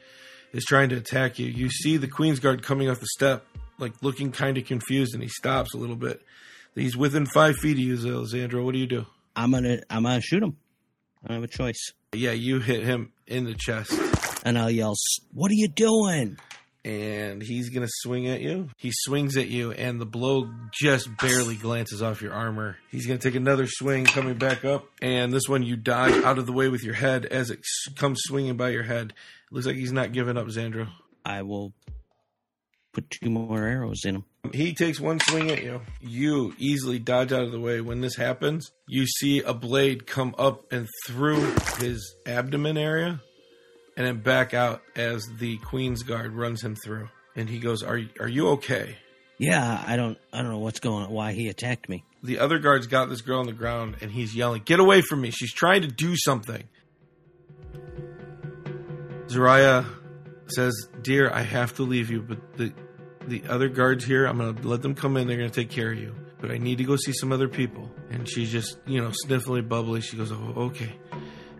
is 0.55 0.65
trying 0.65 0.89
to 0.89 0.97
attack 0.97 1.39
you. 1.39 1.45
You 1.45 1.69
see 1.69 1.99
the 1.99 2.09
Queen's 2.09 2.41
guard 2.41 2.63
coming 2.63 2.89
off 2.89 3.01
the 3.01 3.07
step, 3.07 3.45
like 3.79 3.93
looking 4.01 4.33
kind 4.33 4.57
of 4.57 4.65
confused, 4.65 5.13
and 5.13 5.23
he 5.23 5.29
stops 5.29 5.75
a 5.75 5.77
little 5.77 5.95
bit. 5.95 6.23
He's 6.75 6.97
within 6.97 7.27
five 7.27 7.57
feet 7.57 7.73
of 7.73 7.79
you, 7.81 7.97
Alexandra. 8.15 8.65
What 8.65 8.73
do 8.73 8.79
you 8.79 8.87
do? 8.87 9.05
I'm 9.37 9.51
gonna 9.51 9.81
I'm 9.91 10.05
gonna 10.05 10.23
shoot 10.23 10.43
him. 10.43 10.57
I 11.23 11.29
don't 11.29 11.43
have 11.43 11.45
a 11.45 11.49
choice. 11.49 11.93
Yeah, 12.15 12.33
you 12.33 12.61
hit 12.61 12.83
him 12.83 13.13
in 13.27 13.45
the 13.45 13.55
chest, 13.55 13.93
And 14.43 14.59
I'll 14.59 14.71
yell, 14.71 14.95
"What 15.35 15.51
are 15.51 15.55
you 15.55 15.69
doing?" 15.69 16.39
And 16.85 17.43
he's 17.43 17.71
gonna 17.71 17.89
swing 17.89 18.29
at 18.29 18.41
you. 18.41 18.71
He 18.77 18.91
swings 18.93 19.37
at 19.37 19.49
you, 19.49 19.73
and 19.73 20.01
the 20.01 20.07
blow 20.07 20.51
just 20.73 21.09
barely 21.19 21.57
glances 21.57 22.03
off 22.03 22.23
your 22.23 22.33
armor. 22.33 22.77
He's 22.91 23.07
gonna 23.07 23.19
take 23.19 23.35
another 23.35 23.67
swing, 23.67 24.05
coming 24.05 24.39
back 24.39 24.65
up, 24.65 24.87
and 25.03 25.33
this 25.33 25.49
one 25.49 25.63
you 25.63 25.77
dodge 25.77 26.15
out 26.25 26.39
of 26.39 26.47
the 26.47 26.53
way 26.53 26.69
with 26.69 26.85
your 26.85 26.95
head 26.95 27.27
as 27.27 27.51
it 27.51 27.61
comes 27.97 28.21
swinging 28.23 28.57
by 28.57 28.71
your 28.71 28.85
head. 28.85 29.13
Looks 29.51 29.67
like 29.67 29.77
he's 29.77 29.93
not 29.93 30.13
giving 30.13 30.37
up, 30.37 30.47
Xandro. 30.47 30.89
I 31.25 31.43
will 31.43 31.73
put 32.93 33.11
two 33.11 33.31
more 33.31 33.65
arrows 33.67 34.05
in 34.05 34.17
him. 34.17 34.25
He 34.53 34.73
takes 34.73 34.99
one 34.99 35.21
swing 35.21 35.51
at 35.51 35.63
you. 35.63 35.83
You 36.01 36.55
easily 36.59 36.99
dodge 36.99 37.33
out 37.33 37.43
of 37.43 37.53
the 37.53 37.61
way. 37.61 37.81
When 37.81 38.01
this 38.01 38.17
happens, 38.17 38.71
you 38.87 39.07
see 39.07 39.41
a 39.41 39.53
blade 39.53 40.07
come 40.07 40.35
up 40.39 40.73
and 40.73 40.89
through 41.07 41.55
his 41.79 42.15
abdomen 42.27 42.79
area 42.79 43.21
and 43.99 44.07
then 44.07 44.19
back 44.19 44.55
out 44.55 44.81
as 44.95 45.27
the 45.39 45.59
Queen's 45.59 46.05
Guard 46.05 46.33
runs 46.33 46.63
him 46.63 46.77
through. 46.77 47.09
And 47.35 47.49
he 47.49 47.59
goes, 47.59 47.83
Are, 47.83 48.01
are 48.21 48.29
you 48.29 48.51
okay? 48.51 48.97
Yeah, 49.39 49.85
I 49.87 49.97
don't 49.97 50.17
I 50.33 50.41
don't 50.41 50.53
know 50.53 50.59
what's 50.59 50.79
going 50.79 51.07
on. 51.07 51.11
Why 51.11 51.33
he 51.33 51.49
attacked 51.49 51.89
me? 51.89 52.05
The 52.23 52.39
other 52.39 52.61
guards 52.61 52.87
got 52.87 53.09
this 53.09 53.23
girl 53.23 53.41
on 53.41 53.47
the 53.47 53.53
ground 53.53 53.97
and 54.01 54.11
he's 54.11 54.37
yelling, 54.37 54.63
Get 54.65 54.79
away 54.79 55.01
from 55.01 55.21
me. 55.21 55.31
She's 55.33 55.53
trying 55.53 55.83
to 55.83 55.89
do 55.89 56.15
something. 56.17 56.63
Zariah 59.27 59.85
says, 60.47 60.89
Dear, 61.03 61.31
I 61.33 61.43
have 61.43 61.75
to 61.75 61.83
leave 61.83 62.09
you, 62.09 62.23
but 62.23 62.57
the 62.57 62.73
the 63.27 63.43
other 63.49 63.69
guards 63.69 64.05
here, 64.05 64.27
I'm 64.27 64.39
gonna 64.39 64.61
let 64.63 64.81
them 64.81 64.95
come 64.95 65.17
in, 65.17 65.27
they're 65.27 65.37
gonna 65.37 65.51
take 65.51 65.71
care 65.71 65.91
of 65.91 65.99
you. 65.99 66.15
But 66.41 66.53
I 66.53 66.59
need 66.59 66.79
to 66.79 66.85
go 66.85 66.95
see 66.95 67.13
some 67.13 67.33
other 67.33 67.49
people. 67.49 67.91
And 68.11 68.29
she's 68.29 68.53
just, 68.53 68.79
you 68.87 69.01
know, 69.03 69.11
sniffling 69.13 69.67
bubbly. 69.67 70.03
She 70.03 70.17
goes, 70.17 70.31
Oh, 70.31 70.55
okay. 70.57 70.93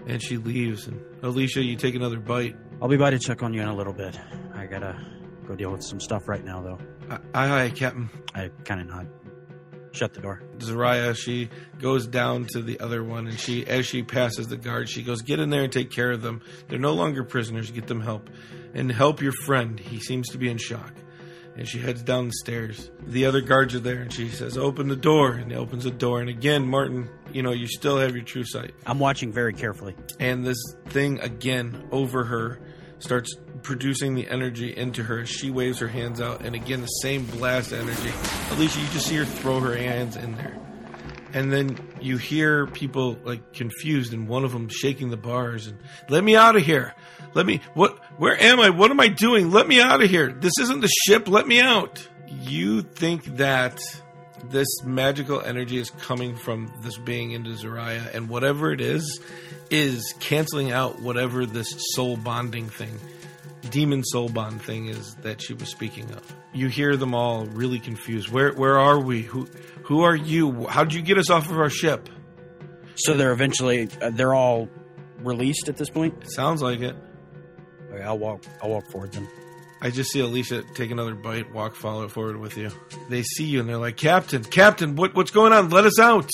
And 0.09 0.21
she 0.23 0.39
leaves. 0.39 0.89
And 0.89 1.01
Alicia, 1.23 1.63
you 1.63 1.77
take 1.77 1.95
another 1.95 2.19
bite. 2.19 2.57
I'll 2.83 2.89
be 2.89 2.97
by 2.97 3.11
to 3.11 3.19
check 3.19 3.43
on 3.43 3.53
you 3.55 3.61
in 3.61 3.69
a 3.69 3.77
little 3.77 3.93
bit. 3.93 4.19
I 4.55 4.67
gotta 4.67 4.99
go 5.47 5.55
deal 5.55 5.71
with 5.71 5.85
some 5.85 6.01
stuff 6.01 6.27
right 6.27 6.45
now, 6.45 6.63
though. 6.63 6.79
Aye, 7.35 7.65
aye, 7.65 7.71
Captain. 7.71 8.09
I 8.35 8.51
kind 8.65 8.81
of 8.81 8.89
nod. 8.89 9.09
Shut 9.93 10.15
the 10.15 10.21
door. 10.21 10.43
Zariah, 10.59 11.17
she 11.17 11.49
goes 11.79 12.07
down 12.07 12.47
to 12.53 12.63
the 12.63 12.81
other 12.81 13.03
one, 13.03 13.27
and 13.27 13.39
she, 13.39 13.67
as 13.67 13.87
she 13.87 14.03
passes 14.03 14.49
the 14.49 14.57
guard, 14.57 14.89
she 14.89 15.03
goes, 15.03 15.23
"Get 15.23 15.41
in 15.41 15.51
there 15.51 15.63
and 15.63 15.73
take 15.73 15.91
care 15.91 16.11
of 16.11 16.23
them. 16.23 16.41
They're 16.69 16.79
no 16.79 16.93
longer 16.93 17.25
prisoners. 17.25 17.71
Get 17.71 17.87
them 17.87 18.01
help, 18.01 18.29
and 18.75 18.93
help 18.93 19.23
your 19.23 19.33
friend. 19.45 19.81
He 19.81 19.99
seems 19.99 20.29
to 20.29 20.39
be 20.39 20.49
in 20.51 20.59
shock." 20.59 20.93
And 21.59 21.69
she 21.69 21.81
heads 21.81 22.03
down 22.03 22.29
the 22.29 22.35
stairs. 22.35 22.89
The 23.05 23.27
other 23.27 23.41
guards 23.41 23.75
are 23.75 23.81
there, 23.81 24.01
and 24.01 24.13
she 24.13 24.29
says, 24.29 24.57
"Open 24.57 24.87
the 24.87 24.95
door." 24.95 25.33
And 25.33 25.51
he 25.51 25.59
opens 25.59 25.83
the 25.83 25.91
door, 25.91 26.21
and 26.21 26.31
again, 26.31 26.69
Martin, 26.69 27.09
you 27.33 27.43
know, 27.43 27.51
you 27.51 27.67
still 27.67 27.99
have 27.99 28.15
your 28.15 28.25
true 28.25 28.45
sight. 28.45 28.75
I'm 28.87 29.01
watching 29.01 29.33
very 29.33 29.53
carefully. 29.53 29.97
And 30.21 30.47
this 30.47 30.63
thing 30.91 31.19
again 31.19 31.89
over 31.91 32.25
her 32.25 32.61
starts 33.01 33.35
producing 33.63 34.15
the 34.15 34.29
energy 34.29 34.77
into 34.77 35.03
her. 35.03 35.27
She 35.27 35.51
waves 35.51 35.81
her 35.81 35.89
hands 35.89 36.21
out, 36.21 36.43
and 36.43 36.55
again, 36.55 36.81
the 36.81 36.87
same 36.87 37.25
blast 37.27 37.73
energy. 37.73 38.13
Alicia, 38.53 38.81
you 38.81 38.87
just 38.93 39.09
see 39.09 39.17
her 39.17 39.25
throw 39.25 39.59
her 39.59 39.75
hands 39.75 40.17
in 40.17 40.37
there. 40.37 40.57
And 41.33 41.53
then 41.53 41.79
you 42.01 42.17
hear 42.17 42.67
people 42.67 43.19
like 43.25 43.53
confused 43.53 44.13
and 44.13 44.29
one 44.29 44.45
of 44.45 44.53
them 44.53 44.69
shaking 44.69 45.11
the 45.11 45.17
bars 45.17 45.67
and 45.67 45.79
let 46.09 46.23
me 46.25 46.37
out 46.37 46.57
of 46.57 46.63
here 46.63 46.95
let 47.35 47.45
me 47.45 47.61
what 47.75 47.99
where 48.19 48.41
am 48.41 48.61
i 48.61 48.71
what 48.71 48.91
am 48.91 49.01
i 49.01 49.09
doing 49.09 49.51
let 49.51 49.67
me 49.67 49.81
out 49.81 50.03
of 50.03 50.09
here 50.09 50.33
this 50.33 50.59
isn't 50.61 50.81
the 50.81 50.91
ship 51.07 51.29
let 51.29 51.47
me 51.47 51.61
out 51.61 52.07
you 52.29 52.83
think 52.83 53.25
that 53.37 53.81
this 54.51 54.83
magical 54.85 55.41
energy 55.41 55.79
is 55.79 55.91
coming 55.91 56.37
from 56.37 56.73
this 56.83 56.97
being 56.99 57.33
into 57.33 57.51
Zariah, 57.51 58.15
and 58.15 58.29
whatever 58.29 58.73
it 58.73 58.81
is, 58.81 59.21
is 59.71 60.15
canceling 60.21 60.71
out 60.71 61.01
whatever 61.01 61.45
this 61.45 61.75
soul 61.95 62.17
bonding 62.17 62.69
thing, 62.69 62.99
demon 63.71 64.05
soul 64.05 64.29
bond 64.29 64.63
thing 64.63 64.87
is 64.87 65.15
that 65.17 65.43
she 65.43 65.55
was 65.55 65.69
speaking 65.69 66.11
of. 66.13 66.35
You 66.53 66.69
hear 66.69 66.97
them 66.97 67.15
all 67.15 67.47
really 67.47 67.79
confused. 67.79 68.31
Where 68.31 68.53
where 68.53 68.79
are 68.79 68.99
we? 68.99 69.23
Who 69.23 69.49
who 69.89 70.03
are 70.03 70.15
you? 70.15 70.67
How 70.67 70.85
did 70.85 70.93
you 70.93 71.01
get 71.01 71.17
us 71.17 71.31
off 71.31 71.51
of 71.51 71.59
our 71.59 71.71
ship? 71.71 72.11
So 72.95 73.15
they're 73.15 73.33
eventually 73.33 73.89
uh, 74.03 74.11
they're 74.11 74.35
all 74.35 74.69
released 75.21 75.71
at 75.71 75.79
this 75.79 75.89
point. 75.89 76.31
Sounds 76.31 76.61
like 76.61 76.81
it. 76.81 76.95
Okay, 77.91 78.03
I'll 78.03 78.19
walk. 78.19 78.45
I'll 78.63 78.69
walk 78.69 78.91
forward 78.91 79.13
then. 79.13 79.27
I 79.81 79.89
just 79.89 80.11
see 80.11 80.21
Alicia 80.21 80.63
take 80.75 80.91
another 80.91 81.15
bite, 81.15 81.55
walk, 81.55 81.75
follow 81.75 82.07
forward 82.07 82.37
with 82.37 82.59
you. 82.59 82.71
They 83.09 83.23
see 83.23 83.45
you 83.45 83.61
and 83.61 83.69
they're 83.69 83.79
like, 83.79 83.97
"Captain, 83.97 84.45
Captain, 84.45 84.95
what 84.95 85.15
what's 85.15 85.31
going 85.31 85.55
on? 85.55 85.71
Let 85.71 85.87
us 85.87 85.99
out!" 85.99 86.29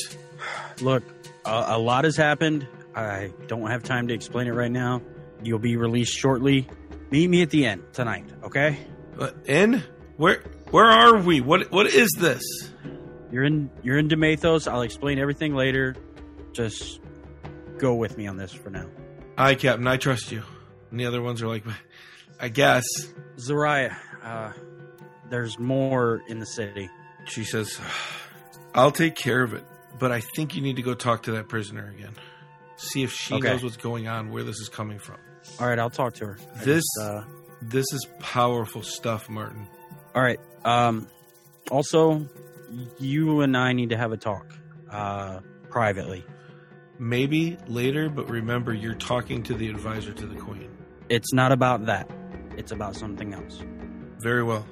Look, 0.81 1.05
a, 1.45 1.65
a 1.69 1.79
lot 1.79 2.03
has 2.05 2.17
happened. 2.17 2.67
I 2.93 3.31
don't 3.47 3.71
have 3.71 3.85
time 3.85 4.09
to 4.09 4.15
explain 4.15 4.49
it 4.49 4.53
right 4.53 4.71
now. 4.71 5.01
You'll 5.45 5.61
be 5.61 5.77
released 5.77 6.13
shortly. 6.13 6.67
Meet 7.13 7.31
me 7.31 7.43
at 7.43 7.51
the 7.51 7.67
end 7.67 7.85
tonight, 7.93 8.25
okay? 8.43 8.79
Uh, 9.17 9.31
in 9.47 9.85
where 10.17 10.43
where 10.73 10.87
are 10.87 11.19
we? 11.19 11.41
What 11.41 11.71
what 11.71 11.87
is 11.87 12.11
this? 12.19 12.43
You're 13.35 13.43
in 13.43 13.68
you're 13.82 13.99
in 13.99 14.09
Demathos. 14.09 14.70
I'll 14.70 14.82
explain 14.82 15.18
everything 15.18 15.57
later. 15.57 15.97
Just 16.53 17.01
go 17.78 17.93
with 17.97 18.16
me 18.16 18.28
on 18.28 18.37
this 18.37 18.53
for 18.53 18.70
now. 18.70 18.87
Aye, 19.37 19.57
Captain, 19.57 19.89
I 19.89 19.97
trust 19.97 20.30
you. 20.30 20.45
And 20.93 21.01
the 21.01 21.07
other 21.07 21.20
ones 21.20 21.43
are 21.43 21.49
like, 21.49 21.64
I 22.39 22.47
guess. 22.49 22.85
Zariah, 23.37 23.97
uh, 24.22 24.53
there's 25.30 25.59
more 25.59 26.22
in 26.28 26.39
the 26.39 26.47
city. 26.47 26.89
She 27.24 27.43
says, 27.43 27.80
I'll 28.72 28.93
take 28.93 29.16
care 29.16 29.43
of 29.43 29.53
it, 29.53 29.64
but 29.99 30.12
I 30.12 30.20
think 30.20 30.55
you 30.55 30.62
need 30.62 30.76
to 30.76 30.82
go 30.82 30.95
talk 30.95 31.24
to 31.24 31.32
that 31.32 31.49
prisoner 31.49 31.93
again. 31.99 32.14
See 32.76 33.03
if 33.03 33.11
she 33.12 33.35
Okay. 33.35 33.49
knows 33.49 33.64
what's 33.64 33.76
going 33.76 34.07
on, 34.07 34.30
where 34.30 34.45
this 34.45 34.61
is 34.61 34.68
coming 34.68 35.01
from. 35.01 35.16
All 35.59 35.66
right, 35.66 35.80
I'll 35.80 35.91
talk 35.91 36.14
to 36.14 36.26
her. 36.26 36.39
I 36.55 36.64
This 36.64 36.85
just, 36.97 37.01
uh, 37.01 37.22
this 37.62 37.87
is 37.93 38.07
powerful 38.20 38.82
stuff, 38.85 39.28
Martin. 39.28 39.66
all 40.14 40.22
right. 40.22 40.39
Um, 40.64 41.09
also, 41.72 42.28
you 42.99 43.41
and 43.41 43.57
I 43.57 43.72
need 43.72 43.91
to 43.91 43.97
have 43.97 44.12
a 44.12 44.16
talk, 44.16 44.47
uh, 44.91 45.41
privately. 45.70 46.25
Maybe 46.99 47.57
later, 47.66 48.09
but 48.09 48.29
remember 48.31 48.72
you're 48.72 48.95
talking 48.95 49.43
to 49.45 49.55
the 49.55 49.68
advisor 49.68 50.12
to 50.12 50.27
the 50.27 50.37
queen. 50.37 50.70
It's 51.09 51.33
not 51.33 51.53
about 51.53 51.87
that. 51.87 52.09
It's 52.57 52.72
about 52.72 52.95
something 52.95 53.35
else. 53.35 53.61
Very 54.18 54.43
well. 54.43 54.64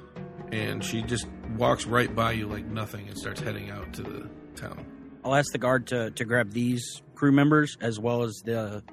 And 0.51 0.83
she 0.83 1.01
just 1.01 1.27
walks 1.57 1.85
right 1.85 2.13
by 2.13 2.31
you 2.31 2.47
like 2.47 2.65
nothing 2.65 3.07
and 3.09 3.17
starts 3.17 3.41
heading 3.41 3.69
out 3.69 3.91
to 3.93 4.03
the 4.03 4.29
town. 4.55 4.85
I'll 5.25 5.35
ask 5.35 5.51
the 5.51 5.57
guard 5.57 5.87
to, 5.87 6.11
to 6.11 6.25
grab 6.25 6.51
these 6.51 7.01
crew 7.15 7.31
members 7.31 7.77
as 7.81 7.99
well 7.99 8.23
as 8.23 8.41
the 8.43 8.83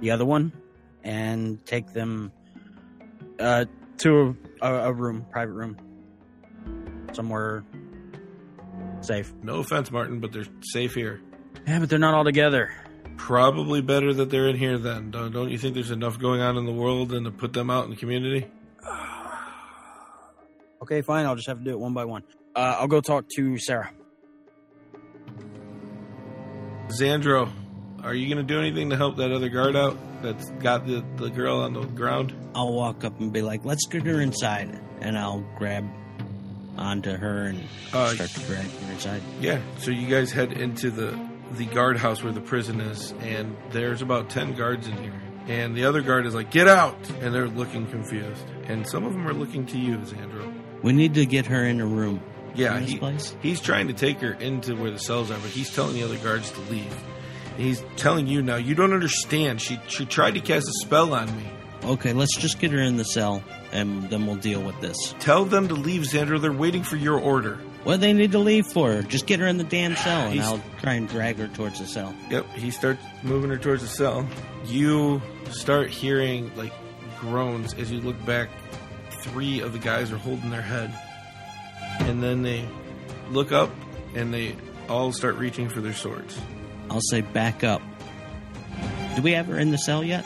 the 0.00 0.12
other 0.12 0.24
one 0.24 0.52
and 1.02 1.64
take 1.66 1.92
them 1.92 2.30
uh, 3.40 3.64
to 3.98 4.36
a, 4.60 4.74
a 4.74 4.92
room, 4.92 5.26
private 5.30 5.52
room, 5.52 5.76
somewhere 7.12 7.64
safe. 9.04 9.32
No 9.42 9.56
offense, 9.60 9.90
Martin, 9.90 10.20
but 10.20 10.32
they're 10.32 10.46
safe 10.60 10.94
here. 10.94 11.20
Yeah, 11.66 11.80
but 11.80 11.88
they're 11.88 11.98
not 11.98 12.14
all 12.14 12.24
together. 12.24 12.72
Probably 13.16 13.80
better 13.80 14.12
that 14.14 14.30
they're 14.30 14.48
in 14.48 14.56
here 14.56 14.78
then. 14.78 15.10
Don't, 15.10 15.32
don't 15.32 15.50
you 15.50 15.58
think 15.58 15.74
there's 15.74 15.90
enough 15.90 16.18
going 16.18 16.40
on 16.40 16.56
in 16.56 16.66
the 16.66 16.72
world 16.72 17.12
and 17.12 17.24
to 17.24 17.30
put 17.30 17.52
them 17.52 17.70
out 17.70 17.84
in 17.84 17.90
the 17.90 17.96
community? 17.96 18.46
Okay, 20.80 21.02
fine. 21.02 21.26
I'll 21.26 21.34
just 21.34 21.48
have 21.48 21.58
to 21.58 21.64
do 21.64 21.70
it 21.70 21.78
one 21.78 21.92
by 21.92 22.04
one. 22.04 22.22
Uh, 22.54 22.76
I'll 22.78 22.86
go 22.86 23.00
talk 23.00 23.26
to 23.36 23.58
Sarah. 23.58 23.90
Xandro, 26.88 27.50
are 28.02 28.14
you 28.14 28.32
going 28.32 28.46
to 28.46 28.54
do 28.54 28.58
anything 28.60 28.90
to 28.90 28.96
help 28.96 29.16
that 29.16 29.32
other 29.32 29.48
guard 29.48 29.76
out 29.76 29.98
that's 30.22 30.50
got 30.52 30.86
the, 30.86 31.04
the 31.16 31.28
girl 31.30 31.58
on 31.58 31.74
the 31.74 31.82
ground? 31.82 32.32
I'll 32.54 32.72
walk 32.72 33.04
up 33.04 33.20
and 33.20 33.32
be 33.32 33.42
like, 33.42 33.64
let's 33.64 33.86
get 33.86 34.06
her 34.06 34.20
inside. 34.20 34.80
And 35.00 35.18
I'll 35.18 35.44
grab 35.56 35.84
onto 36.78 37.10
her 37.16 37.44
and 37.46 37.60
Uh, 37.92 38.08
start 38.14 38.30
to 38.30 38.40
drag 38.40 38.64
her 38.64 38.92
inside. 38.92 39.22
Yeah, 39.40 39.58
so 39.78 39.90
you 39.90 40.06
guys 40.06 40.32
head 40.32 40.52
into 40.52 40.90
the 40.90 41.18
the 41.56 41.64
guardhouse 41.66 42.22
where 42.22 42.32
the 42.32 42.42
prison 42.42 42.80
is, 42.80 43.14
and 43.22 43.56
there's 43.70 44.02
about 44.02 44.28
ten 44.28 44.54
guards 44.54 44.86
in 44.86 44.96
here. 44.98 45.14
And 45.48 45.74
the 45.74 45.86
other 45.86 46.02
guard 46.02 46.26
is 46.26 46.34
like, 46.34 46.50
"Get 46.50 46.68
out!" 46.68 46.94
and 47.22 47.34
they're 47.34 47.48
looking 47.48 47.86
confused. 47.86 48.44
And 48.66 48.86
some 48.86 49.04
of 49.06 49.14
them 49.14 49.26
are 49.26 49.32
looking 49.32 49.64
to 49.66 49.78
you, 49.78 49.96
Xandro. 49.96 50.52
We 50.82 50.92
need 50.92 51.14
to 51.14 51.24
get 51.24 51.46
her 51.46 51.64
in 51.64 51.80
a 51.80 51.86
room. 51.86 52.20
Yeah, 52.54 52.76
in 52.76 52.82
this 52.82 52.92
he, 52.92 52.98
place. 52.98 53.36
he's 53.40 53.60
trying 53.60 53.88
to 53.88 53.94
take 53.94 54.20
her 54.20 54.32
into 54.32 54.74
where 54.76 54.90
the 54.90 54.98
cells 54.98 55.30
are, 55.30 55.38
but 55.38 55.50
he's 55.50 55.72
telling 55.74 55.94
the 55.94 56.02
other 56.02 56.18
guards 56.18 56.50
to 56.52 56.60
leave. 56.70 56.94
And 57.56 57.64
he's 57.66 57.82
telling 57.96 58.26
you 58.26 58.42
now, 58.42 58.56
you 58.56 58.74
don't 58.74 58.92
understand. 58.92 59.60
She 59.62 59.80
she 59.88 60.04
tried 60.04 60.34
to 60.34 60.40
cast 60.40 60.68
a 60.68 60.72
spell 60.84 61.14
on 61.14 61.34
me. 61.34 61.44
Okay, 61.84 62.12
let's 62.12 62.36
just 62.36 62.58
get 62.58 62.70
her 62.72 62.80
in 62.80 62.96
the 62.98 63.04
cell, 63.04 63.42
and 63.72 64.08
then 64.10 64.26
we'll 64.26 64.36
deal 64.36 64.62
with 64.62 64.80
this. 64.80 64.96
Tell 65.20 65.44
them 65.44 65.68
to 65.68 65.74
leave, 65.74 66.02
Xandro. 66.02 66.40
They're 66.40 66.52
waiting 66.52 66.82
for 66.82 66.96
your 66.96 67.18
order. 67.18 67.58
What 67.84 67.94
do 67.94 68.00
they 68.00 68.12
need 68.12 68.32
to 68.32 68.38
leave 68.38 68.66
for? 68.66 69.02
Just 69.02 69.26
get 69.26 69.40
her 69.40 69.46
in 69.46 69.56
the 69.56 69.64
damn 69.64 69.94
cell, 69.96 70.22
and 70.26 70.34
He's- 70.34 70.46
I'll 70.46 70.62
try 70.80 70.94
and 70.94 71.08
drag 71.08 71.36
her 71.38 71.48
towards 71.48 71.78
the 71.78 71.86
cell. 71.86 72.14
Yep, 72.30 72.46
he 72.54 72.70
starts 72.70 73.00
moving 73.22 73.50
her 73.50 73.56
towards 73.56 73.82
the 73.82 73.88
cell. 73.88 74.26
You 74.66 75.22
start 75.50 75.90
hearing 75.90 76.50
like 76.56 76.72
groans 77.20 77.74
as 77.74 77.90
you 77.90 78.00
look 78.00 78.22
back. 78.26 78.48
Three 79.22 79.60
of 79.60 79.72
the 79.72 79.78
guys 79.78 80.12
are 80.12 80.18
holding 80.18 80.50
their 80.50 80.62
head, 80.62 80.92
and 82.00 82.22
then 82.22 82.42
they 82.42 82.64
look 83.30 83.52
up 83.52 83.70
and 84.14 84.32
they 84.32 84.56
all 84.88 85.12
start 85.12 85.36
reaching 85.36 85.68
for 85.68 85.80
their 85.80 85.92
swords. 85.94 86.38
I'll 86.90 87.00
say 87.10 87.20
back 87.20 87.62
up. 87.64 87.82
Do 89.16 89.22
we 89.22 89.32
have 89.32 89.46
her 89.46 89.58
in 89.58 89.70
the 89.70 89.78
cell 89.78 90.02
yet? 90.04 90.24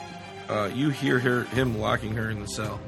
Uh, 0.48 0.70
you 0.74 0.90
hear 0.90 1.18
her, 1.18 1.44
him 1.44 1.78
locking 1.78 2.14
her 2.14 2.30
in 2.30 2.40
the 2.40 2.46
cell, 2.46 2.80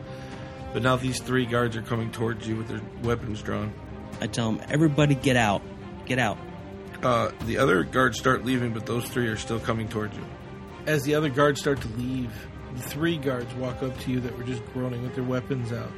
but 0.74 0.82
now 0.82 0.96
these 0.96 1.20
three 1.20 1.46
guards 1.46 1.76
are 1.76 1.82
coming 1.82 2.10
towards 2.10 2.46
you 2.46 2.56
with 2.56 2.66
their 2.66 2.80
weapons 3.04 3.40
drawn. 3.40 3.72
I 4.20 4.26
tell 4.26 4.52
them, 4.52 4.60
everybody 4.68 5.14
get 5.14 5.36
out. 5.36 5.62
Get 6.04 6.18
out. 6.18 6.36
Uh, 7.00 7.30
the 7.46 7.58
other 7.58 7.84
guards 7.84 8.18
start 8.18 8.44
leaving, 8.44 8.74
but 8.74 8.84
those 8.84 9.04
three 9.08 9.28
are 9.28 9.36
still 9.36 9.60
coming 9.60 9.88
towards 9.88 10.16
you. 10.16 10.24
As 10.86 11.02
the 11.04 11.14
other 11.14 11.28
guards 11.28 11.60
start 11.60 11.80
to 11.80 11.88
leave, 11.96 12.32
the 12.74 12.82
three 12.82 13.16
guards 13.16 13.54
walk 13.54 13.84
up 13.84 13.96
to 14.00 14.10
you 14.10 14.18
that 14.20 14.36
were 14.36 14.42
just 14.42 14.64
groaning 14.72 15.02
with 15.02 15.14
their 15.14 15.24
weapons 15.24 15.72
out. 15.72 15.92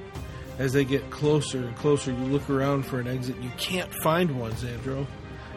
As 0.59 0.75
they 0.75 0.85
get 0.85 1.11
closer 1.11 1.59
and 1.59 1.75
closer, 1.77 2.13
you 2.13 2.25
look 2.25 2.51
around 2.51 2.85
for 2.85 3.01
an 3.01 3.09
exit. 3.09 3.37
You 3.41 3.51
can't 3.57 3.93
find 4.03 4.39
one, 4.39 4.53
Xandro. 4.53 5.07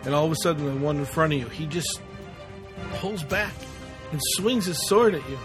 And 0.06 0.14
all 0.14 0.26
of 0.26 0.32
a 0.32 0.36
sudden, 0.36 0.66
the 0.66 0.76
one 0.76 0.98
in 0.98 1.06
front 1.06 1.34
of 1.34 1.40
you, 1.40 1.48
he 1.50 1.66
just 1.66 2.00
pulls 2.96 3.24
back 3.24 3.54
and 4.12 4.22
swings 4.36 4.66
his 4.66 4.88
sword 4.88 5.14
at 5.14 5.30
you. 5.30 5.38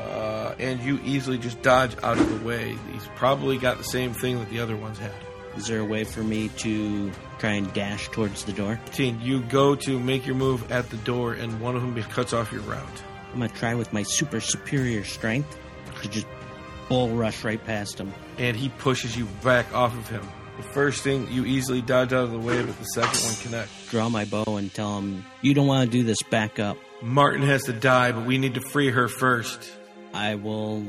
Uh, 0.00 0.54
and 0.58 0.80
you 0.80 0.98
easily 1.04 1.38
just 1.38 1.60
dodge 1.62 1.94
out 2.02 2.18
of 2.18 2.40
the 2.40 2.46
way. 2.46 2.76
He's 2.92 3.06
probably 3.16 3.58
got 3.58 3.78
the 3.78 3.84
same 3.84 4.12
thing 4.12 4.38
that 4.38 4.50
the 4.50 4.60
other 4.60 4.76
ones 4.76 4.98
had. 4.98 5.12
Is 5.56 5.66
there 5.66 5.80
a 5.80 5.84
way 5.84 6.04
for 6.04 6.22
me 6.22 6.48
to 6.58 7.10
try 7.38 7.50
and 7.52 7.72
dash 7.74 8.08
towards 8.10 8.44
the 8.44 8.52
door? 8.52 8.80
Teen, 8.92 9.20
you 9.20 9.40
go 9.42 9.74
to 9.74 9.98
make 9.98 10.26
your 10.26 10.36
move 10.36 10.70
at 10.70 10.90
the 10.90 10.96
door, 10.98 11.32
and 11.34 11.60
one 11.60 11.76
of 11.76 11.82
them 11.82 12.00
cuts 12.04 12.32
off 12.32 12.52
your 12.52 12.62
route. 12.62 13.02
I'm 13.32 13.40
gonna 13.40 13.48
try 13.52 13.74
with 13.74 13.92
my 13.92 14.02
super 14.02 14.40
superior 14.40 15.04
strength 15.04 15.56
to 16.02 16.08
just 16.08 16.26
bull 16.88 17.10
rush 17.10 17.44
right 17.44 17.64
past 17.64 17.98
him. 17.98 18.12
and 18.38 18.56
he 18.56 18.68
pushes 18.70 19.16
you 19.16 19.26
back 19.44 19.72
off 19.74 19.94
of 19.94 20.08
him. 20.08 20.26
The 20.56 20.62
first 20.62 21.02
thing 21.02 21.30
you 21.30 21.44
easily 21.44 21.80
dodge 21.82 22.12
out 22.12 22.24
of 22.24 22.32
the 22.32 22.38
way, 22.38 22.62
but 22.62 22.78
the 22.78 22.84
second 22.84 23.20
one 23.22 23.34
connects. 23.42 23.90
Draw 23.90 24.08
my 24.08 24.24
bow 24.24 24.56
and 24.56 24.72
tell 24.72 24.98
him, 24.98 25.24
"You 25.42 25.54
don't 25.54 25.66
want 25.66 25.90
to 25.90 25.98
do 25.98 26.04
this. 26.04 26.22
Back 26.30 26.58
up." 26.58 26.76
Martin 27.02 27.42
has 27.42 27.62
to 27.64 27.72
die, 27.72 28.12
but 28.12 28.26
we 28.26 28.38
need 28.38 28.54
to 28.54 28.60
free 28.60 28.90
her 28.90 29.08
first. 29.08 29.70
I 30.12 30.34
will 30.36 30.84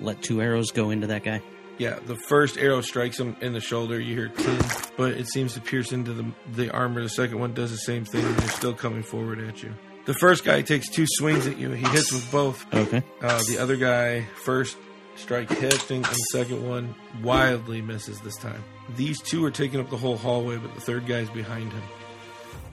let 0.00 0.22
two 0.22 0.40
arrows 0.40 0.70
go 0.70 0.90
into 0.90 1.08
that 1.08 1.24
guy. 1.24 1.42
Yeah, 1.78 1.98
the 2.04 2.16
first 2.16 2.58
arrow 2.58 2.80
strikes 2.80 3.20
him 3.20 3.36
in 3.40 3.52
the 3.52 3.60
shoulder. 3.60 4.00
You 4.00 4.14
hear 4.14 4.28
tin, 4.28 4.58
but 4.96 5.12
it 5.12 5.28
seems 5.28 5.54
to 5.54 5.60
pierce 5.60 5.92
into 5.92 6.12
the, 6.12 6.32
the 6.52 6.70
armor. 6.70 7.02
The 7.02 7.08
second 7.08 7.38
one 7.38 7.54
does 7.54 7.70
the 7.70 7.76
same 7.76 8.04
thing, 8.04 8.24
and 8.24 8.36
they're 8.36 8.48
still 8.48 8.74
coming 8.74 9.04
forward 9.04 9.38
at 9.38 9.62
you. 9.62 9.72
The 10.04 10.14
first 10.14 10.44
guy 10.44 10.62
takes 10.62 10.88
two 10.88 11.04
swings 11.06 11.46
at 11.46 11.58
you. 11.58 11.70
He 11.70 11.86
hits 11.86 12.12
with 12.12 12.28
both. 12.32 12.66
Okay. 12.74 13.02
Uh, 13.20 13.42
the 13.46 13.58
other 13.58 13.76
guy 13.76 14.24
first 14.42 14.76
strike 15.14 15.50
hitting, 15.50 15.98
and 15.98 16.06
the 16.06 16.26
second 16.32 16.66
one 16.66 16.94
wildly 17.22 17.82
misses 17.82 18.20
this 18.20 18.36
time. 18.36 18.64
These 18.96 19.20
two 19.20 19.44
are 19.44 19.50
taking 19.50 19.80
up 19.80 19.90
the 19.90 19.96
whole 19.96 20.16
hallway, 20.16 20.56
but 20.56 20.74
the 20.74 20.80
third 20.80 21.06
guy's 21.06 21.30
behind 21.30 21.72
him. 21.72 21.82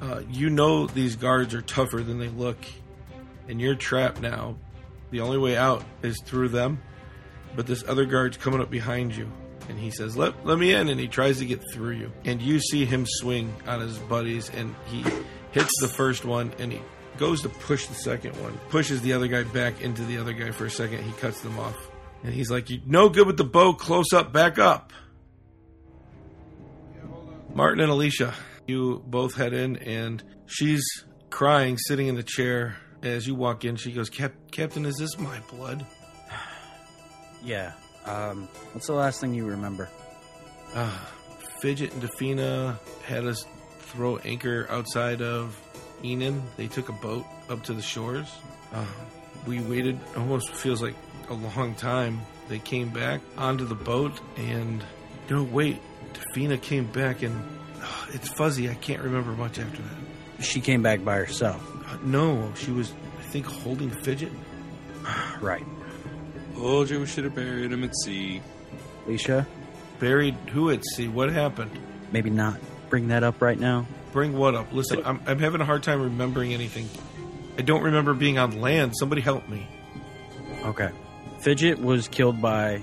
Uh, 0.01 0.21
you 0.29 0.49
know 0.49 0.87
these 0.87 1.15
guards 1.15 1.53
are 1.53 1.61
tougher 1.61 2.01
than 2.01 2.19
they 2.19 2.29
look, 2.29 2.57
and 3.47 3.61
you're 3.61 3.75
trapped 3.75 4.21
now. 4.21 4.55
The 5.15 5.21
only 5.21 5.37
way 5.37 5.55
out 5.55 5.81
is 6.03 6.21
through 6.25 6.49
them, 6.49 6.81
but 7.55 7.65
this 7.65 7.85
other 7.87 8.03
guard's 8.03 8.35
coming 8.35 8.59
up 8.59 8.69
behind 8.69 9.15
you, 9.15 9.31
and 9.69 9.79
he 9.79 9.89
says, 9.89 10.17
"Let 10.17 10.45
let 10.45 10.59
me 10.59 10.73
in," 10.73 10.89
and 10.89 10.99
he 10.99 11.07
tries 11.07 11.37
to 11.37 11.45
get 11.45 11.61
through 11.71 11.91
you, 11.91 12.11
and 12.25 12.41
you 12.41 12.59
see 12.59 12.83
him 12.83 13.05
swing 13.07 13.55
on 13.65 13.79
his 13.79 13.97
buddies, 13.97 14.51
and 14.53 14.75
he 14.87 15.05
hits 15.53 15.71
the 15.79 15.87
first 15.87 16.25
one, 16.25 16.51
and 16.59 16.73
he 16.73 16.81
goes 17.17 17.41
to 17.43 17.47
push 17.47 17.85
the 17.85 17.93
second 17.93 18.35
one, 18.41 18.59
pushes 18.67 18.99
the 19.03 19.13
other 19.13 19.29
guy 19.29 19.43
back 19.43 19.79
into 19.79 20.03
the 20.03 20.17
other 20.17 20.33
guy 20.33 20.51
for 20.51 20.65
a 20.65 20.69
second. 20.69 21.01
He 21.01 21.13
cuts 21.13 21.39
them 21.39 21.57
off, 21.59 21.77
and 22.25 22.33
he's 22.33 22.51
like, 22.51 22.69
"You 22.69 22.81
no 22.85 23.07
good 23.07 23.25
with 23.25 23.37
the 23.37 23.45
bow. 23.45 23.71
Close 23.71 24.11
up, 24.11 24.33
back 24.33 24.59
up." 24.59 24.91
Martin 27.53 27.79
and 27.79 27.89
Alicia, 27.89 28.33
you 28.67 29.01
both 29.07 29.35
head 29.35 29.53
in, 29.53 29.77
and 29.77 30.21
she's 30.45 30.83
crying, 31.29 31.77
sitting 31.77 32.07
in 32.07 32.15
the 32.15 32.23
chair. 32.23 32.75
As 33.05 33.27
you 33.27 33.35
walk 33.35 33.63
in, 33.65 33.75
she 33.75 33.91
goes, 33.91 34.09
Cap- 34.09 34.33
"Captain, 34.51 34.85
is 34.85 34.95
this 34.97 35.17
my 35.19 35.39
blood?" 35.51 35.85
Yeah. 37.43 37.73
Um, 38.05 38.47
what's 38.71 38.87
the 38.87 38.93
last 38.93 39.21
thing 39.21 39.35
you 39.35 39.45
remember? 39.45 39.87
Uh, 40.73 40.89
Fidget 41.61 41.93
and 41.93 42.01
Defina 42.01 42.79
had 43.05 43.23
us 43.25 43.45
throw 43.79 44.17
anchor 44.17 44.65
outside 44.69 45.21
of 45.21 45.55
Enon. 46.03 46.41
They 46.57 46.65
took 46.67 46.89
a 46.89 46.93
boat 46.93 47.23
up 47.49 47.63
to 47.65 47.73
the 47.73 47.81
shores. 47.83 48.27
Uh, 48.73 48.85
we 49.45 49.59
waited, 49.59 49.99
almost 50.17 50.49
feels 50.51 50.81
like 50.81 50.95
a 51.29 51.35
long 51.35 51.75
time. 51.75 52.21
They 52.47 52.59
came 52.59 52.89
back 52.89 53.21
onto 53.37 53.65
the 53.65 53.75
boat, 53.75 54.19
and 54.37 54.83
no, 55.29 55.43
wait, 55.43 55.79
Defina 56.13 56.59
came 56.59 56.85
back, 56.87 57.21
and 57.21 57.35
uh, 57.81 58.05
it's 58.13 58.29
fuzzy. 58.29 58.69
I 58.69 58.75
can't 58.75 59.01
remember 59.03 59.31
much 59.33 59.59
after 59.59 59.81
that. 59.83 60.43
She 60.43 60.61
came 60.61 60.81
back 60.81 61.03
by 61.05 61.15
herself. 61.17 61.61
Uh, 61.87 61.97
no, 62.03 62.51
she 62.55 62.71
was, 62.71 62.93
I 63.19 63.21
think, 63.23 63.45
holding 63.45 63.89
Fidget. 63.89 64.31
Right. 65.41 65.65
Told 66.55 66.89
you 66.89 67.01
we 67.01 67.05
should 67.05 67.25
have 67.25 67.35
buried 67.35 67.71
him 67.71 67.83
at 67.83 67.95
sea. 67.95 68.41
Alicia, 69.05 69.45
Buried 69.99 70.35
who 70.51 70.69
at 70.71 70.83
sea? 70.95 71.07
What 71.07 71.31
happened? 71.31 71.71
maybe 72.11 72.29
not 72.29 72.57
bring 72.89 73.09
that 73.09 73.23
up 73.23 73.41
right 73.41 73.59
now. 73.59 73.85
Bring 74.13 74.37
what 74.37 74.55
up? 74.55 74.71
Listen, 74.71 75.01
I'm, 75.05 75.19
I'm 75.27 75.39
having 75.39 75.59
a 75.59 75.65
hard 75.65 75.83
time 75.83 76.01
remembering 76.01 76.53
anything. 76.53 76.87
I 77.57 77.61
don't 77.61 77.83
remember 77.83 78.13
being 78.13 78.37
on 78.37 78.61
land. 78.61 78.93
Somebody 78.97 79.21
help 79.21 79.49
me. 79.49 79.67
Okay. 80.63 80.89
Fidget 81.39 81.79
was 81.79 82.07
killed 82.07 82.41
by 82.41 82.81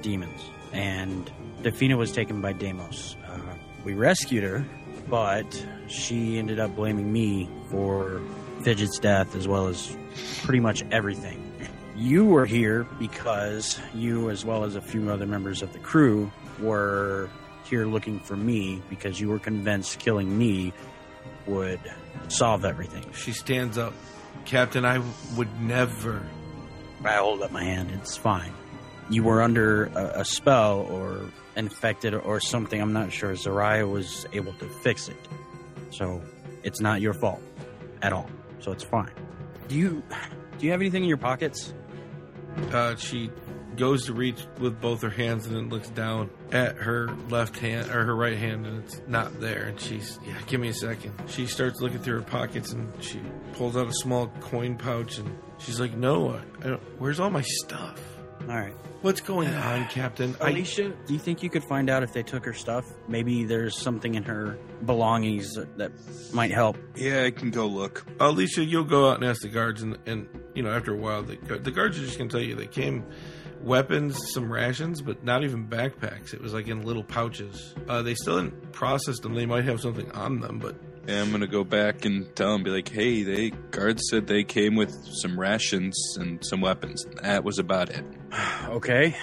demons, 0.00 0.40
and 0.72 1.28
Defina 1.62 1.96
was 1.96 2.12
taken 2.12 2.40
by 2.40 2.52
Deimos. 2.52 3.16
Uh, 3.26 3.38
we 3.84 3.94
rescued 3.94 4.44
her, 4.44 4.64
but 5.08 5.66
she 5.92 6.38
ended 6.38 6.58
up 6.58 6.74
blaming 6.74 7.12
me 7.12 7.48
for 7.70 8.20
Fidget's 8.62 8.98
death 8.98 9.34
as 9.36 9.46
well 9.46 9.68
as 9.68 9.96
pretty 10.42 10.60
much 10.60 10.82
everything. 10.90 11.52
You 11.96 12.24
were 12.24 12.46
here 12.46 12.84
because 12.98 13.78
you, 13.94 14.30
as 14.30 14.44
well 14.44 14.64
as 14.64 14.76
a 14.76 14.80
few 14.80 15.10
other 15.10 15.26
members 15.26 15.62
of 15.62 15.72
the 15.72 15.78
crew, 15.78 16.30
were 16.58 17.28
here 17.64 17.86
looking 17.86 18.18
for 18.18 18.36
me 18.36 18.82
because 18.88 19.20
you 19.20 19.28
were 19.28 19.38
convinced 19.38 19.98
killing 19.98 20.36
me 20.36 20.72
would 21.46 21.80
solve 22.28 22.64
everything. 22.64 23.04
She 23.12 23.32
stands 23.32 23.78
up. 23.78 23.92
Captain, 24.44 24.84
I 24.84 25.02
would 25.36 25.60
never. 25.60 26.26
I 27.04 27.14
hold 27.14 27.42
up 27.42 27.52
my 27.52 27.64
hand. 27.64 27.90
It's 27.90 28.16
fine. 28.16 28.52
You 29.10 29.24
were 29.24 29.42
under 29.42 29.86
a, 29.86 30.20
a 30.20 30.24
spell 30.24 30.80
or 30.90 31.20
infected 31.56 32.14
or 32.14 32.40
something. 32.40 32.80
I'm 32.80 32.92
not 32.92 33.12
sure. 33.12 33.32
Zariah 33.34 33.90
was 33.90 34.26
able 34.32 34.52
to 34.54 34.68
fix 34.68 35.08
it. 35.08 35.16
So 35.92 36.22
it's 36.62 36.80
not 36.80 37.00
your 37.00 37.14
fault 37.14 37.40
at 38.02 38.12
all. 38.12 38.28
So 38.60 38.72
it's 38.72 38.84
fine. 38.84 39.12
Do 39.68 39.76
you 39.76 40.02
do 40.58 40.66
you 40.66 40.72
have 40.72 40.80
anything 40.80 41.02
in 41.02 41.08
your 41.08 41.18
pockets? 41.18 41.72
Uh, 42.72 42.96
she 42.96 43.30
goes 43.76 44.04
to 44.06 44.12
reach 44.12 44.44
with 44.58 44.80
both 44.80 45.02
her 45.02 45.10
hands 45.10 45.46
and 45.46 45.56
then 45.56 45.68
looks 45.70 45.88
down 45.90 46.30
at 46.50 46.76
her 46.76 47.08
left 47.30 47.58
hand 47.58 47.90
or 47.90 48.04
her 48.04 48.14
right 48.14 48.36
hand 48.36 48.66
and 48.66 48.84
it's 48.84 49.00
not 49.08 49.40
there. 49.40 49.64
And 49.64 49.80
she's, 49.80 50.18
yeah, 50.26 50.36
give 50.46 50.60
me 50.60 50.68
a 50.68 50.74
second. 50.74 51.14
She 51.28 51.46
starts 51.46 51.80
looking 51.80 51.98
through 51.98 52.16
her 52.16 52.22
pockets 52.22 52.72
and 52.72 52.92
she 53.02 53.20
pulls 53.54 53.76
out 53.76 53.86
a 53.88 53.92
small 53.94 54.28
coin 54.40 54.76
pouch 54.76 55.18
and 55.18 55.38
she's 55.58 55.80
like, 55.80 55.96
no, 55.96 56.30
I, 56.30 56.42
I 56.60 56.68
don't, 56.70 56.82
where's 57.00 57.18
all 57.18 57.30
my 57.30 57.42
stuff? 57.42 57.98
All 58.48 58.56
right. 58.56 58.74
What's 59.02 59.20
going 59.20 59.48
on, 59.48 59.88
Captain? 59.88 60.36
I, 60.40 60.50
Alicia, 60.50 60.92
do 61.06 61.12
you 61.12 61.18
think 61.18 61.42
you 61.42 61.50
could 61.50 61.64
find 61.64 61.90
out 61.90 62.04
if 62.04 62.12
they 62.12 62.22
took 62.22 62.44
her 62.44 62.52
stuff? 62.52 62.84
Maybe 63.08 63.44
there's 63.44 63.76
something 63.76 64.14
in 64.14 64.22
her 64.22 64.56
belongings 64.86 65.54
that, 65.54 65.76
that 65.78 65.92
might 66.32 66.52
help. 66.52 66.76
Yeah, 66.94 67.24
I 67.24 67.32
can 67.32 67.50
go 67.50 67.66
look. 67.66 68.04
Alicia, 68.20 68.64
you'll 68.64 68.84
go 68.84 69.10
out 69.10 69.16
and 69.16 69.24
ask 69.24 69.42
the 69.42 69.48
guards, 69.48 69.82
and, 69.82 69.98
and 70.06 70.28
you 70.54 70.62
know, 70.62 70.70
after 70.70 70.92
a 70.92 70.96
while, 70.96 71.22
the, 71.24 71.36
the 71.58 71.72
guards 71.72 71.98
are 71.98 72.02
just 72.02 72.16
going 72.16 72.30
to 72.30 72.36
tell 72.36 72.46
you 72.46 72.54
they 72.54 72.66
came 72.68 73.04
weapons, 73.60 74.32
some 74.32 74.52
rations, 74.52 75.02
but 75.02 75.24
not 75.24 75.42
even 75.42 75.66
backpacks. 75.66 76.32
It 76.32 76.40
was 76.40 76.52
like 76.54 76.68
in 76.68 76.82
little 76.82 77.04
pouches. 77.04 77.74
Uh, 77.88 78.02
they 78.02 78.14
still 78.14 78.40
didn't 78.40 78.70
process 78.72 79.18
them. 79.18 79.34
They 79.34 79.46
might 79.46 79.64
have 79.64 79.80
something 79.80 80.10
on 80.12 80.40
them, 80.40 80.58
but 80.58 80.76
Yeah, 81.06 81.20
I'm 81.20 81.30
gonna 81.32 81.46
go 81.48 81.64
back 81.64 82.04
and 82.04 82.34
tell 82.36 82.52
them, 82.52 82.62
be 82.62 82.70
like, 82.70 82.88
hey, 82.88 83.22
they 83.24 83.50
guards 83.70 84.02
said 84.08 84.26
they 84.28 84.44
came 84.44 84.76
with 84.76 84.94
some 85.20 85.38
rations 85.38 85.96
and 86.18 86.44
some 86.44 86.60
weapons. 86.60 87.04
That 87.22 87.44
was 87.44 87.58
about 87.58 87.90
it. 87.90 88.04
Okay. 88.68 89.14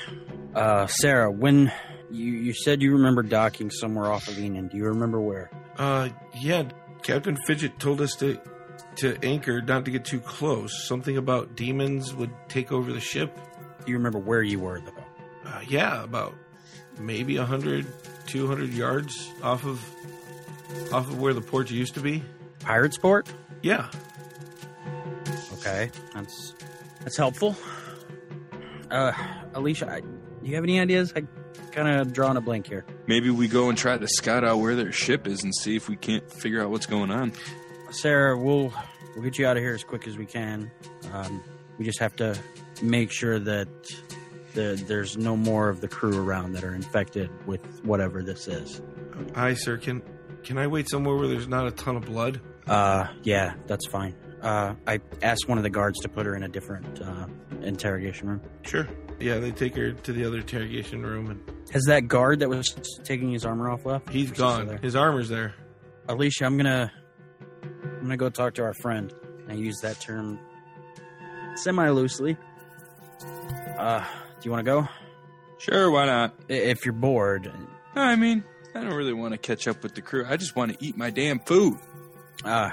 Uh, 0.53 0.85
Sarah, 0.87 1.31
when 1.31 1.71
you, 2.11 2.25
you 2.33 2.53
said 2.53 2.81
you 2.81 2.91
remember 2.93 3.23
docking 3.23 3.71
somewhere 3.71 4.11
off 4.11 4.27
of 4.27 4.37
Enon, 4.37 4.67
do 4.67 4.77
you 4.77 4.85
remember 4.85 5.19
where? 5.21 5.49
uh, 5.77 6.09
yeah, 6.39 6.63
Captain 7.01 7.37
Fidget 7.47 7.79
told 7.79 8.01
us 8.01 8.15
to 8.17 8.39
to 8.97 9.17
anchor, 9.23 9.61
not 9.61 9.85
to 9.85 9.91
get 9.91 10.05
too 10.05 10.19
close. 10.19 10.85
Something 10.87 11.17
about 11.17 11.55
demons 11.55 12.13
would 12.13 12.31
take 12.49 12.71
over 12.71 12.91
the 12.91 12.99
ship. 12.99 13.33
Do 13.85 13.91
you 13.91 13.97
remember 13.97 14.19
where 14.19 14.43
you 14.43 14.59
were, 14.59 14.81
though? 14.81 15.49
Uh, 15.49 15.61
yeah, 15.67 16.03
about 16.03 16.35
maybe 16.99 17.37
100, 17.37 17.85
200 18.27 18.73
yards 18.73 19.31
off 19.41 19.65
of 19.65 19.79
off 20.91 21.07
of 21.07 21.19
where 21.19 21.33
the 21.33 21.41
port 21.41 21.69
used 21.71 21.93
to 21.95 21.99
be. 21.99 22.23
Pirates 22.59 22.97
Port? 22.97 23.31
Yeah. 23.61 23.89
Okay, 25.53 25.91
that's 26.13 26.55
that's 27.01 27.17
helpful. 27.17 27.55
Uh, 28.91 29.11
Alicia, 29.53 29.89
I, 29.89 29.99
do 30.01 30.07
you 30.43 30.55
have 30.55 30.63
any 30.63 30.79
ideas? 30.79 31.13
I 31.15 31.23
kind 31.71 31.87
of 31.87 32.13
drawing 32.13 32.37
a 32.37 32.41
blank 32.41 32.67
here. 32.67 32.85
Maybe 33.07 33.29
we 33.29 33.47
go 33.47 33.69
and 33.69 33.77
try 33.77 33.97
to 33.97 34.07
scout 34.07 34.43
out 34.43 34.59
where 34.59 34.75
their 34.75 34.91
ship 34.91 35.27
is 35.27 35.43
and 35.43 35.53
see 35.53 35.75
if 35.75 35.89
we 35.89 35.95
can't 35.95 36.29
figure 36.31 36.61
out 36.61 36.69
what's 36.69 36.85
going 36.85 37.11
on. 37.11 37.33
Sarah, 37.91 38.37
we'll 38.37 38.73
we'll 39.15 39.23
get 39.23 39.37
you 39.37 39.45
out 39.45 39.57
of 39.57 39.63
here 39.63 39.73
as 39.73 39.83
quick 39.83 40.07
as 40.07 40.17
we 40.17 40.25
can. 40.25 40.71
Um, 41.13 41.43
we 41.77 41.85
just 41.85 41.99
have 41.99 42.15
to 42.17 42.37
make 42.81 43.11
sure 43.11 43.39
that 43.39 43.67
the, 44.53 44.81
there's 44.87 45.17
no 45.17 45.35
more 45.37 45.69
of 45.69 45.81
the 45.81 45.87
crew 45.87 46.21
around 46.21 46.53
that 46.53 46.63
are 46.63 46.73
infected 46.73 47.29
with 47.45 47.61
whatever 47.83 48.21
this 48.23 48.47
is. 48.47 48.81
Hi, 49.35 49.53
sir. 49.53 49.77
Can 49.77 50.01
can 50.43 50.57
I 50.57 50.67
wait 50.67 50.89
somewhere 50.89 51.15
where 51.15 51.27
there's 51.27 51.47
not 51.47 51.67
a 51.67 51.71
ton 51.71 51.95
of 51.95 52.05
blood? 52.05 52.41
Uh, 52.67 53.07
yeah, 53.23 53.53
that's 53.67 53.87
fine. 53.87 54.15
Uh, 54.41 54.75
I 54.87 54.99
asked 55.21 55.47
one 55.49 55.57
of 55.57 55.63
the 55.63 55.69
guards 55.69 55.99
to 55.99 56.09
put 56.09 56.25
her 56.25 56.35
in 56.35 56.43
a 56.43 56.47
different 56.47 57.01
uh, 57.01 57.27
interrogation 57.61 58.27
room. 58.29 58.41
Sure. 58.63 58.87
Yeah, 59.19 59.39
they 59.39 59.51
take 59.51 59.75
her 59.75 59.91
to 59.91 60.13
the 60.13 60.23
other 60.25 60.37
interrogation 60.37 61.03
room, 61.05 61.29
and 61.31 61.41
Has 61.71 61.83
that 61.87 62.07
guard 62.07 62.39
that 62.39 62.47
was 62.49 62.69
taking 63.03 63.31
his 63.31 63.45
armor 63.45 63.69
off 63.69 63.85
left? 63.85 64.09
he's 64.09 64.21
Or 64.21 64.23
is 64.23 64.29
he 64.29 64.35
still 64.35 64.47
gone. 64.47 64.67
there? 64.67 64.77
His 64.77 64.95
armor's 64.95 65.27
there. 65.29 65.55
Alicia, 66.07 66.45
I'm 66.45 66.55
gonna 66.57 66.91
I'm 67.63 68.01
gonna 68.01 68.15
go 68.17 68.29
talk 68.29 68.53
to 68.55 68.63
our 68.63 68.73
friend. 68.81 69.13
I 69.49 69.53
use 69.53 69.75
that 69.81 69.99
term 69.99 70.39
semi 71.55 71.89
loosely. 71.89 72.37
Uh, 73.77 73.99
do 73.99 74.45
you 74.45 74.51
want 74.51 74.65
to 74.65 74.71
go? 74.71 74.87
Sure, 75.57 75.91
why 75.91 76.05
not? 76.05 76.33
I- 76.49 76.53
If 76.53 76.85
you're 76.85 76.93
bored, 76.93 77.51
I 77.95 78.15
mean, 78.15 78.43
I 78.79 78.83
don't 78.83 78.93
really 78.95 79.13
want 79.13 79.33
to 79.33 79.37
catch 79.37 79.67
up 79.67 79.83
with 79.83 79.93
the 79.93 80.01
crew. 80.01 80.25
I 80.25 80.37
just 80.37 80.55
want 80.55 80.71
to 80.71 80.85
eat 80.85 80.95
my 80.95 81.09
damn 81.09 81.39
food. 81.39 81.77
uh, 82.45 82.69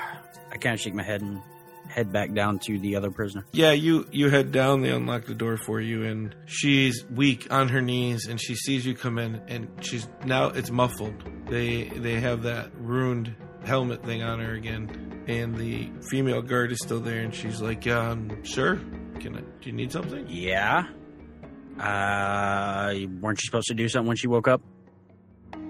I 0.52 0.56
kind 0.58 0.74
of 0.74 0.80
shake 0.80 0.94
my 0.94 1.02
head 1.02 1.20
and 1.20 1.42
head 1.88 2.12
back 2.12 2.32
down 2.32 2.60
to 2.60 2.78
the 2.78 2.94
other 2.94 3.10
prisoner. 3.10 3.44
Yeah, 3.52 3.72
you 3.72 4.06
you 4.12 4.30
head 4.30 4.52
down. 4.52 4.82
They 4.82 4.90
unlock 4.90 5.24
the 5.24 5.34
door 5.34 5.56
for 5.56 5.80
you, 5.80 6.04
and 6.04 6.34
she's 6.46 7.04
weak 7.10 7.52
on 7.52 7.68
her 7.70 7.80
knees, 7.82 8.26
and 8.28 8.40
she 8.40 8.54
sees 8.54 8.86
you 8.86 8.94
come 8.94 9.18
in, 9.18 9.40
and 9.48 9.68
she's 9.80 10.08
now 10.24 10.46
it's 10.50 10.70
muffled. 10.70 11.14
They 11.48 11.84
they 11.88 12.20
have 12.20 12.42
that 12.44 12.70
ruined 12.78 13.34
helmet 13.64 14.04
thing 14.04 14.22
on 14.22 14.38
her 14.38 14.52
again, 14.54 15.24
and 15.26 15.56
the 15.56 15.90
female 16.08 16.40
guard 16.42 16.70
is 16.70 16.78
still 16.80 17.00
there, 17.00 17.20
and 17.20 17.34
she's 17.34 17.60
like, 17.60 17.86
um, 17.88 18.44
"Sir, 18.44 18.76
can 19.18 19.36
I? 19.36 19.40
Do 19.40 19.46
you 19.70 19.72
need 19.72 19.90
something?" 19.90 20.24
Yeah. 20.28 20.86
Uh, 21.80 22.94
weren't 23.20 23.38
you 23.42 23.46
supposed 23.46 23.66
to 23.66 23.74
do 23.74 23.88
something 23.88 24.06
when 24.08 24.16
she 24.16 24.28
woke 24.28 24.46
up? 24.48 24.62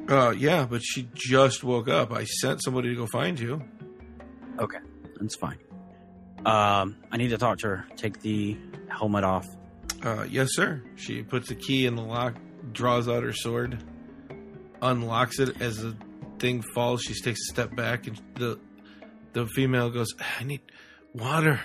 Uh, 0.08 0.30
yeah, 0.30 0.66
but 0.66 0.82
she 0.82 1.08
just 1.14 1.64
woke 1.64 1.88
up. 1.88 2.12
I 2.12 2.24
sent 2.24 2.62
somebody 2.62 2.90
to 2.90 2.94
go 2.94 3.06
find 3.06 3.38
you. 3.38 3.62
Okay, 4.58 4.78
that's 5.18 5.36
fine. 5.36 5.58
Um, 6.44 6.96
I 7.10 7.16
need 7.16 7.30
to 7.30 7.38
talk 7.38 7.58
to 7.58 7.68
her. 7.68 7.86
Take 7.96 8.20
the 8.20 8.56
helmet 8.88 9.24
off. 9.24 9.46
Uh, 10.02 10.24
yes, 10.30 10.50
sir. 10.52 10.82
She 10.94 11.22
puts 11.22 11.48
the 11.48 11.56
key 11.56 11.86
in 11.86 11.96
the 11.96 12.02
lock, 12.02 12.36
draws 12.72 13.08
out 13.08 13.24
her 13.24 13.32
sword, 13.32 13.82
unlocks 14.80 15.40
it. 15.40 15.60
As 15.60 15.78
the 15.78 15.96
thing 16.38 16.62
falls, 16.74 17.02
she 17.02 17.14
takes 17.14 17.40
a 17.48 17.52
step 17.52 17.74
back, 17.74 18.06
and 18.06 18.20
the 18.34 18.60
the 19.32 19.46
female 19.46 19.90
goes, 19.90 20.14
"I 20.40 20.44
need 20.44 20.60
water." 21.14 21.60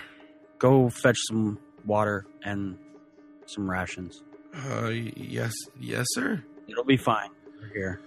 Go 0.57 0.89
fetch 0.89 1.17
some 1.27 1.59
water 1.85 2.25
and 2.43 2.77
some 3.45 3.69
rations. 3.69 4.23
Uh, 4.53 4.89
yes, 4.89 5.53
yes, 5.79 6.05
sir. 6.11 6.43
It'll 6.67 6.83
be 6.83 6.97
fine. 6.97 7.29
We're 7.59 7.73
here. 7.73 8.01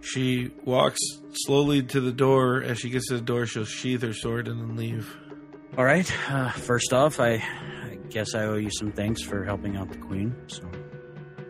She 0.00 0.50
walks 0.64 1.00
slowly 1.32 1.82
to 1.84 2.00
the 2.00 2.12
door. 2.12 2.62
As 2.62 2.78
she 2.78 2.90
gets 2.90 3.08
to 3.08 3.14
the 3.14 3.20
door, 3.22 3.46
she'll 3.46 3.64
sheath 3.64 4.02
her 4.02 4.12
sword 4.12 4.48
and 4.48 4.60
then 4.60 4.76
leave. 4.76 5.16
All 5.78 5.84
right. 5.84 6.10
Uh, 6.30 6.50
first 6.50 6.92
off, 6.92 7.20
I, 7.20 7.34
I 7.34 7.98
guess 8.10 8.34
I 8.34 8.44
owe 8.44 8.56
you 8.56 8.70
some 8.70 8.92
thanks 8.92 9.22
for 9.22 9.44
helping 9.44 9.76
out 9.76 9.90
the 9.90 9.98
queen. 9.98 10.34
So, 10.48 10.68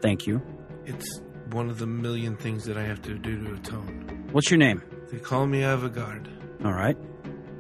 thank 0.01 0.27
you. 0.27 0.41
It's 0.85 1.21
one 1.51 1.71
of 1.71 1.79
the 1.79 1.87
million 1.87 2.37
things 2.37 2.65
that 2.65 2.77
I 2.77 2.83
have 2.85 3.03
to 3.03 3.15
do 3.19 3.43
to 3.45 3.55
atone. 3.55 4.29
What's 4.33 4.51
your 4.51 4.59
name? 4.59 4.83
They 5.11 5.19
call 5.19 5.47
me 5.47 5.61
Avagard. 5.61 6.29
All 6.65 6.73
right. 6.73 6.97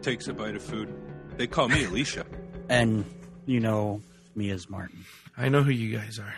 Takes 0.02 0.28
a 0.28 0.32
bite 0.32 0.56
of 0.56 0.62
food. 0.62 0.92
They 1.36 1.46
call 1.46 1.68
me 1.68 1.84
Alicia. 1.84 2.26
And 2.68 3.04
you 3.44 3.60
know 3.60 4.00
me 4.34 4.50
as 4.50 4.70
Martin. 4.70 5.04
I 5.36 5.50
know 5.50 5.62
who 5.62 5.72
you 5.72 5.94
guys 5.94 6.18
are. 6.18 6.32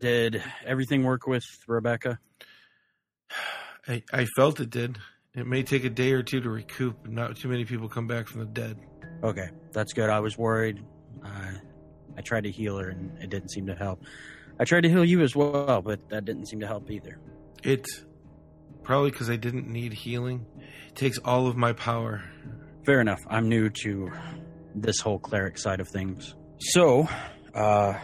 Did 0.00 0.42
everything 0.64 1.04
work 1.04 1.26
with 1.26 1.44
Rebecca? 1.68 2.18
I, 3.88 4.02
I 4.12 4.24
felt 4.36 4.60
it 4.60 4.70
did. 4.70 4.98
It 5.34 5.46
may 5.46 5.62
take 5.62 5.84
a 5.84 5.90
day 5.90 6.12
or 6.12 6.22
two 6.22 6.40
to 6.40 6.50
recoup. 6.50 7.08
Not 7.08 7.36
too 7.36 7.48
many 7.48 7.64
people 7.64 7.88
come 7.88 8.06
back 8.06 8.26
from 8.26 8.40
the 8.40 8.46
dead. 8.46 8.76
Okay, 9.22 9.48
that's 9.72 9.92
good. 9.92 10.10
I 10.10 10.20
was 10.20 10.36
worried. 10.36 10.84
Uh, 11.24 11.52
I 12.16 12.20
tried 12.20 12.44
to 12.44 12.50
heal 12.50 12.78
her 12.78 12.88
and 12.90 13.16
it 13.22 13.30
didn't 13.30 13.50
seem 13.50 13.66
to 13.66 13.74
help. 13.74 14.02
I 14.60 14.64
tried 14.64 14.82
to 14.82 14.88
heal 14.88 15.04
you 15.04 15.22
as 15.22 15.36
well, 15.36 15.82
but 15.82 16.08
that 16.10 16.24
didn't 16.24 16.46
seem 16.46 16.60
to 16.60 16.66
help 16.66 16.90
either. 16.90 17.18
It's 17.62 18.04
probably 18.82 19.10
because 19.10 19.30
I 19.30 19.36
didn't 19.36 19.68
need 19.68 19.92
healing. 19.92 20.44
It 20.88 20.96
takes 20.96 21.18
all 21.18 21.46
of 21.46 21.56
my 21.56 21.72
power. 21.72 22.22
Fair 22.84 23.00
enough. 23.00 23.20
I'm 23.28 23.48
new 23.48 23.70
to 23.82 24.10
this 24.74 25.00
whole 25.00 25.18
cleric 25.18 25.58
side 25.58 25.80
of 25.80 25.88
things. 25.88 26.34
So, 26.58 27.08
uh, 27.54 27.94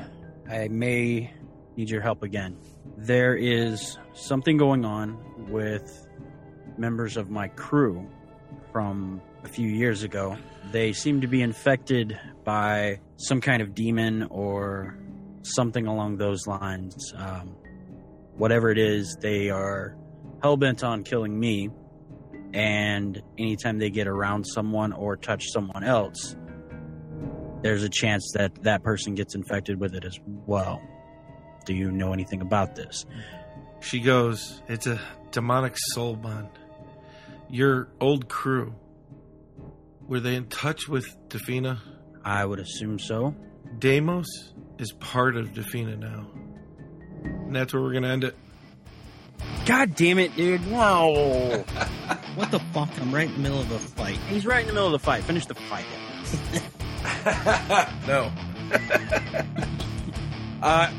I 0.49 0.69
may 0.69 1.33
need 1.77 1.91
your 1.91 2.01
help 2.01 2.23
again. 2.23 2.57
There 2.97 3.35
is 3.35 3.99
something 4.15 4.57
going 4.57 4.85
on 4.85 5.19
with 5.51 6.07
members 6.79 7.17
of 7.17 7.31
my 7.31 7.49
crew 7.49 8.09
from 8.73 9.21
a 9.45 9.49
few 9.49 9.69
years 9.69 10.03
ago. 10.03 10.37
They 10.73 10.93
seem 10.93 11.21
to 11.21 11.27
be 11.27 11.43
infected 11.43 12.19
by 12.45 13.01
some 13.17 13.41
kind 13.41 13.63
of 13.63 13.75
demon 13.75 14.25
or 14.31 14.99
something 15.43 15.87
along 15.87 16.17
those 16.17 16.47
lines. 16.47 17.13
Um, 17.17 17.57
whatever 18.37 18.71
it 18.71 18.79
is, 18.79 19.17
they 19.21 19.51
are 19.51 19.97
hell 20.43 20.57
bent 20.57 20.83
on 20.83 21.05
killing 21.05 21.39
me. 21.39 21.71
And 22.53 23.21
anytime 23.39 23.79
they 23.79 23.91
get 23.91 24.07
around 24.07 24.45
someone 24.45 24.93
or 24.93 25.17
touch 25.17 25.45
someone 25.53 25.83
else, 25.83 26.37
there's 27.63 27.83
a 27.83 27.89
chance 27.89 28.31
that 28.35 28.63
that 28.63 28.83
person 28.83 29.15
gets 29.15 29.35
infected 29.35 29.81
with 29.81 29.95
it 29.95 30.05
as 30.05 30.19
well. 30.25 30.81
Do 31.65 31.75
you 31.75 31.91
know 31.91 32.13
anything 32.13 32.41
about 32.41 32.75
this? 32.77 33.07
She 33.81 34.01
goes, 34.01 34.63
It's 34.69 34.87
a 34.87 35.01
demonic 35.31 35.75
soul 35.77 36.17
bond. 36.17 36.49
Your 37.51 37.89
old 38.01 38.29
crew, 38.29 38.75
were 40.07 40.21
they 40.21 40.35
in 40.35 40.47
touch 40.47 40.89
with 40.89 41.07
Defina? 41.29 41.79
I 42.25 42.45
would 42.45 42.59
assume 42.59 42.99
so. 42.99 43.35
Deimos 43.79 44.27
is 44.79 44.93
part 44.93 45.37
of 45.37 45.49
Defina 45.53 45.99
now. 45.99 46.27
And 47.23 47.55
that's 47.55 47.73
where 47.73 47.83
we're 47.83 47.93
going 47.93 48.03
to 48.05 48.09
end 48.11 48.25
it. 48.25 48.35
God 49.67 49.95
damn 49.95 50.19
it, 50.19 50.35
dude. 50.37 50.67
No. 50.67 51.65
What 52.35 52.51
the 52.51 52.59
fuck? 52.59 52.89
I'm 53.01 53.15
right 53.15 53.29
in 53.29 53.35
the 53.35 53.39
middle 53.39 53.61
of 53.61 53.71
a 53.71 53.79
fight. 53.79 54.17
He's 54.29 54.45
right 54.45 54.63
in 54.63 54.67
the 54.67 54.73
middle 54.73 54.89
of 54.89 54.93
the 54.93 54.99
fight. 54.99 55.23
Finish 55.23 55.47
the 55.47 55.55
fight. 55.55 55.85
No. 58.09 58.33
Uh, 60.61 60.91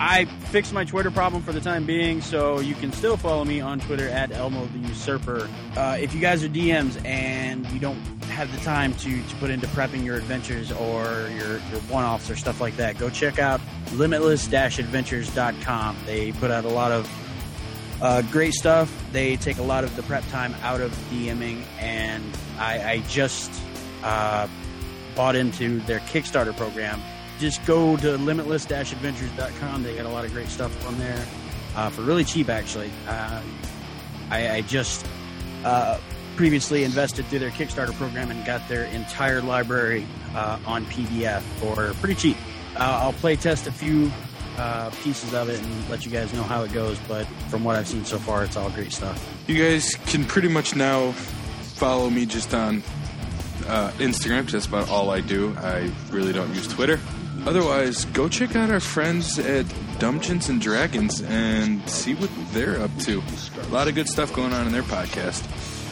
I 0.00 0.26
fixed 0.50 0.72
my 0.72 0.84
Twitter 0.84 1.10
problem 1.10 1.42
for 1.42 1.52
the 1.52 1.60
time 1.60 1.84
being, 1.84 2.20
so 2.20 2.60
you 2.60 2.74
can 2.74 2.92
still 2.92 3.16
follow 3.16 3.44
me 3.44 3.60
on 3.60 3.80
Twitter 3.80 4.08
at 4.08 4.30
Elmo 4.30 4.66
the 4.66 4.78
Usurper. 4.78 5.48
Uh, 5.76 5.96
if 6.00 6.14
you 6.14 6.20
guys 6.20 6.44
are 6.44 6.48
DMs 6.48 7.04
and 7.04 7.66
you 7.70 7.80
don't 7.80 7.98
have 8.30 8.52
the 8.52 8.58
time 8.58 8.94
to, 8.94 9.22
to 9.22 9.36
put 9.36 9.50
into 9.50 9.66
prepping 9.68 10.04
your 10.04 10.16
adventures 10.16 10.70
or 10.70 11.28
your, 11.36 11.58
your 11.58 11.80
one 11.88 12.04
offs 12.04 12.30
or 12.30 12.36
stuff 12.36 12.60
like 12.60 12.76
that, 12.76 12.96
go 12.98 13.10
check 13.10 13.38
out 13.38 13.60
limitless 13.94 14.46
adventures.com. 14.52 15.96
They 16.06 16.32
put 16.32 16.50
out 16.50 16.64
a 16.64 16.68
lot 16.68 16.92
of 16.92 17.10
uh, 18.00 18.22
great 18.22 18.54
stuff. 18.54 18.92
They 19.12 19.36
take 19.36 19.58
a 19.58 19.62
lot 19.62 19.82
of 19.82 19.94
the 19.96 20.02
prep 20.04 20.26
time 20.28 20.54
out 20.62 20.80
of 20.80 20.92
DMing, 21.10 21.64
and 21.80 22.24
I, 22.58 22.92
I 22.92 22.98
just 23.08 23.50
uh, 24.04 24.46
bought 25.16 25.34
into 25.34 25.80
their 25.80 25.98
Kickstarter 26.00 26.56
program. 26.56 27.00
Just 27.38 27.64
go 27.66 27.96
to 27.96 28.16
limitless-adventures.com. 28.18 29.82
They 29.82 29.96
got 29.96 30.06
a 30.06 30.10
lot 30.10 30.24
of 30.24 30.32
great 30.32 30.48
stuff 30.48 30.86
on 30.86 30.98
there 30.98 31.24
uh, 31.76 31.90
for 31.90 32.02
really 32.02 32.24
cheap, 32.24 32.48
actually. 32.48 32.90
Uh, 33.06 33.40
I, 34.30 34.50
I 34.56 34.60
just 34.62 35.06
uh, 35.64 35.98
previously 36.36 36.84
invested 36.84 37.26
through 37.26 37.40
their 37.40 37.50
Kickstarter 37.50 37.94
program 37.94 38.30
and 38.30 38.44
got 38.44 38.68
their 38.68 38.84
entire 38.84 39.40
library 39.40 40.06
uh, 40.34 40.58
on 40.66 40.84
PDF 40.86 41.40
for 41.60 41.92
pretty 42.00 42.14
cheap. 42.14 42.36
Uh, 42.76 43.00
I'll 43.02 43.12
play 43.12 43.36
test 43.36 43.66
a 43.66 43.72
few 43.72 44.10
uh, 44.56 44.90
pieces 45.02 45.34
of 45.34 45.48
it 45.48 45.60
and 45.62 45.90
let 45.90 46.04
you 46.04 46.10
guys 46.12 46.32
know 46.32 46.42
how 46.42 46.62
it 46.62 46.72
goes. 46.72 46.98
But 47.08 47.26
from 47.48 47.64
what 47.64 47.76
I've 47.76 47.88
seen 47.88 48.04
so 48.04 48.18
far, 48.18 48.44
it's 48.44 48.56
all 48.56 48.70
great 48.70 48.92
stuff. 48.92 49.24
You 49.46 49.56
guys 49.56 49.94
can 50.06 50.24
pretty 50.24 50.48
much 50.48 50.76
now 50.76 51.12
follow 51.12 52.10
me 52.10 52.26
just 52.26 52.52
on 52.54 52.82
uh, 53.66 53.90
Instagram. 53.98 54.50
That's 54.50 54.66
about 54.66 54.88
all 54.88 55.10
I 55.10 55.20
do. 55.20 55.54
I 55.58 55.90
really 56.10 56.32
don't 56.32 56.54
use 56.54 56.68
Twitter. 56.68 57.00
Otherwise, 57.48 58.04
go 58.12 58.28
check 58.28 58.54
out 58.56 58.68
our 58.68 58.78
friends 58.78 59.38
at 59.38 59.64
Dungeons 59.98 60.50
and 60.50 60.60
Dragons 60.60 61.22
and 61.22 61.80
see 61.88 62.14
what 62.14 62.28
they're 62.52 62.78
up 62.78 62.94
to. 62.98 63.22
A 63.62 63.68
lot 63.68 63.88
of 63.88 63.94
good 63.94 64.06
stuff 64.06 64.34
going 64.34 64.52
on 64.52 64.66
in 64.66 64.72
their 64.74 64.82
podcast. 64.82 65.42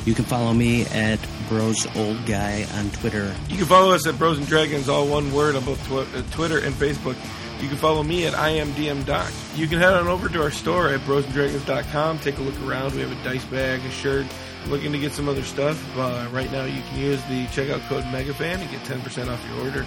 You 0.06 0.12
can 0.12 0.26
follow 0.26 0.52
me 0.52 0.84
at 0.88 1.18
Bros 1.48 1.86
Old 1.96 2.26
Guy 2.26 2.66
on 2.74 2.90
Twitter. 2.90 3.34
You 3.48 3.56
can 3.56 3.64
follow 3.64 3.92
us 3.94 4.06
at 4.06 4.18
Bros 4.18 4.36
and 4.36 4.46
Dragons, 4.46 4.90
all 4.90 5.06
one 5.06 5.32
word, 5.32 5.56
on 5.56 5.64
both 5.64 5.82
tw- 5.86 6.14
uh, 6.14 6.22
Twitter 6.30 6.58
and 6.58 6.74
Facebook. 6.74 7.16
You 7.62 7.68
can 7.68 7.78
follow 7.78 8.02
me 8.02 8.26
at 8.26 8.34
IMDM 8.34 9.06
Doc. 9.06 9.32
You 9.54 9.66
can 9.66 9.78
head 9.78 9.94
on 9.94 10.08
over 10.08 10.28
to 10.28 10.42
our 10.42 10.50
store 10.50 10.88
at 10.88 11.00
brosanddragons.com. 11.00 12.18
Take 12.18 12.36
a 12.36 12.42
look 12.42 12.60
around. 12.68 12.94
We 12.94 13.00
have 13.00 13.10
a 13.10 13.24
dice 13.24 13.46
bag, 13.46 13.80
a 13.80 13.90
shirt. 13.90 14.26
Looking 14.68 14.92
to 14.92 14.98
get 14.98 15.12
some 15.12 15.26
other 15.26 15.42
stuff. 15.42 15.82
Uh, 15.96 16.28
right 16.32 16.52
now, 16.52 16.66
you 16.66 16.82
can 16.90 16.98
use 16.98 17.22
the 17.30 17.46
checkout 17.46 17.80
code 17.88 18.04
MEGAFAN 18.04 18.58
and 18.60 18.70
get 18.70 18.82
10% 18.82 19.32
off 19.32 19.42
your 19.48 19.64
order. 19.64 19.86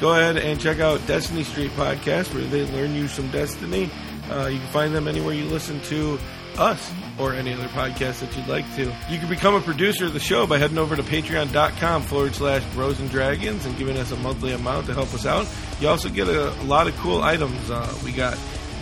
Go 0.00 0.12
ahead 0.12 0.38
and 0.38 0.58
check 0.58 0.80
out 0.80 1.06
Destiny 1.06 1.44
Street 1.44 1.70
Podcast, 1.72 2.32
where 2.34 2.42
they 2.44 2.64
learn 2.72 2.94
you 2.94 3.06
some 3.06 3.30
Destiny. 3.30 3.90
Uh, 4.30 4.46
you 4.46 4.58
can 4.58 4.68
find 4.68 4.94
them 4.94 5.06
anywhere 5.06 5.34
you 5.34 5.44
listen 5.44 5.80
to 5.82 6.18
us 6.56 6.92
or 7.18 7.34
any 7.34 7.52
other 7.52 7.68
podcast 7.68 8.20
that 8.20 8.34
you'd 8.36 8.46
like 8.46 8.64
to. 8.76 8.84
You 9.10 9.18
can 9.18 9.28
become 9.28 9.54
a 9.54 9.60
producer 9.60 10.06
of 10.06 10.14
the 10.14 10.20
show 10.20 10.46
by 10.46 10.58
heading 10.58 10.78
over 10.78 10.96
to 10.96 11.02
patreon.com 11.02 12.02
forward 12.02 12.34
slash 12.34 12.64
bros 12.72 12.98
and 12.98 13.10
dragons 13.10 13.66
and 13.66 13.76
giving 13.76 13.98
us 13.98 14.10
a 14.10 14.16
monthly 14.16 14.52
amount 14.52 14.86
to 14.86 14.94
help 14.94 15.12
us 15.12 15.26
out. 15.26 15.46
You 15.80 15.88
also 15.88 16.08
get 16.08 16.28
a, 16.28 16.50
a 16.62 16.64
lot 16.64 16.86
of 16.86 16.96
cool 16.96 17.22
items. 17.22 17.70
Uh, 17.70 17.94
we 18.02 18.12
got, 18.12 18.38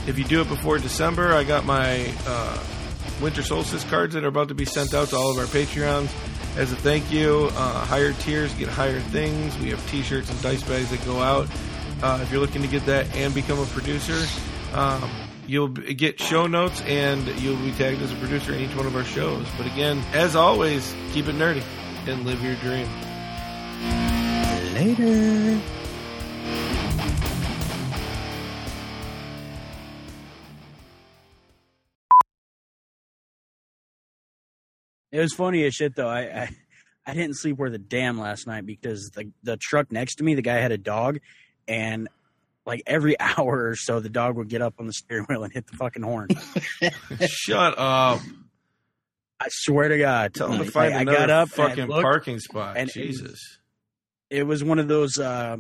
if 0.06 0.18
you 0.18 0.24
do 0.24 0.40
it 0.40 0.48
before 0.48 0.78
December, 0.78 1.32
I 1.32 1.42
got 1.44 1.64
my 1.64 2.12
uh, 2.26 2.62
winter 3.20 3.42
solstice 3.42 3.84
cards 3.84 4.14
that 4.14 4.22
are 4.24 4.28
about 4.28 4.48
to 4.48 4.54
be 4.54 4.64
sent 4.64 4.94
out 4.94 5.08
to 5.08 5.16
all 5.16 5.32
of 5.32 5.38
our 5.38 5.46
Patreons. 5.46 6.10
As 6.58 6.72
a 6.72 6.76
thank 6.76 7.12
you, 7.12 7.50
uh, 7.52 7.84
higher 7.84 8.12
tiers 8.14 8.52
get 8.54 8.68
higher 8.68 8.98
things. 8.98 9.56
We 9.58 9.70
have 9.70 9.90
t 9.90 10.02
shirts 10.02 10.28
and 10.28 10.42
dice 10.42 10.60
bags 10.64 10.90
that 10.90 11.04
go 11.04 11.20
out. 11.20 11.46
Uh, 12.02 12.18
if 12.20 12.32
you're 12.32 12.40
looking 12.40 12.62
to 12.62 12.68
get 12.68 12.84
that 12.86 13.14
and 13.14 13.32
become 13.32 13.60
a 13.60 13.66
producer, 13.66 14.26
um, 14.72 15.08
you'll 15.46 15.68
get 15.68 16.18
show 16.18 16.48
notes 16.48 16.80
and 16.80 17.24
you'll 17.40 17.56
be 17.58 17.70
tagged 17.70 18.02
as 18.02 18.10
a 18.10 18.16
producer 18.16 18.52
in 18.52 18.62
each 18.62 18.74
one 18.74 18.86
of 18.86 18.96
our 18.96 19.04
shows. 19.04 19.46
But 19.56 19.66
again, 19.66 20.02
as 20.12 20.34
always, 20.34 20.92
keep 21.12 21.28
it 21.28 21.36
nerdy 21.36 21.62
and 22.08 22.24
live 22.24 22.42
your 22.42 22.56
dream. 22.56 22.88
Later. 24.74 25.77
It 35.12 35.20
was 35.20 35.32
funny 35.34 35.64
as 35.64 35.74
shit 35.74 35.94
though. 35.94 36.08
I, 36.08 36.20
I 36.20 36.48
I 37.06 37.14
didn't 37.14 37.34
sleep 37.36 37.56
worth 37.56 37.72
a 37.72 37.78
damn 37.78 38.18
last 38.20 38.46
night 38.46 38.66
because 38.66 39.10
the 39.14 39.30
the 39.42 39.56
truck 39.56 39.90
next 39.90 40.16
to 40.16 40.24
me, 40.24 40.34
the 40.34 40.42
guy 40.42 40.56
had 40.56 40.72
a 40.72 40.78
dog, 40.78 41.18
and 41.66 42.08
like 42.66 42.82
every 42.86 43.18
hour 43.20 43.68
or 43.68 43.76
so, 43.76 44.00
the 44.00 44.10
dog 44.10 44.36
would 44.36 44.48
get 44.48 44.60
up 44.62 44.74
on 44.78 44.86
the 44.86 44.92
steering 44.92 45.24
wheel 45.28 45.42
and 45.44 45.52
hit 45.52 45.66
the 45.66 45.76
fucking 45.76 46.02
horn. 46.02 46.28
Shut 47.26 47.74
up. 47.78 48.20
I 49.40 49.46
swear 49.50 49.88
to 49.88 49.96
God, 49.98 50.34
Tell 50.34 50.48
them 50.48 50.58
to 50.58 50.64
Like, 50.64 50.72
find 50.72 50.94
I, 50.94 51.00
I 51.00 51.04
got 51.04 51.30
up 51.30 51.48
fucking 51.50 51.86
looked, 51.86 52.02
parking 52.02 52.40
spot. 52.40 52.76
and 52.76 52.88
it- 52.90 52.92
Jesus. 52.92 53.38
It 54.30 54.42
was 54.46 54.62
one 54.62 54.78
of 54.78 54.88
those 54.88 55.18
uh, 55.18 55.56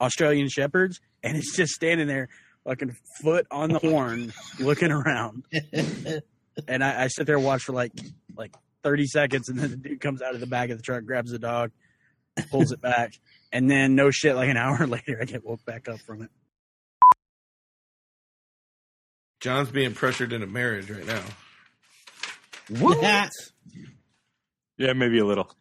Australian 0.00 0.48
shepherds, 0.48 1.00
and 1.22 1.36
it's 1.36 1.54
just 1.56 1.72
standing 1.74 2.06
there, 2.06 2.28
fucking 2.64 2.96
foot 3.20 3.46
on 3.50 3.70
the 3.70 3.78
horn, 3.80 4.32
looking 4.58 4.90
around. 4.92 5.44
And 6.68 6.84
I, 6.84 7.04
I 7.04 7.08
sit 7.08 7.26
there 7.26 7.36
and 7.36 7.44
watch 7.44 7.62
for 7.64 7.72
like 7.72 7.92
like 8.36 8.54
thirty 8.82 9.06
seconds, 9.06 9.48
and 9.48 9.58
then 9.58 9.70
the 9.70 9.76
dude 9.76 10.00
comes 10.00 10.22
out 10.22 10.34
of 10.34 10.40
the 10.40 10.46
back 10.46 10.70
of 10.70 10.76
the 10.76 10.82
truck, 10.82 11.04
grabs 11.04 11.30
the 11.30 11.38
dog, 11.38 11.70
pulls 12.50 12.72
it 12.72 12.80
back, 12.80 13.14
and 13.52 13.70
then 13.70 13.94
no 13.94 14.10
shit, 14.10 14.36
like 14.36 14.48
an 14.48 14.56
hour 14.58 14.86
later, 14.86 15.18
I 15.20 15.24
get 15.24 15.44
woke 15.44 15.64
back 15.64 15.88
up 15.88 16.00
from 16.00 16.22
it. 16.22 16.30
John's 19.40 19.70
being 19.70 19.92
pressured 19.94 20.32
into 20.32 20.46
marriage 20.46 20.90
right 20.90 21.06
now. 21.06 21.22
What? 22.78 23.30
Yeah, 24.76 24.92
maybe 24.92 25.20
a 25.20 25.24
little. 25.24 25.54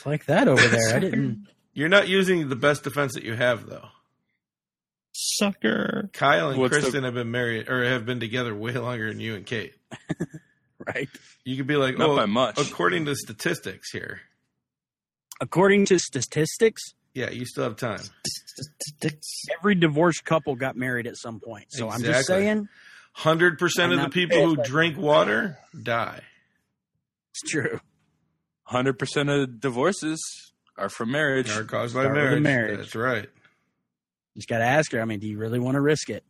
It's 0.00 0.06
like 0.06 0.24
that 0.26 0.48
over 0.48 0.66
there. 0.66 0.96
I 0.96 0.98
didn't. 1.00 1.46
You're 1.74 1.90
not 1.90 2.08
using 2.08 2.48
the 2.48 2.56
best 2.56 2.84
defense 2.84 3.12
that 3.14 3.22
you 3.22 3.34
have, 3.34 3.66
though. 3.66 3.88
Sucker. 5.22 6.08
Kyle 6.12 6.50
and 6.50 6.58
What's 6.58 6.74
the- 6.74 6.80
Kristen 6.80 7.04
have 7.04 7.14
been 7.14 7.30
married 7.30 7.68
or 7.68 7.84
have 7.84 8.06
been 8.06 8.20
together 8.20 8.54
way 8.54 8.72
longer 8.72 9.08
than 9.08 9.20
you 9.20 9.34
and 9.36 9.46
Kate. 9.46 9.74
Right. 10.94 11.10
You 11.44 11.58
could 11.58 11.66
be 11.66 11.76
like, 11.76 11.98
Not 11.98 12.08
oh, 12.08 12.16
by 12.16 12.24
much. 12.24 12.58
according 12.58 13.04
to 13.04 13.14
statistics 13.14 13.92
here. 13.92 14.22
According 15.38 15.84
to 15.86 15.98
statistics, 15.98 16.94
Yeah, 17.12 17.28
you 17.28 17.44
still 17.44 17.64
have 17.64 17.76
time. 17.76 18.00
every 19.58 19.74
divorced 19.74 20.24
couple 20.24 20.54
got 20.56 20.76
married 20.76 21.06
at 21.06 21.16
some 21.18 21.38
point. 21.38 21.66
So 21.68 21.90
I'm 21.90 22.02
just 22.02 22.26
saying 22.26 22.66
Hundred 23.12 23.58
percent 23.58 23.92
I'm 23.92 23.98
of 23.98 24.04
the 24.06 24.10
people 24.10 24.46
who 24.46 24.56
pissed. 24.56 24.70
drink 24.70 24.96
water 24.96 25.58
die. 25.82 26.22
it's 27.34 27.50
true. 27.52 27.78
Hundred 28.64 28.98
percent 28.98 29.28
of 29.28 29.60
divorces 29.60 30.18
are 30.78 30.88
from 30.88 31.10
marriage. 31.10 31.50
Are 31.50 31.64
caused 31.64 31.94
by 31.94 32.04
Start 32.04 32.16
with 32.16 32.24
the 32.24 32.40
marriage. 32.40 32.42
marriage. 32.42 32.78
That's 32.78 32.94
right. 32.94 33.28
Just 34.36 34.48
got 34.48 34.58
to 34.58 34.64
ask 34.64 34.92
her. 34.92 35.00
I 35.00 35.04
mean, 35.04 35.18
do 35.18 35.26
you 35.26 35.38
really 35.38 35.58
want 35.58 35.74
to 35.74 35.80
risk 35.80 36.08
it? 36.10 36.24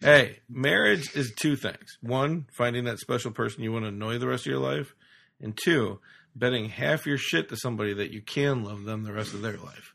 Hey, 0.00 0.40
marriage 0.48 1.16
is 1.16 1.32
two 1.34 1.56
things. 1.56 1.98
One, 2.00 2.46
finding 2.52 2.84
that 2.84 2.98
special 2.98 3.30
person 3.30 3.62
you 3.62 3.72
want 3.72 3.84
to 3.84 3.88
annoy 3.88 4.18
the 4.18 4.28
rest 4.28 4.46
of 4.46 4.50
your 4.50 4.60
life. 4.60 4.94
And 5.40 5.56
two, 5.56 6.00
betting 6.34 6.68
half 6.68 7.06
your 7.06 7.16
shit 7.16 7.48
to 7.48 7.56
somebody 7.56 7.94
that 7.94 8.10
you 8.10 8.20
can 8.20 8.64
love 8.64 8.84
them 8.84 9.04
the 9.04 9.12
rest 9.12 9.34
of 9.34 9.42
their 9.42 9.56
life. 9.56 9.94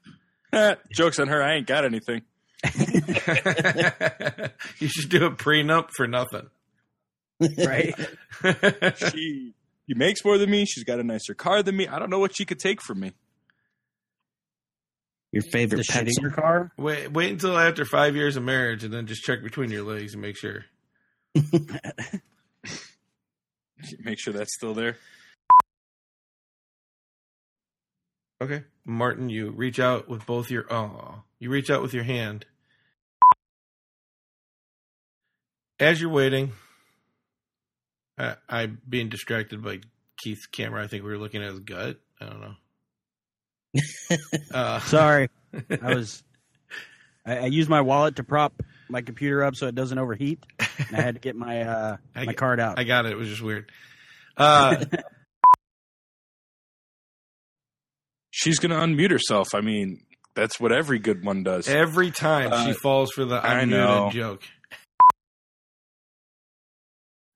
Jokes 0.92 1.20
on 1.20 1.28
her. 1.28 1.44
I 1.44 1.56
ain't 1.56 1.68
got 1.68 1.86
anything. 1.86 2.24
you 4.80 4.88
should 4.88 5.10
do 5.10 5.26
a 5.26 5.32
prenup 5.32 5.92
for 5.96 6.08
nothing. 6.08 6.50
Right. 7.40 7.96
She 9.12 9.54
she 9.88 9.96
makes 9.96 10.24
more 10.24 10.38
than 10.38 10.50
me. 10.50 10.66
She's 10.66 10.84
got 10.84 11.00
a 11.00 11.04
nicer 11.04 11.34
car 11.34 11.62
than 11.62 11.76
me. 11.76 11.88
I 11.88 12.00
don't 12.00 12.10
know 12.10 12.20
what 12.20 12.36
she 12.36 12.46
could 12.46 12.60
take 12.60 12.82
from 12.82 13.00
me. 13.02 13.14
Your 15.32 15.44
the 15.44 15.50
favorite 15.50 15.86
shit 15.86 16.08
in 16.08 16.14
your 16.22 16.32
car. 16.32 16.72
wait, 16.78 17.12
wait 17.12 17.32
until 17.32 17.58
after 17.58 17.86
five 17.86 18.16
years 18.16 18.36
of 18.36 18.44
marriage 18.44 18.84
and 18.84 18.94
then 18.94 19.06
just 19.06 19.24
check 19.24 19.44
between 19.44 19.70
your 19.70 19.84
legs 19.84 20.14
and 20.14 20.22
make 20.22 20.36
sure. 20.36 20.66
Make 24.04 24.20
sure 24.20 24.34
that's 24.34 24.54
still 24.54 24.74
there. 24.74 24.98
Okay. 28.42 28.64
Martin, 28.86 29.30
you 29.30 29.52
reach 29.52 29.80
out 29.80 30.08
with 30.10 30.26
both 30.26 30.50
your 30.50 30.66
oh, 30.72 31.24
you 31.40 31.50
reach 31.50 31.70
out 31.70 31.82
with 31.82 31.94
your 31.94 32.04
hand. 32.04 32.46
As 35.80 36.02
you're 36.02 36.10
waiting, 36.10 36.52
I, 38.18 38.36
I 38.50 38.66
being 38.66 39.10
distracted 39.10 39.64
by 39.64 39.80
Keith's 40.18 40.46
camera. 40.46 40.84
I 40.84 40.88
think 40.88 41.04
we 41.04 41.10
were 41.10 41.18
looking 41.18 41.42
at 41.42 41.52
his 41.52 41.60
gut. 41.60 41.98
I 42.20 42.26
don't 42.26 42.42
know. 42.42 42.56
Uh, 44.54 44.80
Sorry, 44.82 45.30
I 45.82 45.94
was. 45.96 46.24
I, 47.26 47.38
I 47.40 47.46
used 47.46 47.70
my 47.70 47.82
wallet 47.82 48.16
to 48.18 48.24
prop 48.24 48.62
my 48.90 49.02
computer 49.02 49.44
up 49.44 49.56
so 49.56 49.68
it 49.68 49.76
doesn't 49.76 49.98
overheat. 49.98 50.44
And 50.88 50.98
I 50.98 51.02
had 51.02 51.16
to 51.16 51.22
get 51.22 51.36
my 51.36 51.62
uh, 51.62 51.98
I 52.16 52.26
my 52.26 52.34
card 52.34 52.60
out. 52.60 52.80
I 52.80 52.84
got 52.84 53.06
it. 53.06 53.12
It 53.12 53.18
was 53.18 53.28
just 53.30 53.42
weird. 53.42 53.72
Uh, 54.38 54.84
She's 58.32 58.60
gonna 58.60 58.80
unmute 58.80 59.12
herself. 59.12 59.54
I 59.54 59.62
mean, 59.62 60.02
that's 60.36 60.60
what 60.60 60.72
every 60.72 61.00
good 61.00 61.26
one 61.26 61.44
does. 61.44 61.68
every 61.68 62.12
time 62.12 62.52
she 62.66 62.72
Uh, 62.72 62.76
falls 62.82 63.12
for 63.12 63.26
the 63.26 63.36
I 63.36 63.56
unmuted 63.64 63.70
know. 63.70 64.10
joke 64.12 64.44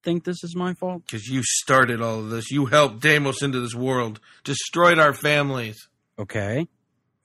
think 0.03 0.25
this 0.25 0.43
is 0.43 0.53
my 0.53 0.73
fault. 0.73 1.01
because 1.05 1.27
you 1.27 1.41
started 1.43 2.01
all 2.01 2.19
of 2.19 2.29
this. 2.29 2.51
You 2.51 2.65
helped 2.65 2.99
Damos 3.01 3.41
into 3.41 3.61
this 3.61 3.73
world, 3.73 4.19
destroyed 4.43 4.99
our 4.99 5.13
families. 5.13 5.87
Okay, 6.19 6.67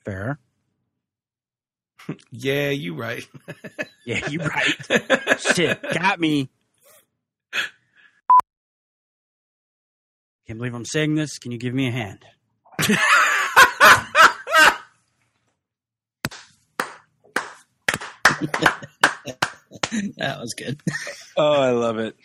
fair. 0.05 0.39
Yeah, 2.31 2.71
you 2.71 2.95
right. 2.95 3.27
Yeah, 4.07 4.27
you 4.31 4.39
right. 4.39 5.39
Shit, 5.55 5.83
got 5.93 6.19
me. 6.19 6.49
Can't 10.47 10.59
believe 10.59 10.73
I'm 10.73 10.87
saying 10.87 11.17
this. 11.17 11.39
Can 11.39 11.53
you 11.53 11.59
give 11.59 11.75
me 11.75 11.89
a 11.89 11.91
hand? 11.91 12.25
That 20.17 20.39
was 20.41 20.55
good. 20.57 20.81
oh, 21.37 21.61
I 21.61 21.71
love 21.73 21.99
it. 21.99 22.17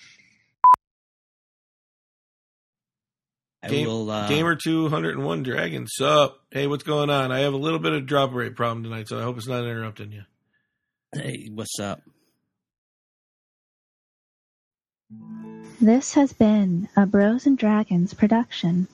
Game- 3.70 3.88
will. 3.88 4.10
Uh, 4.10 4.28
Gamer 4.28 4.56
two 4.56 4.90
hundred 4.90 5.16
and 5.16 5.26
one 5.26 5.44
Dragon. 5.44 5.88
Sup? 5.88 6.40
Hey, 6.52 6.68
what's 6.68 6.84
going 6.84 7.10
on? 7.10 7.32
I 7.32 7.40
have 7.40 7.54
a 7.54 7.58
little 7.58 7.80
bit 7.80 7.94
of 7.94 8.06
drop 8.06 8.34
rate 8.34 8.56
problem 8.56 8.84
tonight, 8.84 9.08
so 9.08 9.20
I 9.20 9.24
hope 9.24 9.38
it's 9.38 9.48
not 9.48 9.64
interrupting 9.64 10.12
you. 10.12 10.24
Hey, 11.14 11.50
what's 11.52 11.80
up? 11.80 12.02
This 15.80 16.14
has 16.14 16.34
been 16.34 16.88
a 16.96 17.06
Bros 17.06 17.46
and 17.46 17.58
Dragons 17.58 18.14
production. 18.14 18.88